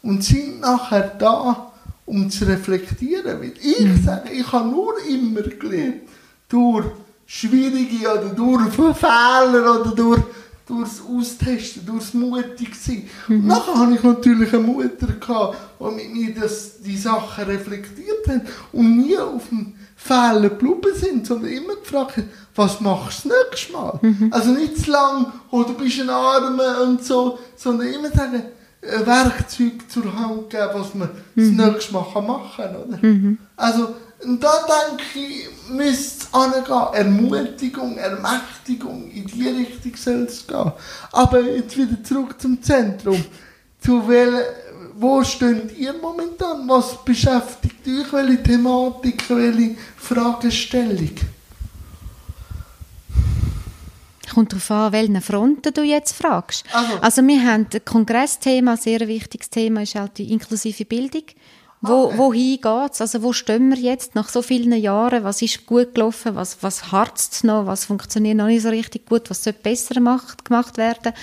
und 0.01 0.23
sind 0.23 0.61
nachher 0.61 1.13
da, 1.19 1.71
um 2.05 2.29
zu 2.29 2.45
reflektieren. 2.45 3.39
Weil 3.39 3.53
ich 3.61 3.79
mhm. 3.81 4.03
sage, 4.03 4.31
ich 4.31 4.51
habe 4.51 4.69
nur 4.69 4.93
immer 5.07 5.41
gelernt, 5.41 6.01
durch 6.47 6.85
schwierige 7.25 8.07
oder 8.07 8.29
durch 8.29 8.73
Fehler 8.73 9.81
oder 9.81 9.91
durch 9.95 10.21
durchs 10.65 11.01
Austesten, 11.01 11.85
durchs 11.85 12.13
mutig 12.13 12.75
sein. 12.75 13.07
Mhm. 13.27 13.39
Und 13.41 13.47
nachher 13.47 13.79
hatte 13.79 13.93
ich 13.93 14.03
natürlich 14.03 14.53
eine 14.53 14.63
Mutter, 14.63 15.07
gehabt, 15.07 15.57
die 15.79 15.95
mit 15.95 16.13
mir 16.13 16.33
das, 16.33 16.81
die 16.81 16.97
Sachen 16.97 17.43
reflektiert 17.45 18.27
hat 18.27 18.41
und 18.71 18.97
nie 18.97 19.17
auf 19.17 19.49
dem 19.49 19.73
Fehler 19.95 20.49
geblieben 20.49 20.93
sind, 20.93 21.27
sondern 21.27 21.51
immer 21.51 21.75
gefragt 21.75 22.17
hat, 22.17 22.25
was 22.55 22.79
machst 22.81 23.25
du 23.25 23.29
das 23.29 23.37
nächste 23.51 23.73
Mal? 23.73 23.99
Mhm. 24.01 24.29
Also 24.31 24.51
nicht 24.51 24.77
zu 24.77 24.91
lang, 24.91 25.31
oh, 25.51 25.63
du 25.63 25.73
bist 25.73 25.99
ein 25.99 26.09
Arme 26.09 26.83
und 26.83 27.03
so, 27.03 27.39
sondern 27.55 27.87
immer 27.87 28.09
sagen, 28.09 28.43
ein 28.81 29.05
Werkzeug 29.05 29.89
zur 29.89 30.15
Hand 30.15 30.49
geben, 30.49 30.69
was 30.73 30.93
man 30.93 31.09
mhm. 31.35 31.57
das 31.57 31.67
nächste 31.67 31.93
Mal 31.93 32.21
machen 32.21 32.51
kann. 32.55 32.75
Oder? 32.75 32.97
Mhm. 33.01 33.37
Also, 33.55 33.95
da 34.23 34.65
denke 34.87 35.19
ich, 35.19 35.69
müsste 35.69 36.25
es 36.25 36.33
angehen. 36.33 36.93
Ermutigung, 36.93 37.97
Ermächtigung, 37.97 39.11
in 39.11 39.25
die 39.27 39.49
Richtung 39.49 39.95
soll 39.95 40.23
es 40.23 40.45
gehen. 40.47 40.71
Aber 41.11 41.41
jetzt 41.41 41.77
wieder 41.77 42.03
zurück 42.03 42.39
zum 42.39 42.61
Zentrum. 42.61 43.23
Zu 43.79 44.07
welchen, 44.07 44.41
wo 44.97 45.23
steht 45.23 45.77
ihr 45.77 45.93
momentan? 45.93 46.67
Was 46.67 47.03
beschäftigt 47.03 47.87
euch? 47.87 48.11
Welche 48.13 48.43
Thematik, 48.43 49.29
welche 49.29 49.75
Fragestellung? 49.97 51.11
Kommt 54.33 54.51
darauf 54.51 54.71
an, 54.71 54.91
welchen 54.91 55.21
Fronten 55.21 55.73
du 55.73 55.81
jetzt 55.83 56.13
fragst. 56.13 56.65
Also, 56.73 56.93
also 56.99 57.27
wir 57.27 57.41
haben 57.45 57.67
ein 57.71 57.85
Kongressthema, 57.85 58.71
ein 58.71 58.77
sehr 58.77 59.07
wichtiges 59.07 59.49
Thema 59.49 59.83
ist 59.83 59.95
halt 59.95 60.17
die 60.17 60.31
inklusive 60.33 60.83
Bildung. 60.83 61.23
Wo, 61.81 62.05
okay. 62.05 62.17
Wohin 62.17 62.61
geht's? 62.61 63.01
Also 63.01 63.21
wo 63.21 63.33
stehen 63.33 63.69
wir 63.69 63.77
jetzt 63.77 64.15
nach 64.15 64.29
so 64.29 64.41
vielen 64.41 64.73
Jahren? 64.73 65.23
Was 65.23 65.41
ist 65.41 65.65
gut 65.65 65.93
gelaufen? 65.93 66.35
Was, 66.35 66.63
was 66.63 66.91
harzt 66.91 67.43
noch? 67.43 67.67
Was 67.67 67.85
funktioniert 67.85 68.37
noch 68.37 68.47
nicht 68.47 68.63
so 68.63 68.69
richtig 68.69 69.05
gut? 69.07 69.29
Was 69.29 69.43
sollte 69.43 69.59
besser 69.61 69.95
gemacht, 69.95 70.45
gemacht 70.45 70.77
werden? 70.77 71.13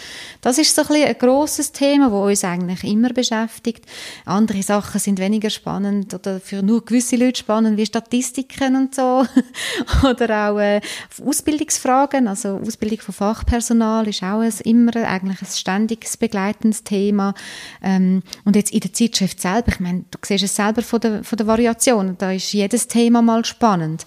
Das 0.41 0.59
ist 0.59 0.75
so 0.75 0.83
ein, 0.83 0.89
bisschen 0.89 1.09
ein 1.09 1.19
grosses 1.19 1.73
Thema, 1.73 2.11
das 2.11 2.45
uns 2.45 2.45
eigentlich 2.45 2.85
immer 2.85 3.09
beschäftigt. 3.09 3.87
Andere 4.25 4.63
Sachen 4.63 5.01
sind 5.01 5.19
weniger 5.19 5.51
spannend 5.51 6.13
oder 6.15 6.39
für 6.39 6.63
nur 6.63 6.85
gewisse 6.85 7.17
Leute 7.17 7.41
spannend, 7.41 7.77
wie 7.79 7.87
Statistiken 7.87 8.77
und 8.77 8.95
so. 8.95 9.27
oder 10.09 10.51
auch 10.51 10.59
äh, 10.59 10.81
Ausbildungsfragen. 11.25 12.29
Also 12.29 12.61
Ausbildung 12.65 13.01
von 13.01 13.15
Fachpersonal 13.15 14.07
ist 14.07 14.23
auch 14.23 14.41
ein, 14.41 14.53
immer 14.65 14.95
eigentlich 14.97 15.41
ein 15.41 15.49
ständiges 15.51 16.17
begleitendes 16.19 16.85
Thema. 16.85 17.35
Ähm, 17.83 18.23
und 18.45 18.55
jetzt 18.55 18.73
in 18.73 18.81
der 18.81 18.93
Zeitschrift 18.93 19.41
selber, 19.41 19.73
ich 19.73 19.81
meine, 19.81 20.05
du 20.11 20.19
siehst 20.23 20.42
es 20.43 20.57
selber 20.57 20.83
von 20.83 21.01
der, 21.01 21.25
von 21.25 21.37
der 21.37 21.47
Variation. 21.47 22.17
Da 22.19 22.33
ist 22.33 22.53
jedes 22.53 22.89
Thema 22.89 23.23
mal 23.23 23.45
spannend. 23.45 24.05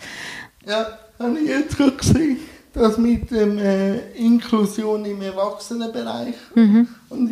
Ja, 0.67 0.87
habe 1.19 1.39
ich 1.39 1.49
jetzt 1.49 1.77
gerade 1.77 1.91
gesehen, 1.91 2.37
das 2.73 2.97
mit 2.97 3.31
dem 3.31 3.57
äh, 3.57 3.97
Inklusion 4.13 5.05
im 5.05 5.21
Erwachsenenbereich. 5.21 6.35
Mhm. 6.55 6.87
Und 7.09 7.31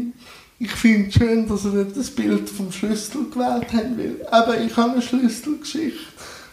ich, 0.59 0.67
ich 0.67 0.71
finde 0.71 1.09
es 1.09 1.15
schön, 1.15 1.47
dass 1.47 1.65
ihr 1.65 1.85
das 1.85 2.09
Bild 2.09 2.49
vom 2.49 2.71
Schlüssel 2.71 3.29
gewählt 3.29 3.67
habt, 3.73 3.97
weil 3.97 4.25
aber 4.31 4.59
ich 4.59 4.75
habe 4.77 4.93
eine 4.93 5.01
Schlüsselgeschichte, 5.01 5.99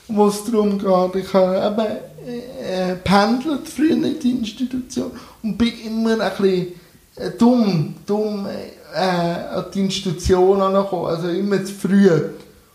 wo 0.09 0.27
es 0.27 0.45
darum 0.45 0.79
geht. 0.79 1.25
Ich 1.25 1.33
habe 1.33 1.57
eben 1.57 2.11
äh, 2.63 2.97
pendelt 2.97 3.69
früher 3.69 3.93
in 3.93 4.19
die 4.19 4.31
Institution 4.31 5.13
und 5.43 5.57
bin 5.57 5.73
immer 5.87 6.21
ein 6.21 6.31
bisschen 6.31 6.67
äh, 7.17 7.31
dumm, 7.39 7.95
dumm 8.07 8.47
äh, 8.47 8.80
an 8.95 9.65
die 9.73 9.81
Institution 9.81 10.61
angekommen, 10.61 11.07
also 11.07 11.29
immer 11.29 11.65
zu 11.65 11.73
früh. 11.73 12.11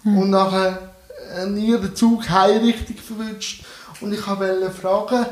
Mhm. 0.03 0.17
Und 0.17 0.29
nachher 0.29 0.93
äh, 1.35 1.45
nie 1.47 1.71
den 1.71 1.95
Zug 1.95 2.29
heim 2.29 2.63
richtig 2.63 3.01
verwünscht. 3.01 3.65
Und 4.01 4.13
ich 4.13 4.27
wollte 4.27 4.71
fragen, 4.71 5.25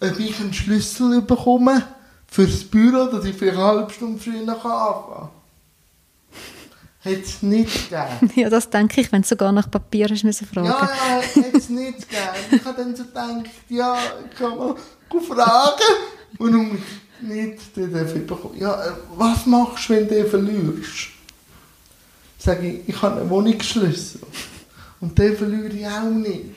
ob 0.00 0.18
ich 0.18 0.40
einen 0.40 0.52
Schlüssel 0.52 1.22
bekomme 1.22 1.82
fürs 2.26 2.64
Büro, 2.64 3.06
dass 3.06 3.24
ich 3.24 3.36
für 3.36 3.50
eine 3.50 3.62
halbe 3.62 3.92
Stunde 3.92 4.20
früher 4.20 4.40
anfangen 4.40 4.60
kann. 4.62 5.28
Hätte 7.00 7.22
es 7.22 7.42
nicht 7.42 7.90
gegeben. 7.90 8.32
Ja, 8.40 8.50
das 8.50 8.68
denke 8.68 9.00
ich, 9.00 9.12
wenn 9.12 9.22
du 9.22 9.28
sogar 9.28 9.52
nach 9.52 9.70
Papier 9.70 10.08
hast 10.10 10.24
müssen 10.24 10.46
fragen. 10.46 10.66
Ja, 10.66 10.80
ja, 10.80 11.20
hätte 11.20 11.56
es 11.56 11.68
nicht 11.68 12.08
gegeben. 12.08 12.26
Ich 12.50 12.64
habe 12.64 12.82
dann 12.82 12.96
so 12.96 13.04
gedacht, 13.04 13.44
ja, 13.68 13.96
ich 14.28 14.36
kann 14.36 14.58
mal 14.58 14.74
fragen. 15.20 15.82
Und 16.38 16.54
um 16.54 16.78
nicht 17.20 17.76
den 17.76 17.92
bekommen. 18.26 18.58
Ja, 18.58 18.84
äh, 18.84 18.92
was 19.16 19.46
machst 19.46 19.88
du, 19.88 19.94
wenn 19.94 20.08
du 20.08 20.14
den 20.14 20.26
verlierst? 20.26 21.16
sage 22.46 22.68
ich, 22.68 22.88
ich 22.88 23.02
habe 23.02 23.20
einen 23.20 23.30
Wohnungsschlüssel. 23.30 24.20
Und 25.00 25.18
den 25.18 25.36
verliere 25.36 25.68
ich 25.68 25.86
auch 25.86 26.10
nicht. 26.10 26.54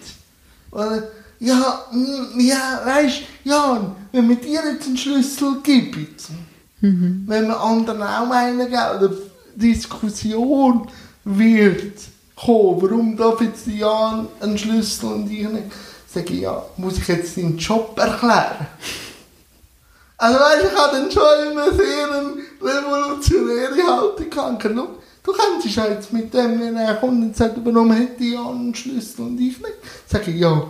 Oder, 0.71 1.03
ja, 1.39 1.85
mm, 1.91 2.39
ja, 2.39 2.81
weißt 2.85 3.21
Jan, 3.43 3.95
wenn 4.11 4.27
man 4.27 4.39
dir 4.39 4.61
jetzt 4.71 4.85
einen 4.85 4.97
Schlüssel 4.97 5.57
gibt, 5.63 6.29
mhm. 6.81 7.23
wenn 7.27 7.47
man 7.47 7.57
anderen 7.57 8.03
auch 8.03 8.29
einen 8.29 8.59
gibt, 8.59 8.95
oder 8.95 9.11
Diskussion 9.55 10.87
wird 11.25 11.93
kommen, 12.35 12.81
warum 12.81 13.17
darf 13.17 13.41
jetzt 13.41 13.67
Jan 13.67 14.27
einen 14.39 14.57
Schlüssel 14.57 15.11
und 15.11 15.29
ich 15.29 15.47
nicht, 15.49 15.65
sage 16.07 16.33
ich, 16.33 16.41
ja, 16.41 16.63
muss 16.77 16.97
ich 16.97 17.07
jetzt 17.07 17.35
deinen 17.35 17.57
Job 17.57 17.97
erklären? 17.97 18.67
Also 20.19 20.37
ich 20.37 20.77
habe 20.77 20.97
dann 20.97 21.09
schon 21.09 21.51
immer 21.51 21.71
sehr 21.71 22.09
revolutionäre 22.61 23.87
Haltung 23.87 24.29
gehabt. 24.29 24.65
Du 25.23 25.31
könntest 25.31 25.75
ja 25.75 25.87
jetzt 25.87 26.11
mit 26.11 26.33
dem, 26.33 26.59
wenn 26.59 26.75
er 26.75 26.95
kommt 26.95 27.23
und 27.23 27.37
sagt, 27.37 27.55
warum 27.63 27.91
hätte 27.93 28.21
ich 28.23 28.37
einen 28.37 28.75
Schlüssel 28.75 29.21
und 29.21 29.39
ich 29.39 29.57
nicht? 29.59 29.75
Sag 30.07 30.27
ich, 30.27 30.35
ja, 30.35 30.63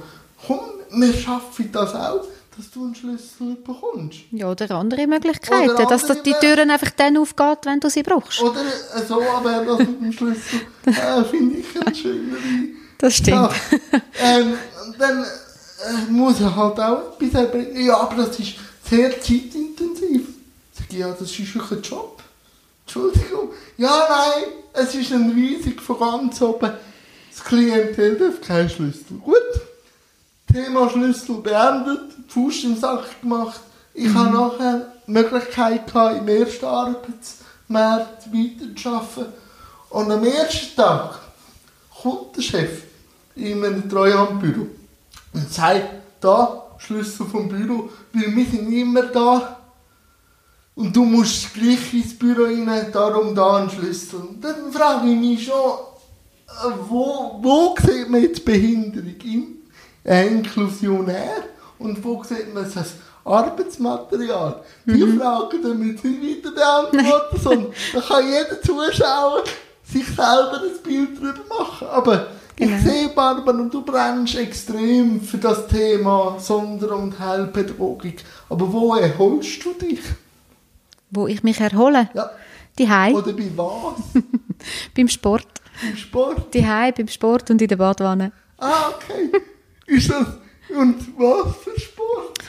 komm, 0.45 0.59
wir 0.91 1.13
schaffen 1.13 1.71
das 1.71 1.95
auch, 1.95 2.25
dass 2.55 2.69
du 2.71 2.83
einen 2.83 2.93
Schlüssel 2.93 3.55
bekommst. 3.55 4.19
Ja, 4.31 4.51
oder 4.51 4.69
andere 4.71 5.07
Möglichkeiten, 5.07 5.71
oder 5.71 5.85
dass 5.87 6.03
andere 6.03 6.23
die 6.23 6.33
Türen 6.33 6.69
einfach 6.69 6.91
dann 6.91 7.17
aufgeht, 7.17 7.59
wenn 7.63 7.79
du 7.79 7.89
sie 7.89 8.03
brauchst. 8.03 8.41
Oder 8.43 8.61
so, 9.07 9.19
aber 9.35 9.65
das 9.65 9.79
mit 9.79 10.01
dem 10.01 10.11
Schlüssel 10.11 10.59
äh, 10.85 11.23
finde 11.23 11.57
ich 11.57 11.81
eine 11.81 11.95
schönere 11.95 12.37
Das 12.99 13.15
stimmt. 13.15 13.35
Ja, 13.35 13.51
ähm, 14.21 14.53
dann 14.99 15.23
äh, 15.23 16.11
muss 16.11 16.39
er 16.39 16.55
halt 16.55 16.79
auch 16.79 17.19
etwas 17.19 17.41
erbringen. 17.41 17.85
Ja, 17.85 17.97
aber 17.97 18.25
das 18.25 18.37
ist 18.37 18.55
sehr 18.89 19.11
zeitintensiv. 19.21 20.27
Sag 20.73 20.87
ich, 20.89 20.97
ja, 20.97 21.11
das 21.11 21.31
ist 21.31 21.39
ein 21.39 21.81
Job. 21.81 22.23
Entschuldigung. 22.85 23.49
Ja, 23.77 24.07
nein, 24.09 24.49
es 24.73 24.95
ist 24.95 25.11
ein 25.11 25.29
riesig 25.31 25.81
von 25.81 25.99
ganz 25.99 26.41
oben. 26.41 26.71
Das 27.31 27.43
Klientel 27.43 28.17
darf 28.17 28.41
keinen 28.41 28.69
Schlüssel. 28.69 29.17
Gut. 29.23 29.35
Thema 30.51 30.89
Schlüssel 30.89 31.35
beendet, 31.35 32.11
Fuß 32.27 32.63
im 32.63 32.75
Sack 32.75 33.21
gemacht. 33.21 33.59
Ich 33.93 34.07
mhm. 34.07 34.17
habe 34.17 34.31
nachher 34.31 34.93
die 35.05 35.11
Möglichkeit 35.11 35.85
gehabt, 35.85 36.17
im 36.17 36.27
ersten 36.27 36.65
Arbeitsmarkt 36.65 38.33
weiterzuarbeiten. 38.33 39.33
Und 39.91 40.11
am 40.11 40.23
ersten 40.23 40.75
Tag 40.75 41.19
kommt 42.01 42.35
der 42.35 42.41
Chef 42.41 42.83
in 43.35 43.63
einem 43.63 43.87
Treuhandbüro 43.87 44.67
und 45.33 45.53
sagt, 45.53 45.89
da, 46.19 46.68
Schlüssel 46.79 47.25
vom 47.25 47.47
Büro, 47.47 47.89
weil 48.13 48.35
wir 48.35 48.45
sind 48.45 48.71
immer 48.71 49.03
da 49.03 49.59
und 50.79 50.95
du 50.95 51.03
musst 51.03 51.53
gleich 51.53 51.93
ins 51.93 52.17
Büro 52.17 52.43
rein, 52.43 52.89
darum 52.91 53.35
da 53.35 53.57
einen 53.57 53.69
Schlüssel. 53.69 54.21
Dann 54.39 54.71
frage 54.71 55.09
ich 55.09 55.19
mich 55.19 55.45
schon, 55.45 55.53
äh, 56.47 56.71
wo, 56.87 57.37
wo 57.41 57.75
sieht 57.85 58.09
man 58.09 58.21
jetzt 58.21 58.45
Behinderung? 58.45 59.15
Im 59.25 59.57
äh, 60.05 60.27
Inklusionär? 60.27 61.43
Und 61.79 62.01
wo 62.03 62.23
sieht 62.23 62.53
man 62.53 62.63
als 62.63 62.93
Arbeitsmaterial? 63.25 64.63
Die 64.85 65.03
mhm. 65.03 65.19
Fragen 65.19 65.61
damit 65.61 66.03
nicht 66.03 66.45
weiter 66.45 66.55
beantworten, 66.55 67.39
sondern 67.43 67.73
da 67.93 67.99
kann 67.99 68.25
jeder 68.25 68.61
Zuschauer 68.61 69.43
sich 69.83 70.05
selber 70.07 70.61
ein 70.63 70.81
Bild 70.81 71.17
darüber 71.17 71.57
machen. 71.57 71.87
Aber 71.87 72.27
genau. 72.59 72.77
ich 72.77 72.83
sehe, 72.83 73.09
Barbara, 73.09 73.57
und 73.57 73.73
du 73.73 73.81
brennst 73.81 74.35
extrem 74.35 75.21
für 75.21 75.37
das 75.37 75.67
Thema 75.67 76.37
Sonder- 76.39 76.95
und 76.95 77.19
Heilpädagogik. 77.19 78.23
Aber 78.49 78.71
wo 78.71 78.95
erholst 78.95 79.63
du 79.65 79.73
dich? 79.73 80.01
Wo 81.09 81.27
ich 81.27 81.43
mich 81.43 81.59
erhole? 81.59 82.09
Ja. 82.13 82.29
Die 82.77 82.85
Oder 82.85 83.33
bei 83.33 83.51
was? 83.55 84.23
beim 84.95 85.07
Sport. 85.07 85.47
Beim 85.81 85.97
Sport? 85.97 86.53
Die 86.53 86.61
beim 86.61 87.07
Sport 87.07 87.49
und 87.51 87.61
in 87.61 87.67
der 87.67 87.75
Badwanne. 87.75 88.31
Ah, 88.57 88.89
okay. 88.95 89.31
Ist 89.87 90.09
das, 90.09 90.27
und 90.69 90.95
was 91.17 91.55
für 91.57 91.79
Sport? 91.79 92.39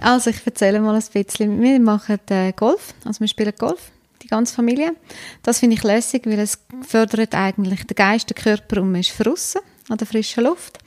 Also 0.00 0.30
ich 0.30 0.46
erzähle 0.46 0.80
mal 0.80 0.94
ein 0.94 1.02
bisschen. 1.12 1.60
Wir 1.60 1.80
machen 1.80 2.20
äh, 2.30 2.52
Golf, 2.52 2.94
also 3.04 3.20
wir 3.20 3.28
spielen 3.28 3.52
Golf, 3.58 3.90
die 4.22 4.28
ganze 4.28 4.54
Familie. 4.54 4.94
Das 5.42 5.60
finde 5.60 5.76
ich 5.76 5.82
lässig, 5.82 6.26
weil 6.26 6.38
es 6.38 6.58
fördert 6.82 7.34
eigentlich 7.34 7.84
den 7.84 7.94
Geist, 7.94 8.30
den 8.30 8.36
Körper 8.36 8.82
und 8.82 8.92
man 8.92 9.00
ist 9.00 9.12
draussen 9.18 9.60
an 9.88 9.98
der 9.98 10.06
frischen 10.06 10.44
Luft. 10.44 10.78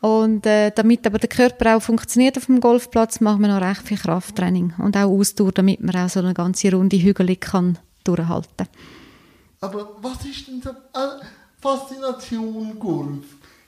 Und 0.00 0.46
äh, 0.46 0.72
damit 0.74 1.06
aber 1.06 1.18
der 1.18 1.28
Körper 1.28 1.76
auch 1.76 1.82
funktioniert 1.82 2.36
auf 2.36 2.46
dem 2.46 2.60
Golfplatz, 2.60 3.20
machen 3.20 3.42
wir 3.42 3.48
noch 3.48 3.60
recht 3.60 3.86
viel 3.86 3.98
Krafttraining 3.98 4.74
und 4.78 4.96
auch 4.96 5.08
Ausdauer, 5.08 5.52
damit 5.52 5.80
man 5.80 5.94
auch 5.94 6.08
so 6.08 6.18
eine 6.18 6.34
ganze 6.34 6.72
Runde 6.72 7.00
hügelig 7.00 7.40
kann 7.40 7.78
durchhalten. 8.02 8.66
Aber 9.60 9.96
was 10.02 10.24
ist 10.24 10.48
denn 10.48 10.60
so 10.60 10.70
äh, 10.70 11.24
Faszination 11.60 12.78
Golf? 12.80 13.24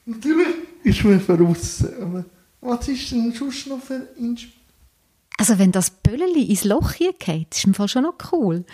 Natürlich 0.07 0.57
ist 0.82 1.05
man 1.05 1.20
verrissen, 1.20 2.02
aber 2.02 2.24
was 2.61 2.88
ist 2.88 3.12
denn 3.12 3.32
sonst 3.32 3.68
noch 3.68 3.80
für 3.80 4.09
Inspiration? 4.16 4.53
Also 5.37 5.59
wenn 5.59 5.72
das 5.72 5.91
Bölleli 5.91 6.45
ins 6.45 6.64
Loch 6.64 6.93
hier 6.93 7.12
geht, 7.12 7.55
ist 7.55 7.64
im 7.64 7.74
Fall 7.74 7.89
schon 7.89 8.05
noch 8.05 8.14
cool. 8.32 8.64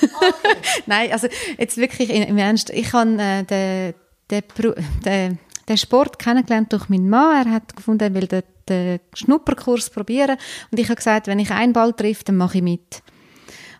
Okay. 0.00 0.56
Nein, 0.86 1.12
also 1.12 1.28
jetzt 1.58 1.76
wirklich 1.76 2.10
im 2.10 2.38
Ernst, 2.38 2.70
ich 2.70 2.92
habe 2.92 3.20
äh, 3.20 3.42
den, 3.42 3.94
den, 4.30 4.74
den 5.04 5.38
den 5.68 5.76
Sport 5.76 6.18
kennengelernt 6.18 6.72
durch 6.72 6.88
meinen 6.88 7.08
Mann. 7.08 7.46
Er 7.46 7.52
hat 7.52 7.76
gefunden, 7.76 8.02
er 8.02 8.14
will 8.14 8.26
den, 8.26 8.42
den 8.68 9.00
Schnupperkurs 9.14 9.90
probieren. 9.90 10.36
Und 10.70 10.78
ich 10.80 10.86
habe 10.86 10.96
gesagt, 10.96 11.26
wenn 11.26 11.38
ich 11.38 11.50
einen 11.50 11.72
Ball 11.72 11.92
treffe, 11.92 12.24
dann 12.24 12.36
mache 12.36 12.58
ich 12.58 12.64
mit. 12.64 13.02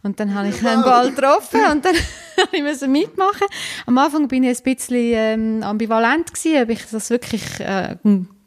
Und 0.02 0.20
dann 0.20 0.34
habe 0.34 0.48
ich 0.48 0.64
einen 0.64 0.82
Ball 0.82 1.10
getroffen 1.10 1.60
und 1.72 1.84
dann 1.84 1.94
musste 2.62 2.84
ich 2.84 2.90
mitmachen. 2.90 3.46
Am 3.86 3.98
Anfang 3.98 4.28
bin 4.28 4.44
ich 4.44 4.58
ein 4.58 4.62
bisschen 4.62 4.96
ähm, 4.96 5.62
ambivalent 5.62 6.32
gewesen, 6.32 6.62
ob 6.62 6.68
ich 6.70 6.84
das 6.90 7.10
wirklich 7.10 7.42
äh, 7.60 7.96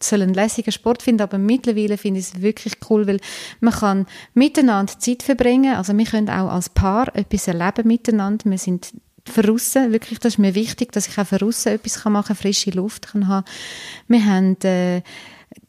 soll 0.04 0.22
einen 0.22 0.34
lässigen 0.34 0.72
Sport 0.72 1.02
finden, 1.04 1.22
aber 1.22 1.38
mittlerweile 1.38 1.98
finde 1.98 2.20
ich 2.20 2.28
es 2.28 2.42
wirklich 2.42 2.78
cool, 2.90 3.08
weil 3.08 3.20
man 3.60 3.74
kann 3.74 4.06
miteinander 4.34 4.98
Zeit 5.00 5.24
verbringen, 5.24 5.76
also 5.76 5.98
wir 5.98 6.06
können 6.06 6.30
auch 6.30 6.52
als 6.52 6.70
Paar 6.70 7.16
etwas 7.16 7.48
erleben 7.48 7.88
miteinander, 7.88 8.50
wir 8.50 8.58
sind 8.58 8.94
Verrussen, 9.26 9.92
wirklich, 9.92 10.20
das 10.20 10.34
ist 10.34 10.40
mir 10.40 10.56
wichtig, 10.56 10.92
dass 10.92 11.08
ich 11.08 11.18
auch 11.18 11.28
verrussen 11.28 11.74
etwas 11.74 12.04
machen 12.06 12.28
kann, 12.28 12.36
frische 12.36 12.72
Luft 12.72 13.10
kann 13.10 13.28
haben. 13.28 13.46
Wir 14.08 14.26
haben 14.26 14.60
äh, 14.64 15.04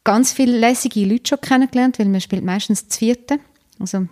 ganz 0.05 0.33
viele 0.33 0.57
lässige 0.59 1.05
Leute 1.05 1.29
schon 1.29 1.41
kennengelernt, 1.41 1.99
weil 1.99 2.09
man 2.09 2.23
spielt 2.23 2.45
meistens 2.45 2.89
zu 2.89 2.99
vierten. 2.99 3.41
Also 3.79 4.07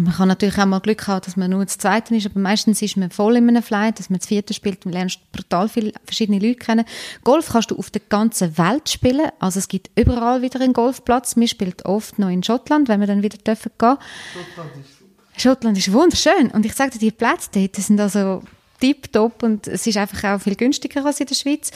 Man 0.00 0.14
kann 0.14 0.28
natürlich 0.28 0.58
auch 0.58 0.66
mal 0.66 0.78
Glück 0.78 1.06
haben, 1.08 1.22
dass 1.24 1.36
man 1.36 1.50
nur 1.50 1.64
das 1.64 1.78
Zweite 1.78 2.14
ist, 2.14 2.26
aber 2.26 2.38
meistens 2.38 2.80
ist 2.82 2.96
man 2.96 3.10
voll 3.10 3.36
in 3.36 3.48
einem 3.48 3.62
Flight, 3.62 3.98
dass 3.98 4.10
man 4.10 4.18
das 4.20 4.28
Vierte 4.28 4.54
spielt 4.54 4.86
und 4.86 4.92
lernst 4.92 5.20
brutal 5.32 5.68
viele 5.68 5.92
verschiedene 6.04 6.38
Leute 6.38 6.58
kennen. 6.58 6.84
Golf 7.24 7.48
kannst 7.50 7.70
du 7.70 7.78
auf 7.78 7.90
der 7.90 8.02
ganzen 8.08 8.56
Welt 8.58 8.88
spielen, 8.88 9.28
also 9.40 9.58
es 9.58 9.66
gibt 9.66 9.90
überall 9.98 10.42
wieder 10.42 10.60
einen 10.60 10.72
Golfplatz. 10.72 11.36
Wir 11.36 11.48
spielen 11.48 11.74
oft 11.84 12.18
noch 12.18 12.28
in 12.28 12.42
Schottland, 12.42 12.88
wenn 12.88 13.00
wir 13.00 13.06
dann 13.06 13.22
wieder 13.22 13.38
dürfen 13.38 13.72
gehen. 13.78 13.96
Schottland 14.32 14.70
ist 14.76 14.98
super. 14.98 15.12
Schottland 15.36 15.78
ist 15.78 15.92
wunderschön 15.92 16.50
und 16.52 16.64
ich 16.64 16.74
sage 16.74 16.92
dir, 16.92 16.98
die 16.98 17.10
Plätze 17.10 17.50
dort 17.52 17.76
sind 17.76 18.00
also 18.00 18.42
tipptopp 18.80 19.42
und 19.42 19.66
es 19.66 19.86
ist 19.86 19.96
einfach 19.96 20.22
auch 20.24 20.40
viel 20.40 20.54
günstiger 20.54 21.04
als 21.04 21.20
in 21.20 21.26
der 21.26 21.34
Schweiz 21.34 21.72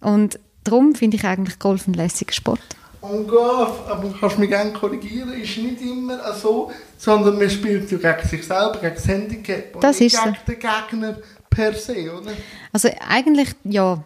und 0.00 0.38
darum 0.64 0.94
finde 0.94 1.16
ich 1.16 1.24
eigentlich 1.24 1.58
Golf 1.58 1.86
ein 1.86 1.94
lässiger 1.94 2.32
Sport. 2.32 2.60
Und 3.02 3.26
Golf, 3.26 3.88
aber 3.88 4.08
du 4.08 4.14
kannst 4.18 4.38
mich 4.38 4.48
gerne 4.48 4.72
korrigieren, 4.72 5.32
ist 5.32 5.58
nicht 5.58 5.82
immer 5.82 6.32
so, 6.34 6.70
sondern 6.96 7.36
man 7.36 7.50
spielt 7.50 7.90
ja 7.90 7.98
gegen 7.98 8.28
sich 8.28 8.46
selber, 8.46 8.78
gegen 8.80 8.94
das 8.94 9.08
Handicap 9.08 9.80
das 9.80 10.00
ist 10.00 10.16
gegen 10.22 10.36
so. 10.36 10.52
den 10.52 10.60
Gegner 10.60 11.16
per 11.50 11.74
se, 11.74 12.12
oder? 12.12 12.30
Also 12.72 12.88
eigentlich, 13.08 13.50
ja. 13.64 14.04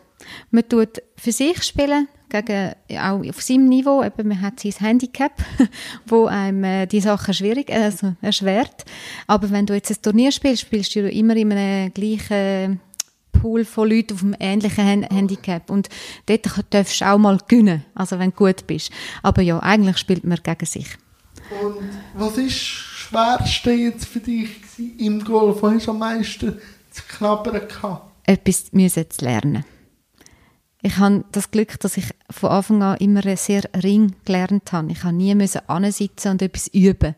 Man 0.51 0.66
tut 0.66 1.03
für 1.16 1.30
sich 1.30 1.62
spielen, 1.62 2.09
gegen, 2.30 2.72
auch 2.99 3.22
auf 3.28 3.42
seinem 3.42 3.68
Niveau, 3.68 4.03
eben, 4.03 4.28
man 4.28 4.40
hat 4.40 4.61
sein 4.61 4.72
Handicap, 4.78 5.32
wo 6.07 6.24
einem 6.24 6.64
äh, 6.64 6.86
die 6.86 7.01
Sachen 7.01 7.34
schwierig, 7.34 7.70
also 7.70 8.14
erschwert. 8.22 8.84
Aber 9.26 9.51
wenn 9.51 9.66
du 9.66 9.74
jetzt 9.74 9.90
ein 9.90 10.03
Turnier 10.03 10.32
spielst, 10.32 10.62
spielst 10.62 10.94
du 10.97 11.09
immer 11.09 11.36
in 11.36 11.53
einem 11.53 11.92
gleichen 11.92 12.80
Pool 13.41 13.64
von 13.64 13.89
Leuten 13.89 14.14
auf 14.14 14.22
einem 14.22 14.37
ähnlichen 14.39 15.03
Handicap. 15.05 15.70
Und 15.70 15.89
dort 16.26 16.47
darfst 16.70 17.01
du 17.01 17.07
auch 17.07 17.18
mal 17.18 17.39
gewinnen, 17.47 17.84
also 17.95 18.18
wenn 18.18 18.30
du 18.30 18.37
gut 18.37 18.66
bist. 18.66 18.91
Aber 19.22 19.43
ja, 19.43 19.59
eigentlich 19.61 19.99
spielt 19.99 20.24
man 20.24 20.39
gegen 20.43 20.66
sich. 20.66 20.89
Und 21.62 21.76
was 22.14 22.39
ist 22.39 22.49
das 22.49 22.53
Schwerste 22.53 23.70
jetzt 23.72 24.07
für 24.07 24.20
dich 24.20 24.49
im 24.99 25.24
Golf? 25.24 25.62
Was 25.62 25.74
hast 25.74 25.87
du 25.87 25.91
am 25.93 25.99
meisten 25.99 26.59
zu 26.91 27.03
knabbern 27.09 27.68
gehabt? 27.68 28.11
Etwas 28.24 28.72
müssen 28.72 29.09
zu 29.11 29.24
lernen. 29.24 29.64
Ich 30.82 30.99
habe 30.99 31.24
das 31.32 31.51
Glück, 31.51 31.80
dass 31.80 31.97
ich 31.97 32.07
von 32.30 32.51
Anfang 32.51 32.82
an 32.82 32.97
immer 32.99 33.22
sehr 33.37 33.62
ring 33.82 34.14
gelernt 34.24 34.72
habe. 34.72 34.93
Ich 34.93 35.05
habe 35.05 35.16
nie 35.16 35.34
müssen 35.34 35.61
sitzen 35.91 36.32
und 36.32 36.43
etwas 36.43 36.68
üben. 36.68 37.14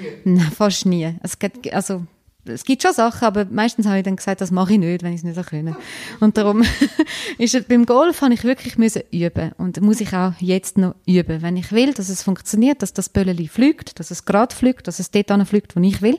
Nie? 0.00 0.32
Nein, 0.36 0.50
fast 0.50 0.86
nie. 0.86 1.14
Es 1.22 1.38
geht, 1.38 1.72
also 1.72 2.06
es 2.48 2.64
gibt 2.64 2.82
schon 2.82 2.92
Sachen, 2.92 3.24
aber 3.24 3.44
meistens 3.46 3.86
habe 3.86 3.98
ich 3.98 4.04
dann 4.04 4.16
gesagt, 4.16 4.40
das 4.40 4.50
mache 4.50 4.74
ich 4.74 4.78
nicht, 4.78 5.02
wenn 5.02 5.12
ich 5.12 5.18
es 5.18 5.24
nicht 5.24 5.36
so 5.36 5.42
können. 5.42 5.76
Und 6.20 6.36
darum 6.36 6.62
ist 7.38 7.54
es, 7.54 7.64
beim 7.64 7.86
Golf 7.86 8.22
habe 8.22 8.34
ich 8.34 8.44
wirklich 8.44 8.78
müssen 8.78 9.02
üben 9.10 9.52
und 9.58 9.80
muss 9.80 10.00
ich 10.00 10.14
auch 10.14 10.32
jetzt 10.38 10.78
noch 10.78 10.94
üben, 11.06 11.42
wenn 11.42 11.56
ich 11.56 11.72
will, 11.72 11.92
dass 11.92 12.08
es 12.08 12.22
funktioniert, 12.22 12.82
dass 12.82 12.92
das 12.92 13.08
Bölleli 13.08 13.48
fliegt, 13.48 13.98
dass 13.98 14.10
es 14.10 14.24
gerade 14.24 14.54
fliegt, 14.54 14.86
dass 14.88 14.98
es 14.98 15.10
dort 15.10 15.48
fliegt, 15.48 15.76
wo 15.76 15.80
ich 15.80 16.02
will, 16.02 16.18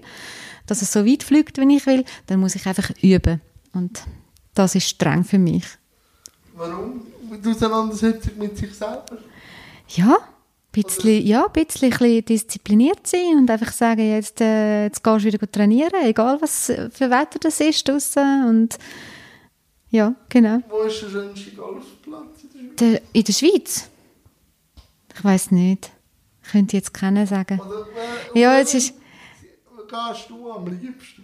dass 0.66 0.82
es 0.82 0.92
so 0.92 1.06
weit 1.06 1.24
fliegt, 1.24 1.58
wie 1.58 1.76
ich 1.76 1.86
will, 1.86 2.06
dann 2.28 2.40
muss 2.40 2.56
ich 2.56 2.66
einfach 2.66 2.92
üben 3.02 3.42
und 3.74 4.04
das 4.54 4.76
ist 4.76 4.90
streng 4.90 5.24
für 5.24 5.38
mich. 5.38 5.66
Warum? 6.56 7.02
Die 7.44 7.50
Auseinandersetzung 7.50 8.38
mit 8.40 8.58
sich 8.58 8.74
selber? 8.74 9.18
Ja, 9.90 10.18
bisschen, 10.84 11.26
ja, 11.26 11.46
ein 11.46 11.52
bisschen, 11.52 11.90
bisschen 11.90 12.26
diszipliniert 12.26 13.06
sein 13.06 13.38
und 13.38 13.50
einfach 13.50 13.72
sagen, 13.72 14.10
jetzt, 14.10 14.42
äh, 14.42 14.86
jetzt 14.86 15.04
gehst 15.04 15.26
du 15.26 15.34
wieder 15.34 15.52
trainieren, 15.52 16.04
egal 16.04 16.42
was 16.42 16.66
für 16.66 17.10
Wetter 17.10 17.40
das 17.40 17.60
ist 17.60 17.88
draussen 17.88 18.46
und 18.46 18.78
ja, 19.90 20.16
genau. 20.30 20.60
Wo 20.70 20.82
ist 20.82 21.02
der 21.02 21.10
schönste 21.10 21.52
Golfplatz 21.52 22.44
in 22.54 22.76
der 22.76 22.88
Schweiz? 22.88 23.02
In 23.14 23.24
der 23.24 23.34
Schweiz? 23.34 23.90
Ich 25.16 25.24
weiß 25.24 25.52
nicht. 25.52 25.92
Ich 26.44 26.52
könnte 26.52 26.78
jetzt 26.78 26.94
keinen 26.94 27.26
sagen. 27.26 27.60
Oder, 27.60 27.88
äh, 28.36 28.40
ja, 28.40 28.58
jetzt 28.58 28.74
ist... 28.74 28.94
Gehst 29.90 30.30
du 30.30 30.52
am 30.52 30.68
liebsten? 30.68 31.17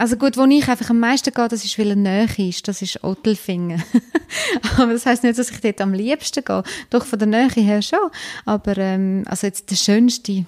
Also 0.00 0.16
gut, 0.16 0.38
wo 0.38 0.44
ich 0.46 0.66
einfach 0.66 0.88
am 0.88 0.98
meisten 0.98 1.30
gehe, 1.30 1.46
das 1.46 1.62
ist, 1.62 1.78
weil 1.78 1.90
er 1.90 1.96
näher 1.96 2.38
ist, 2.38 2.66
das 2.66 2.80
ist 2.80 3.04
Ottelfingen. 3.04 3.82
aber 4.78 4.94
das 4.94 5.04
heißt 5.04 5.22
nicht, 5.24 5.38
dass 5.38 5.50
ich 5.50 5.60
dort 5.60 5.78
am 5.82 5.92
liebsten 5.92 6.42
gehe. 6.42 6.62
Doch 6.88 7.04
von 7.04 7.18
der 7.18 7.28
Nähe 7.28 7.50
her 7.50 7.82
schon. 7.82 8.08
Aber 8.46 8.78
ähm, 8.78 9.24
also 9.26 9.46
jetzt 9.46 9.70
der 9.70 9.76
schönste, 9.76 10.46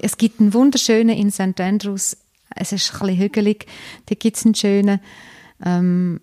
es 0.00 0.16
gibt 0.16 0.40
einen 0.40 0.52
wunderschönen 0.52 1.16
in 1.16 1.30
St. 1.30 1.60
Andrews, 1.60 2.16
es 2.56 2.72
ist 2.72 2.92
ein 2.94 2.98
bisschen 2.98 3.18
hügelig, 3.18 3.66
da 4.06 4.16
gibt 4.16 4.38
es 4.38 4.44
einen 4.44 4.56
schönen. 4.56 4.98
Ähm, 5.64 6.20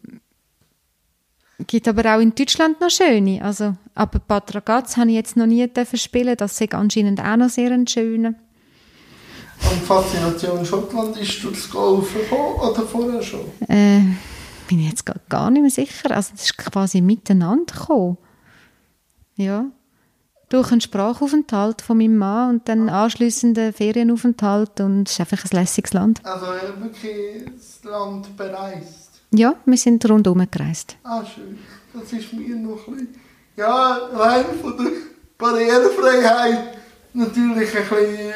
gibt 1.68 1.88
aber 1.88 2.14
auch 2.14 2.20
in 2.20 2.36
Deutschland 2.36 2.82
noch 2.82 2.90
schöne. 2.90 3.42
Also, 3.42 3.78
aber 3.96 4.20
Ragaz 4.54 4.98
habe 4.98 5.12
ich 5.12 5.16
jetzt 5.16 5.38
noch 5.38 5.46
nie 5.46 5.70
spielen 5.94 6.36
das 6.36 6.60
ist 6.60 6.74
anscheinend 6.74 7.22
auch 7.22 7.38
noch 7.38 7.50
sehr 7.50 7.72
ein 7.72 7.88
schöner. 7.88 8.36
Und 9.70 9.82
Faszination 9.84 10.66
Schottland 10.66 11.18
ist 11.18 11.44
durch 11.44 11.56
das 11.56 11.70
Golfen 11.70 12.22
gekommen 12.22 12.56
oder 12.56 12.82
vorher 12.82 13.22
schon? 13.22 13.42
Äh, 13.68 14.02
bin 14.68 14.80
ich 14.80 14.90
jetzt 14.90 15.06
gar 15.30 15.52
nicht 15.52 15.62
mehr 15.62 15.70
sicher. 15.70 16.12
Also 16.12 16.32
das 16.34 16.46
ist 16.46 16.58
quasi 16.58 17.02
miteinander 17.02 17.74
gekommen. 17.74 18.18
Ja. 19.36 19.66
Durch 20.50 20.72
einen 20.72 20.82
Sprachaufenthalt 20.82 21.82
von 21.82 21.98
meinem 21.98 22.18
Mann 22.18 22.50
und 22.50 22.70
dann 22.70 22.90
anschliessenden 22.90 23.72
Ferienaufenthalt 23.72 24.82
und 24.82 25.08
es 25.08 25.14
ist 25.14 25.20
einfach 25.22 25.46
ein 25.46 25.58
lässiges 25.58 25.94
Land. 25.94 26.20
Also 26.26 26.48
wirklich 26.82 27.46
das 27.56 27.84
Land 27.90 28.36
bereist? 28.36 29.22
Ja, 29.34 29.56
wir 29.66 29.78
sind 29.78 30.08
rundherum 30.10 30.46
gereist. 30.52 30.98
Ah, 31.04 31.24
schön. 31.24 31.58
Das 31.94 32.12
ist 32.12 32.34
mir 32.34 32.56
noch 32.56 32.88
ein 32.88 32.94
bisschen... 32.94 33.16
Ja, 33.56 34.10
rein 34.14 34.46
von 34.62 34.78
der 34.78 34.92
Barrierefreiheit 35.38 36.78
natürlich 37.14 37.76
ein 37.76 37.84
bisschen 37.84 38.34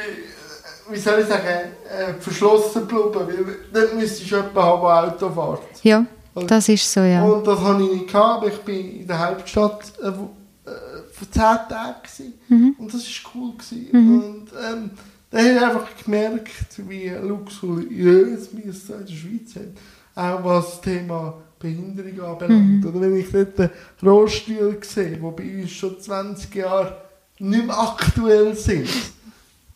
wie 0.89 0.99
soll 0.99 1.21
ich 1.21 1.27
sagen, 1.27 1.47
äh, 1.89 2.13
verschlossen 2.19 2.88
bleiben, 2.88 3.13
weil 3.13 3.57
dann 3.73 3.97
müsstest 3.97 4.29
du 4.31 4.36
jemanden 4.36 4.57
haben, 4.57 4.81
der 4.81 5.29
Auto 5.29 5.29
fährt. 5.29 5.83
Ja, 5.83 6.05
das 6.47 6.69
ist 6.69 6.91
so, 6.91 7.01
ja. 7.01 7.23
Und 7.23 7.45
das 7.47 7.59
habe 7.59 7.83
ich 7.83 7.91
nicht 7.91 8.07
gehabt, 8.07 8.38
aber 8.38 8.47
ich 8.47 8.67
war 8.67 8.73
in 8.73 9.07
der 9.07 9.27
Hauptstadt 9.27 9.93
äh, 10.01 10.11
wo, 10.15 10.69
äh, 10.69 10.73
für 11.11 11.29
zehn 11.29 11.41
Tage 11.41 12.33
mhm. 12.49 12.75
und 12.77 12.93
das 12.93 13.03
war 13.03 13.31
cool. 13.36 13.53
Gewesen. 13.53 13.88
Mhm. 13.91 14.23
Und 14.23 14.47
ähm, 14.51 14.91
da 15.31 15.39
habe 15.39 15.49
ich 15.49 15.61
einfach 15.61 16.03
gemerkt, 16.03 16.89
wie 16.89 17.09
luxuriös 17.09 18.49
wir 18.55 18.69
es 18.69 18.89
in 18.89 19.05
der 19.05 19.13
Schweiz 19.13 19.55
haben. 19.55 19.75
Auch 20.15 20.43
was 20.43 20.65
das 20.71 20.81
Thema 20.81 21.33
Behinderung 21.59 22.21
anbelangt. 22.21 22.83
Mhm. 22.83 22.88
Oder 22.88 23.01
wenn 23.01 23.17
ich 23.17 23.31
dort 23.31 23.57
den 23.57 23.69
Rohstuhl 24.03 24.77
sehe, 24.81 25.17
die 25.17 25.17
bei 25.17 25.61
uns 25.61 25.71
schon 25.71 25.99
20 25.99 26.53
Jahre 26.55 26.97
nicht 27.39 27.65
mehr 27.65 27.77
aktuell 27.77 28.55
sind 28.55 28.88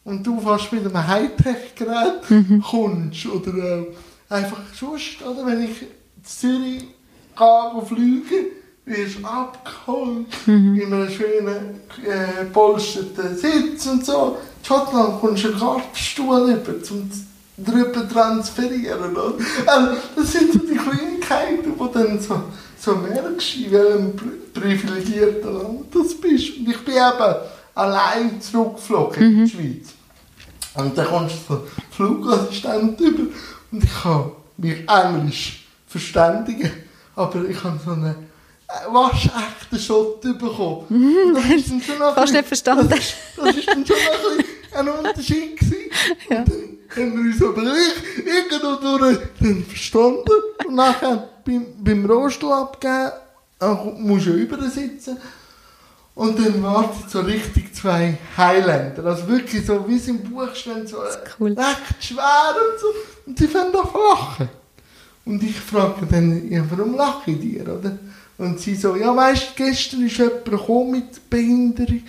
und 0.03 0.25
du 0.25 0.39
fast 0.39 0.71
mit 0.71 0.85
einem 0.85 1.07
Hightech-Gerät 1.07 2.29
mhm. 2.29 2.61
kommst 2.61 3.25
oder 3.25 3.53
äh, 3.53 3.85
einfach 4.29 4.61
sonst, 4.73 5.21
oder 5.21 5.45
wenn 5.45 5.63
ich 5.63 5.81
in 5.81 6.23
Zürich 6.23 6.87
gehe, 7.37 7.85
fliege, 7.85 8.45
wirst 8.85 9.19
du 9.19 9.25
abgeholt 9.25 10.27
mhm. 10.47 10.79
in 10.79 10.93
einem 10.93 11.09
schönen 11.09 11.81
äh, 12.05 12.45
polsterten 12.45 13.37
Sitz 13.37 13.85
und 13.87 14.05
so. 14.05 14.37
In 14.59 14.65
Schottland 14.65 15.19
kommst 15.21 15.43
du 15.43 15.49
einen 15.49 15.59
Gartenstuhl 15.59 16.51
über, 16.51 16.73
um 16.91 17.11
drüber 17.57 18.09
transferieren. 18.09 19.15
Oder? 19.15 19.33
Also, 19.65 19.91
das 20.15 20.31
sind 20.31 20.53
so 20.53 20.59
die 20.59 20.75
Kleinigkeiten, 20.75 21.73
die 21.79 21.93
dann 21.93 22.19
so, 22.19 22.41
so 22.79 22.95
merkst, 22.95 23.57
in 23.57 23.71
welchem 23.71 24.13
privilegierten 24.53 25.53
Land 25.53 25.93
du 25.93 26.03
bist. 26.03 26.57
Und 26.57 26.69
ich 26.69 26.85
bin 26.85 26.95
eben 26.95 27.35
allein 27.79 28.41
zurückgeflogen 28.41 29.23
mhm. 29.23 29.39
in 29.39 29.45
die 29.45 29.51
Schweiz. 29.51 29.93
Und 30.75 30.97
dann 30.97 31.07
kommst 31.07 31.35
du 31.47 31.53
so 31.55 31.67
Flugassistent 31.91 32.99
über 32.99 33.23
und 33.71 33.83
ich 33.83 34.01
kann 34.01 34.31
mich 34.57 34.87
Englisch 34.87 35.65
verständigen, 35.87 36.71
aber 37.15 37.45
ich 37.45 37.63
habe 37.63 37.79
so 37.83 37.91
einen 37.91 38.15
äh, 38.67 38.93
waschechten 38.93 39.79
Shot 39.79 40.21
bekommen. 40.21 40.85
Mhm, 40.89 41.33
das 41.33 41.45
ist 41.45 41.71
dann 41.71 41.81
schon 41.81 41.97
Fast 41.97 42.33
nicht 42.33 42.47
verstanden. 42.47 42.89
Das, 42.89 43.13
das 43.35 43.55
ist 43.55 43.67
dann 43.67 43.85
schon 43.85 43.97
ein, 43.97 44.87
ein 44.87 44.93
Unterschied 44.93 45.57
gewesen. 45.57 45.75
Ja. 46.29 46.39
Und 46.39 46.49
dann 46.49 47.03
haben 47.03 47.17
wir 47.17 47.31
uns 47.31 47.43
aber 47.43 47.63
irgendwo 47.63 48.97
durch 48.97 49.19
dann 49.39 49.65
verstanden. 49.65 50.31
Und 50.67 50.75
nachher 50.75 51.29
beim, 51.45 51.65
beim 51.79 52.05
Rohstuhl 52.05 52.51
abgeben, 52.51 53.11
musst 53.97 54.27
du 54.27 54.31
über 54.31 54.61
sitzen. 54.69 55.17
Und 56.19 56.37
dann 56.37 56.61
warten 56.61 57.07
so 57.07 57.21
richtig 57.21 57.73
zwei 57.73 58.17
Highlander. 58.35 59.05
Also 59.05 59.25
wirklich 59.29 59.65
so, 59.65 59.87
wie 59.87 59.95
es 59.95 60.05
im 60.09 60.21
Buch 60.21 60.53
steht, 60.53 60.89
so 60.89 60.97
cool. 61.39 61.53
recht 61.53 62.03
schwer 62.03 62.55
und 62.55 62.77
so. 62.77 62.87
Und 63.25 63.39
sie 63.39 63.47
fangen 63.47 63.73
an 63.73 63.87
lachen. 64.09 64.49
Und 65.23 65.41
ich 65.41 65.57
frage 65.57 66.05
dann, 66.11 66.51
ja, 66.51 66.61
warum 66.69 66.97
lache 66.97 67.31
ich 67.31 67.39
dir, 67.39 67.61
oder? 67.61 67.97
Und 68.37 68.59
sie 68.59 68.75
so, 68.75 68.97
ja, 68.97 69.15
weißt 69.15 69.51
du, 69.51 69.63
gestern 69.63 70.05
ist 70.05 70.17
jemand 70.17 70.43
gekommen 70.43 70.91
mit 70.91 71.29
Behinderung, 71.29 72.03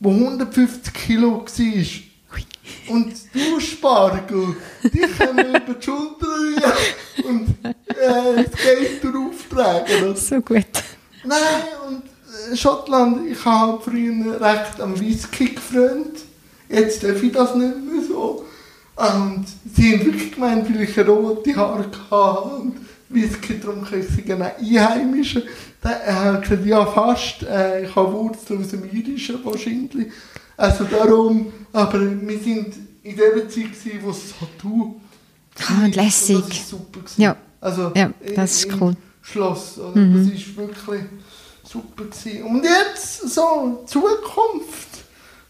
der 0.00 0.12
150 0.12 0.92
Kilo 0.92 1.38
war. 1.38 2.94
Und 2.94 3.14
du, 3.32 3.58
Spargel, 3.58 4.56
die 4.82 4.98
können 4.98 5.48
über 5.48 5.74
die 5.74 5.82
Schulter 5.82 6.74
und 7.26 7.48
äh, 7.64 8.44
das 8.44 8.62
Geld 8.62 9.02
drauftragen. 9.02 10.04
Oder? 10.04 10.16
So 10.16 10.42
gut. 10.42 10.66
Nein, 11.24 11.38
und 11.88 12.02
Schottland, 12.54 13.28
ich 13.30 13.44
habe 13.44 13.80
früher 13.82 14.40
recht 14.40 14.80
am 14.80 14.98
Whisky 14.98 15.46
gefreut. 15.54 16.22
Jetzt 16.68 17.02
darf 17.02 17.22
ich 17.22 17.32
das 17.32 17.54
nicht 17.54 17.74
mehr 17.76 18.02
so. 18.06 18.44
Und 18.96 19.46
sie 19.74 19.92
haben 19.92 20.06
wirklich 20.06 20.32
gemeint, 20.32 20.68
weil 20.72 20.82
ich 20.82 20.98
rote 20.98 21.54
Haare 21.56 21.86
hatte 22.10 22.48
und 22.60 22.76
Whisky 23.08 23.54
getrunken 23.54 24.00
ich 24.00 24.08
sind 24.08 24.26
genau 24.26 24.50
Einheimische. 24.58 25.44
Er 25.82 26.24
hat 26.24 26.42
gesagt, 26.42 26.66
ja 26.66 26.84
fast, 26.86 27.42
äh, 27.44 27.84
ich 27.84 27.94
habe 27.94 28.12
Wurzeln 28.12 28.60
aus 28.60 28.70
dem 28.70 28.84
Irischen 28.90 29.44
wahrscheinlich. 29.44 30.08
Also 30.56 30.84
darum, 30.84 31.52
aber 31.72 32.00
wir 32.00 32.38
sind 32.40 32.74
in 33.02 33.16
der 33.16 33.48
Zeit 33.48 33.72
gewesen, 33.72 34.00
wo 34.02 34.10
es 34.10 34.34
Tattoo 34.38 35.00
Ah, 35.68 35.84
und 35.84 35.96
lässig. 35.96 36.38
Das 36.40 36.58
ist 36.58 36.68
super 36.68 37.00
gewesen. 37.00 37.22
Ja. 37.22 37.36
Also, 37.60 37.92
Ja, 37.94 38.10
das 38.34 38.64
ist 38.64 38.80
cool. 38.80 38.94
Schloss, 39.22 39.78
oder? 39.78 39.98
Mhm. 39.98 40.26
Das 40.28 40.34
ist 40.34 40.56
wirklich 40.56 41.02
super 41.68 42.04
gewesen. 42.04 42.42
Und 42.44 42.64
jetzt 42.64 43.28
so, 43.28 43.84
Zukunft. 43.86 44.88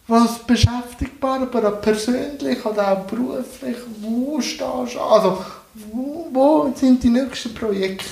Was 0.08 0.38
beschäftigbar, 0.38 1.40
aber 1.40 1.68
auch 1.68 1.80
persönlich 1.80 2.64
oder 2.64 2.92
auch 2.92 3.06
beruflich, 3.06 3.76
wo 4.00 4.40
stehst 4.40 4.94
du? 4.94 5.00
Also, 5.00 5.44
wo, 5.74 6.28
wo 6.32 6.72
sind 6.76 7.02
die 7.02 7.10
nächsten 7.10 7.52
Projekte? 7.52 8.04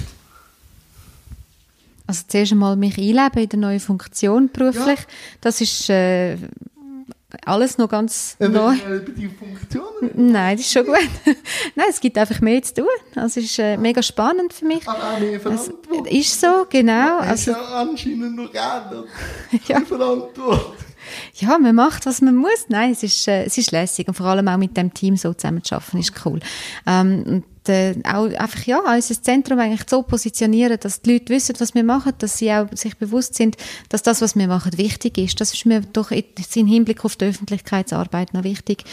Also 2.07 2.25
zuerst 2.27 2.53
einmal 2.53 2.77
mich 2.77 2.99
einleben 2.99 3.43
in 3.45 3.49
der 3.49 3.59
neuen 3.61 3.81
Funktion 3.81 4.51
beruflich. 4.53 5.01
Ja. 5.01 5.07
Das 5.41 5.61
ist 5.61 5.89
äh, 5.89 6.37
alles 7.45 7.79
noch 7.79 7.89
ganz 7.89 8.37
neu. 8.39 8.75
Über 8.75 8.99
die 9.13 9.29
Funktionen? 9.29 10.33
Nein, 10.33 10.57
das 10.57 10.67
ist 10.67 10.73
schon 10.73 10.87
gut. 10.87 10.97
Nein, 11.75 11.87
es 11.91 12.01
gibt 12.01 12.17
einfach 12.19 12.41
mehr 12.41 12.63
zu 12.63 12.75
tun. 12.75 12.87
Also 13.15 13.41
es 13.41 13.47
ist 13.47 13.59
äh, 13.59 13.77
mega 13.77 14.03
spannend 14.03 14.53
für 14.53 14.65
mich. 14.67 14.87
Aber 14.89 15.15
auch 15.15 15.19
mehr 15.21 15.35
Es 15.37 15.43
Verantwortung. 15.43 16.07
ist 16.07 16.41
so, 16.41 16.67
genau. 16.69 17.19
Hast 17.21 17.49
Also, 17.49 17.51
ja 17.53 17.63
anscheinend 17.81 18.37
noch 18.37 18.51
gerne. 18.53 19.05
Ja. 19.67 19.81
Verantwortung. 19.81 20.61
Ja, 21.35 21.59
man 21.59 21.75
macht, 21.75 22.07
was 22.07 22.21
man 22.21 22.37
muss. 22.37 22.67
Nein, 22.69 22.93
es 22.93 23.03
ist, 23.03 23.29
äh, 23.29 23.45
es 23.45 23.59
ist 23.59 23.73
lässig 23.73 24.09
und 24.09 24.15
vor 24.15 24.27
allem 24.27 24.49
auch 24.49 24.57
mit 24.57 24.77
dem 24.77 24.93
Team 24.93 25.17
so 25.17 25.35
zusammen 25.35 25.63
zu 25.63 25.75
arbeiten, 25.75 25.99
ist 25.99 26.13
cool. 26.25 26.41
Ähm, 26.87 27.23
und 27.27 27.45
äh, 27.69 27.95
auch 28.05 28.27
einfach, 28.27 28.65
ja, 28.67 28.79
unser 28.79 29.23
Zentrum 29.23 29.59
eigentlich 29.59 29.89
so 29.89 30.03
positionieren, 30.03 30.79
dass 30.81 31.01
die 31.01 31.15
Leute 31.15 31.33
wissen, 31.33 31.55
was 31.59 31.75
wir 31.75 31.85
machen, 31.85 32.13
dass 32.19 32.39
sie 32.39 32.53
auch 32.53 32.67
sich 32.73 32.97
bewusst 32.97 33.35
sind, 33.35 33.57
dass 33.89 34.03
das, 34.03 34.21
was 34.21 34.37
wir 34.37 34.47
machen, 34.47 34.77
wichtig 34.77 35.19
ist. 35.19 35.41
Das 35.41 35.55
ist 35.55 35.67
mir 35.67 35.81
doch 35.81 36.11
im 36.11 36.67
Hinblick 36.67 37.05
auf 37.05 37.17
die 37.17 37.27
Öffentlichkeitsarbeit 37.27 38.35
noch 38.35 38.45
wichtig, 38.45 38.85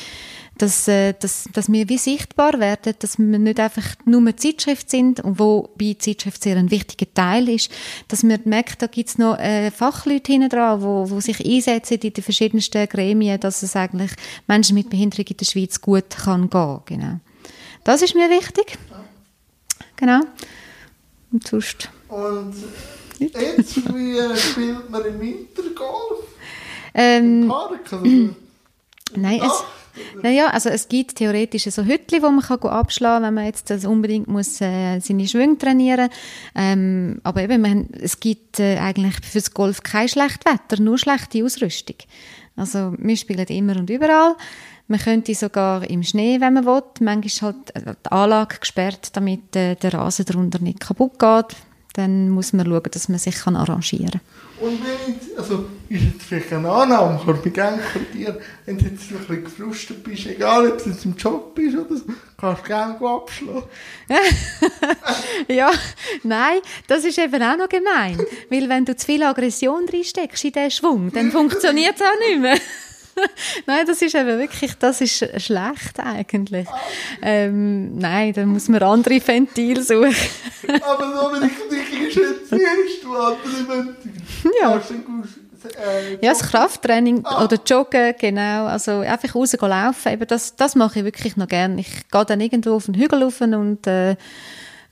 dass, 0.57 0.87
äh, 0.87 1.13
dass, 1.19 1.45
dass 1.53 1.71
wir 1.71 1.89
wie 1.89 1.97
sichtbar 1.97 2.59
werden, 2.59 2.93
dass 2.99 3.17
wir 3.17 3.39
nicht 3.39 3.59
einfach 3.59 3.95
nur 4.05 4.19
eine 4.19 4.35
Zeitschrift 4.35 4.89
sind, 4.89 5.19
und 5.19 5.39
wobei 5.39 5.95
Zeitschrift 5.97 6.43
sehr 6.43 6.57
ein 6.57 6.69
wichtiger 6.71 7.11
Teil 7.13 7.49
ist, 7.49 7.71
dass 8.07 8.23
man 8.23 8.39
merkt, 8.45 8.81
da 8.81 8.87
gibt's 8.87 9.17
noch 9.17 9.39
äh, 9.39 9.71
Fachleute 9.71 10.31
hinten 10.31 10.49
dran, 10.49 10.81
wo, 10.81 11.09
wo 11.09 11.19
sich 11.19 11.43
einsetzen 11.45 11.97
in 11.99 12.13
den 12.13 12.23
verschiedensten 12.23 12.87
Gremien, 12.87 13.39
dass 13.39 13.63
es 13.63 13.75
eigentlich 13.75 14.11
Menschen 14.47 14.75
mit 14.75 14.89
Behinderung 14.89 15.25
in 15.25 15.37
der 15.37 15.45
Schweiz 15.45 15.81
gut 15.81 16.09
kann 16.09 16.49
gehen. 16.49 16.81
Genau. 16.85 17.19
Das 17.83 18.01
ist 18.01 18.13
mir 18.13 18.29
wichtig. 18.29 18.77
Genau. 19.95 20.21
Und 21.31 21.47
sonst... 21.47 21.89
Und 22.09 22.55
jetzt, 23.17 23.95
wie 23.95 24.17
äh, 24.17 24.35
spielt 24.35 24.89
man 24.89 25.05
im 25.05 25.19
Wintergolf? 25.19 26.19
Ähm, 26.93 27.47
Park? 27.47 27.79
Also, 27.83 28.03
Nein, 29.15 29.39
es, 29.39 29.47
Nacht, 29.47 29.65
naja, 30.21 30.47
also 30.47 30.69
es 30.69 30.87
gibt 30.87 31.15
theoretisch 31.15 31.63
so 31.63 31.83
Hütli, 31.83 32.21
wo 32.21 32.29
man 32.29 32.43
kann 32.43 32.59
abschlagen 32.61 33.25
wenn 33.25 33.33
man 33.33 33.45
jetzt 33.45 33.71
unbedingt 33.85 34.27
muss, 34.27 34.61
äh, 34.61 34.99
seine 34.99 35.27
Schwünge 35.27 35.57
trainieren 35.57 36.09
ähm, 36.55 37.19
Aber 37.23 37.41
eben, 37.41 37.61
man, 37.61 37.89
es 37.99 38.19
gibt 38.19 38.59
äh, 38.59 38.77
eigentlich 38.77 39.15
fürs 39.23 39.53
Golf 39.53 39.83
kein 39.83 40.07
schlechtes 40.07 40.45
Wetter, 40.45 40.81
nur 40.81 40.97
schlechte 40.97 41.43
Ausrüstung. 41.43 41.97
Also 42.55 42.93
wir 42.97 43.17
spielen 43.17 43.47
immer 43.47 43.77
und 43.77 43.89
überall. 43.89 44.35
Man 44.87 44.99
könnte 44.99 45.33
sogar 45.35 45.89
im 45.89 46.03
Schnee, 46.03 46.41
wenn 46.41 46.53
man 46.53 46.65
will. 46.65 46.83
Manchmal 46.99 47.25
ist 47.25 47.41
halt 47.41 47.75
äh, 47.75 47.93
die 48.05 48.11
Anlage 48.11 48.57
gesperrt, 48.59 49.15
damit 49.15 49.55
äh, 49.55 49.75
der 49.75 49.93
Rasen 49.93 50.25
darunter 50.25 50.59
nicht 50.59 50.81
kaputt 50.81 51.17
geht. 51.17 51.55
Dann 51.93 52.29
muss 52.29 52.53
man 52.53 52.65
schauen, 52.65 52.83
dass 52.91 53.09
man 53.09 53.19
sich 53.19 53.35
kann 53.35 53.55
arrangieren 53.55 54.19
kann. 54.59 54.71
Also, 55.41 55.65
ist 55.89 56.03
jetzt 56.03 56.23
vielleicht 56.23 56.53
eine 56.53 56.69
Annahme, 56.69 57.19
kann 57.23 57.35
ich 57.35 57.45
mich 57.45 57.53
gerne 57.53 57.81
korrigieren, 57.81 58.37
wenn 58.65 58.77
du 58.77 58.85
jetzt 58.85 59.11
ein 59.11 59.17
bisschen 59.17 59.43
gefrustet 59.43 60.03
bist, 60.03 60.25
egal 60.27 60.67
ob 60.67 60.83
du 60.83 60.89
jetzt 60.89 61.03
im 61.05 61.15
Job 61.15 61.55
bist 61.55 61.77
oder 61.77 61.95
so, 61.95 62.03
kannst 62.37 62.63
du 62.63 62.67
gerne 62.67 62.95
abschlagen. 62.95 63.63
Ja, 65.47 65.71
nein, 66.23 66.59
das 66.87 67.03
ist 67.03 67.17
eben 67.17 67.41
auch 67.41 67.57
noch 67.57 67.69
gemein. 67.69 68.19
Weil 68.49 68.69
wenn 68.69 68.85
du 68.85 68.95
zu 68.95 69.05
viel 69.05 69.23
Aggression 69.23 69.85
reinsteckst 69.91 70.45
in 70.45 70.51
diesen 70.51 70.71
Schwung, 70.71 71.11
dann 71.11 71.31
funktioniert 71.31 71.95
es 71.95 72.01
auch 72.01 72.19
nicht 72.27 72.39
mehr. 72.39 72.57
nein, 73.65 73.85
das 73.85 74.01
ist 74.01 74.15
eben 74.15 74.39
wirklich, 74.39 74.73
das 74.79 75.01
ist 75.01 75.17
schlecht 75.41 75.99
eigentlich. 75.99 76.67
Ähm, 77.21 77.97
nein, 77.97 78.33
dann 78.33 78.49
muss 78.49 78.67
man 78.69 78.81
andere 78.83 79.25
Ventile 79.25 79.83
suchen. 79.83 80.15
Aber 80.83 81.31
so, 81.31 81.41
wenn 81.41 81.49
ich 81.49 81.55
dich 81.69 82.17
hast 82.17 83.03
du 83.03 83.15
andere 83.15 83.67
Ventil. 83.67 84.11
Ja. 84.61 84.77
Äh, 84.77 86.13
Ja, 86.21 86.31
das 86.33 86.41
Krafttraining 86.49 87.19
oder 87.25 87.57
Joggen, 87.65 88.15
genau. 88.19 88.65
Also 88.65 88.99
einfach 88.99 89.35
raus 89.35 89.51
gehen 89.51 89.69
laufen, 89.69 90.11
eben 90.11 90.27
das, 90.27 90.55
das 90.55 90.75
mache 90.75 90.99
ich 90.99 91.05
wirklich 91.05 91.37
noch 91.37 91.47
gerne. 91.47 91.79
Ich 91.81 92.09
gehe 92.09 92.25
dann 92.25 92.41
irgendwo 92.41 92.73
auf 92.75 92.85
den 92.85 92.95
Hügel 92.95 93.23
rauf 93.23 93.41
und 93.41 93.85
äh, 93.85 94.15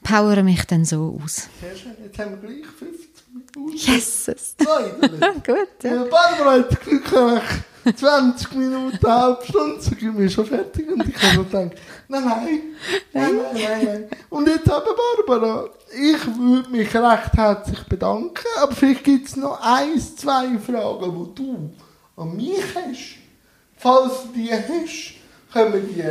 powere 0.04 0.44
mich 0.44 0.66
dann 0.66 0.86
so 0.86 1.20
aus. 1.24 1.50
Sehr 1.62 1.76
schön, 1.76 1.96
jetzt 2.04 2.20
haben 2.20 2.40
wir 2.42 2.50
gleich 2.50 2.66
50 2.68 3.10
Minuten. 3.56 3.76
Jesus. 3.78 4.56
Zwei, 4.58 4.84
Gut, 5.46 5.84
ja. 5.84 5.96
Ja, 5.96 6.04
Barbara 6.04 6.52
hat 6.60 6.82
Glück, 6.82 7.04
ich 7.06 7.12
20 7.96 8.54
Minuten, 8.54 9.06
eine 9.06 9.16
halbe 9.16 9.46
Stunde, 9.46 9.82
so 9.82 9.92
sind 9.92 10.18
wir 10.18 10.30
schon 10.30 10.46
fertig. 10.46 10.90
Und 10.90 11.08
ich 11.08 11.22
habe 11.22 11.44
gedacht, 11.44 11.72
nein, 12.08 12.24
nein, 12.24 12.24
nein, 12.26 12.62
nein, 13.14 13.36
nein, 13.54 13.86
nein. 13.86 14.10
Und 14.30 14.48
jetzt 14.48 14.68
eben, 14.68 15.26
Barbara, 15.28 15.70
ich 15.92 16.26
würde 16.38 16.70
mich 16.70 16.94
recht 16.94 17.34
herzlich 17.34 17.84
bedanken, 17.84 18.46
aber 18.62 18.74
vielleicht 18.74 19.04
gibt 19.04 19.28
es 19.28 19.36
noch 19.36 19.60
eins, 19.62 20.16
zwei 20.16 20.58
Fragen, 20.60 21.34
die 21.36 21.36
du 21.36 21.72
an 22.16 22.36
mich 22.36 22.64
hast. 22.76 23.18
Falls 23.78 24.24
du 24.24 24.28
die 24.36 24.52
hast, 24.52 25.16
können 25.54 25.74
wir 25.74 25.82
die 25.82 26.04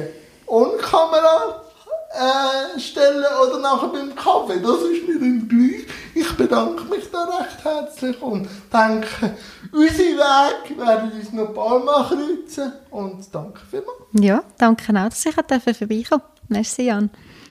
on 0.47 0.79
Kamera 0.79 1.68
äh, 2.11 3.47
oder 3.47 3.59
nachher 3.61 3.89
beim 3.89 4.15
Kaffee. 4.15 4.61
Das 4.61 4.83
ist 4.83 5.09
mir 5.09 5.19
dann 5.19 5.49
gleich. 5.49 5.87
Ich 6.15 6.37
bedanke 6.37 6.85
mich 6.85 7.11
da 7.11 7.25
recht 7.25 7.65
herzlich 7.65 8.21
und 8.23 8.49
denke, 8.73 9.37
unsere 9.73 10.17
Wege 10.17 10.79
werden 10.79 11.13
uns 11.13 11.33
noch 11.33 11.49
ein 11.49 11.55
paar 11.55 11.79
Mal 11.79 12.09
kreuzen. 12.09 12.73
Und 12.91 13.27
danke 13.33 13.61
vielmals. 13.71 13.99
Ja, 14.13 14.43
danke 14.59 14.93
auch, 14.93 15.09
dass 15.09 15.27
ich 15.27 15.35
vorbeikommen 15.35 16.07
durfte. 16.09 16.23
Merci, 16.49 16.83
Jan. 16.83 17.11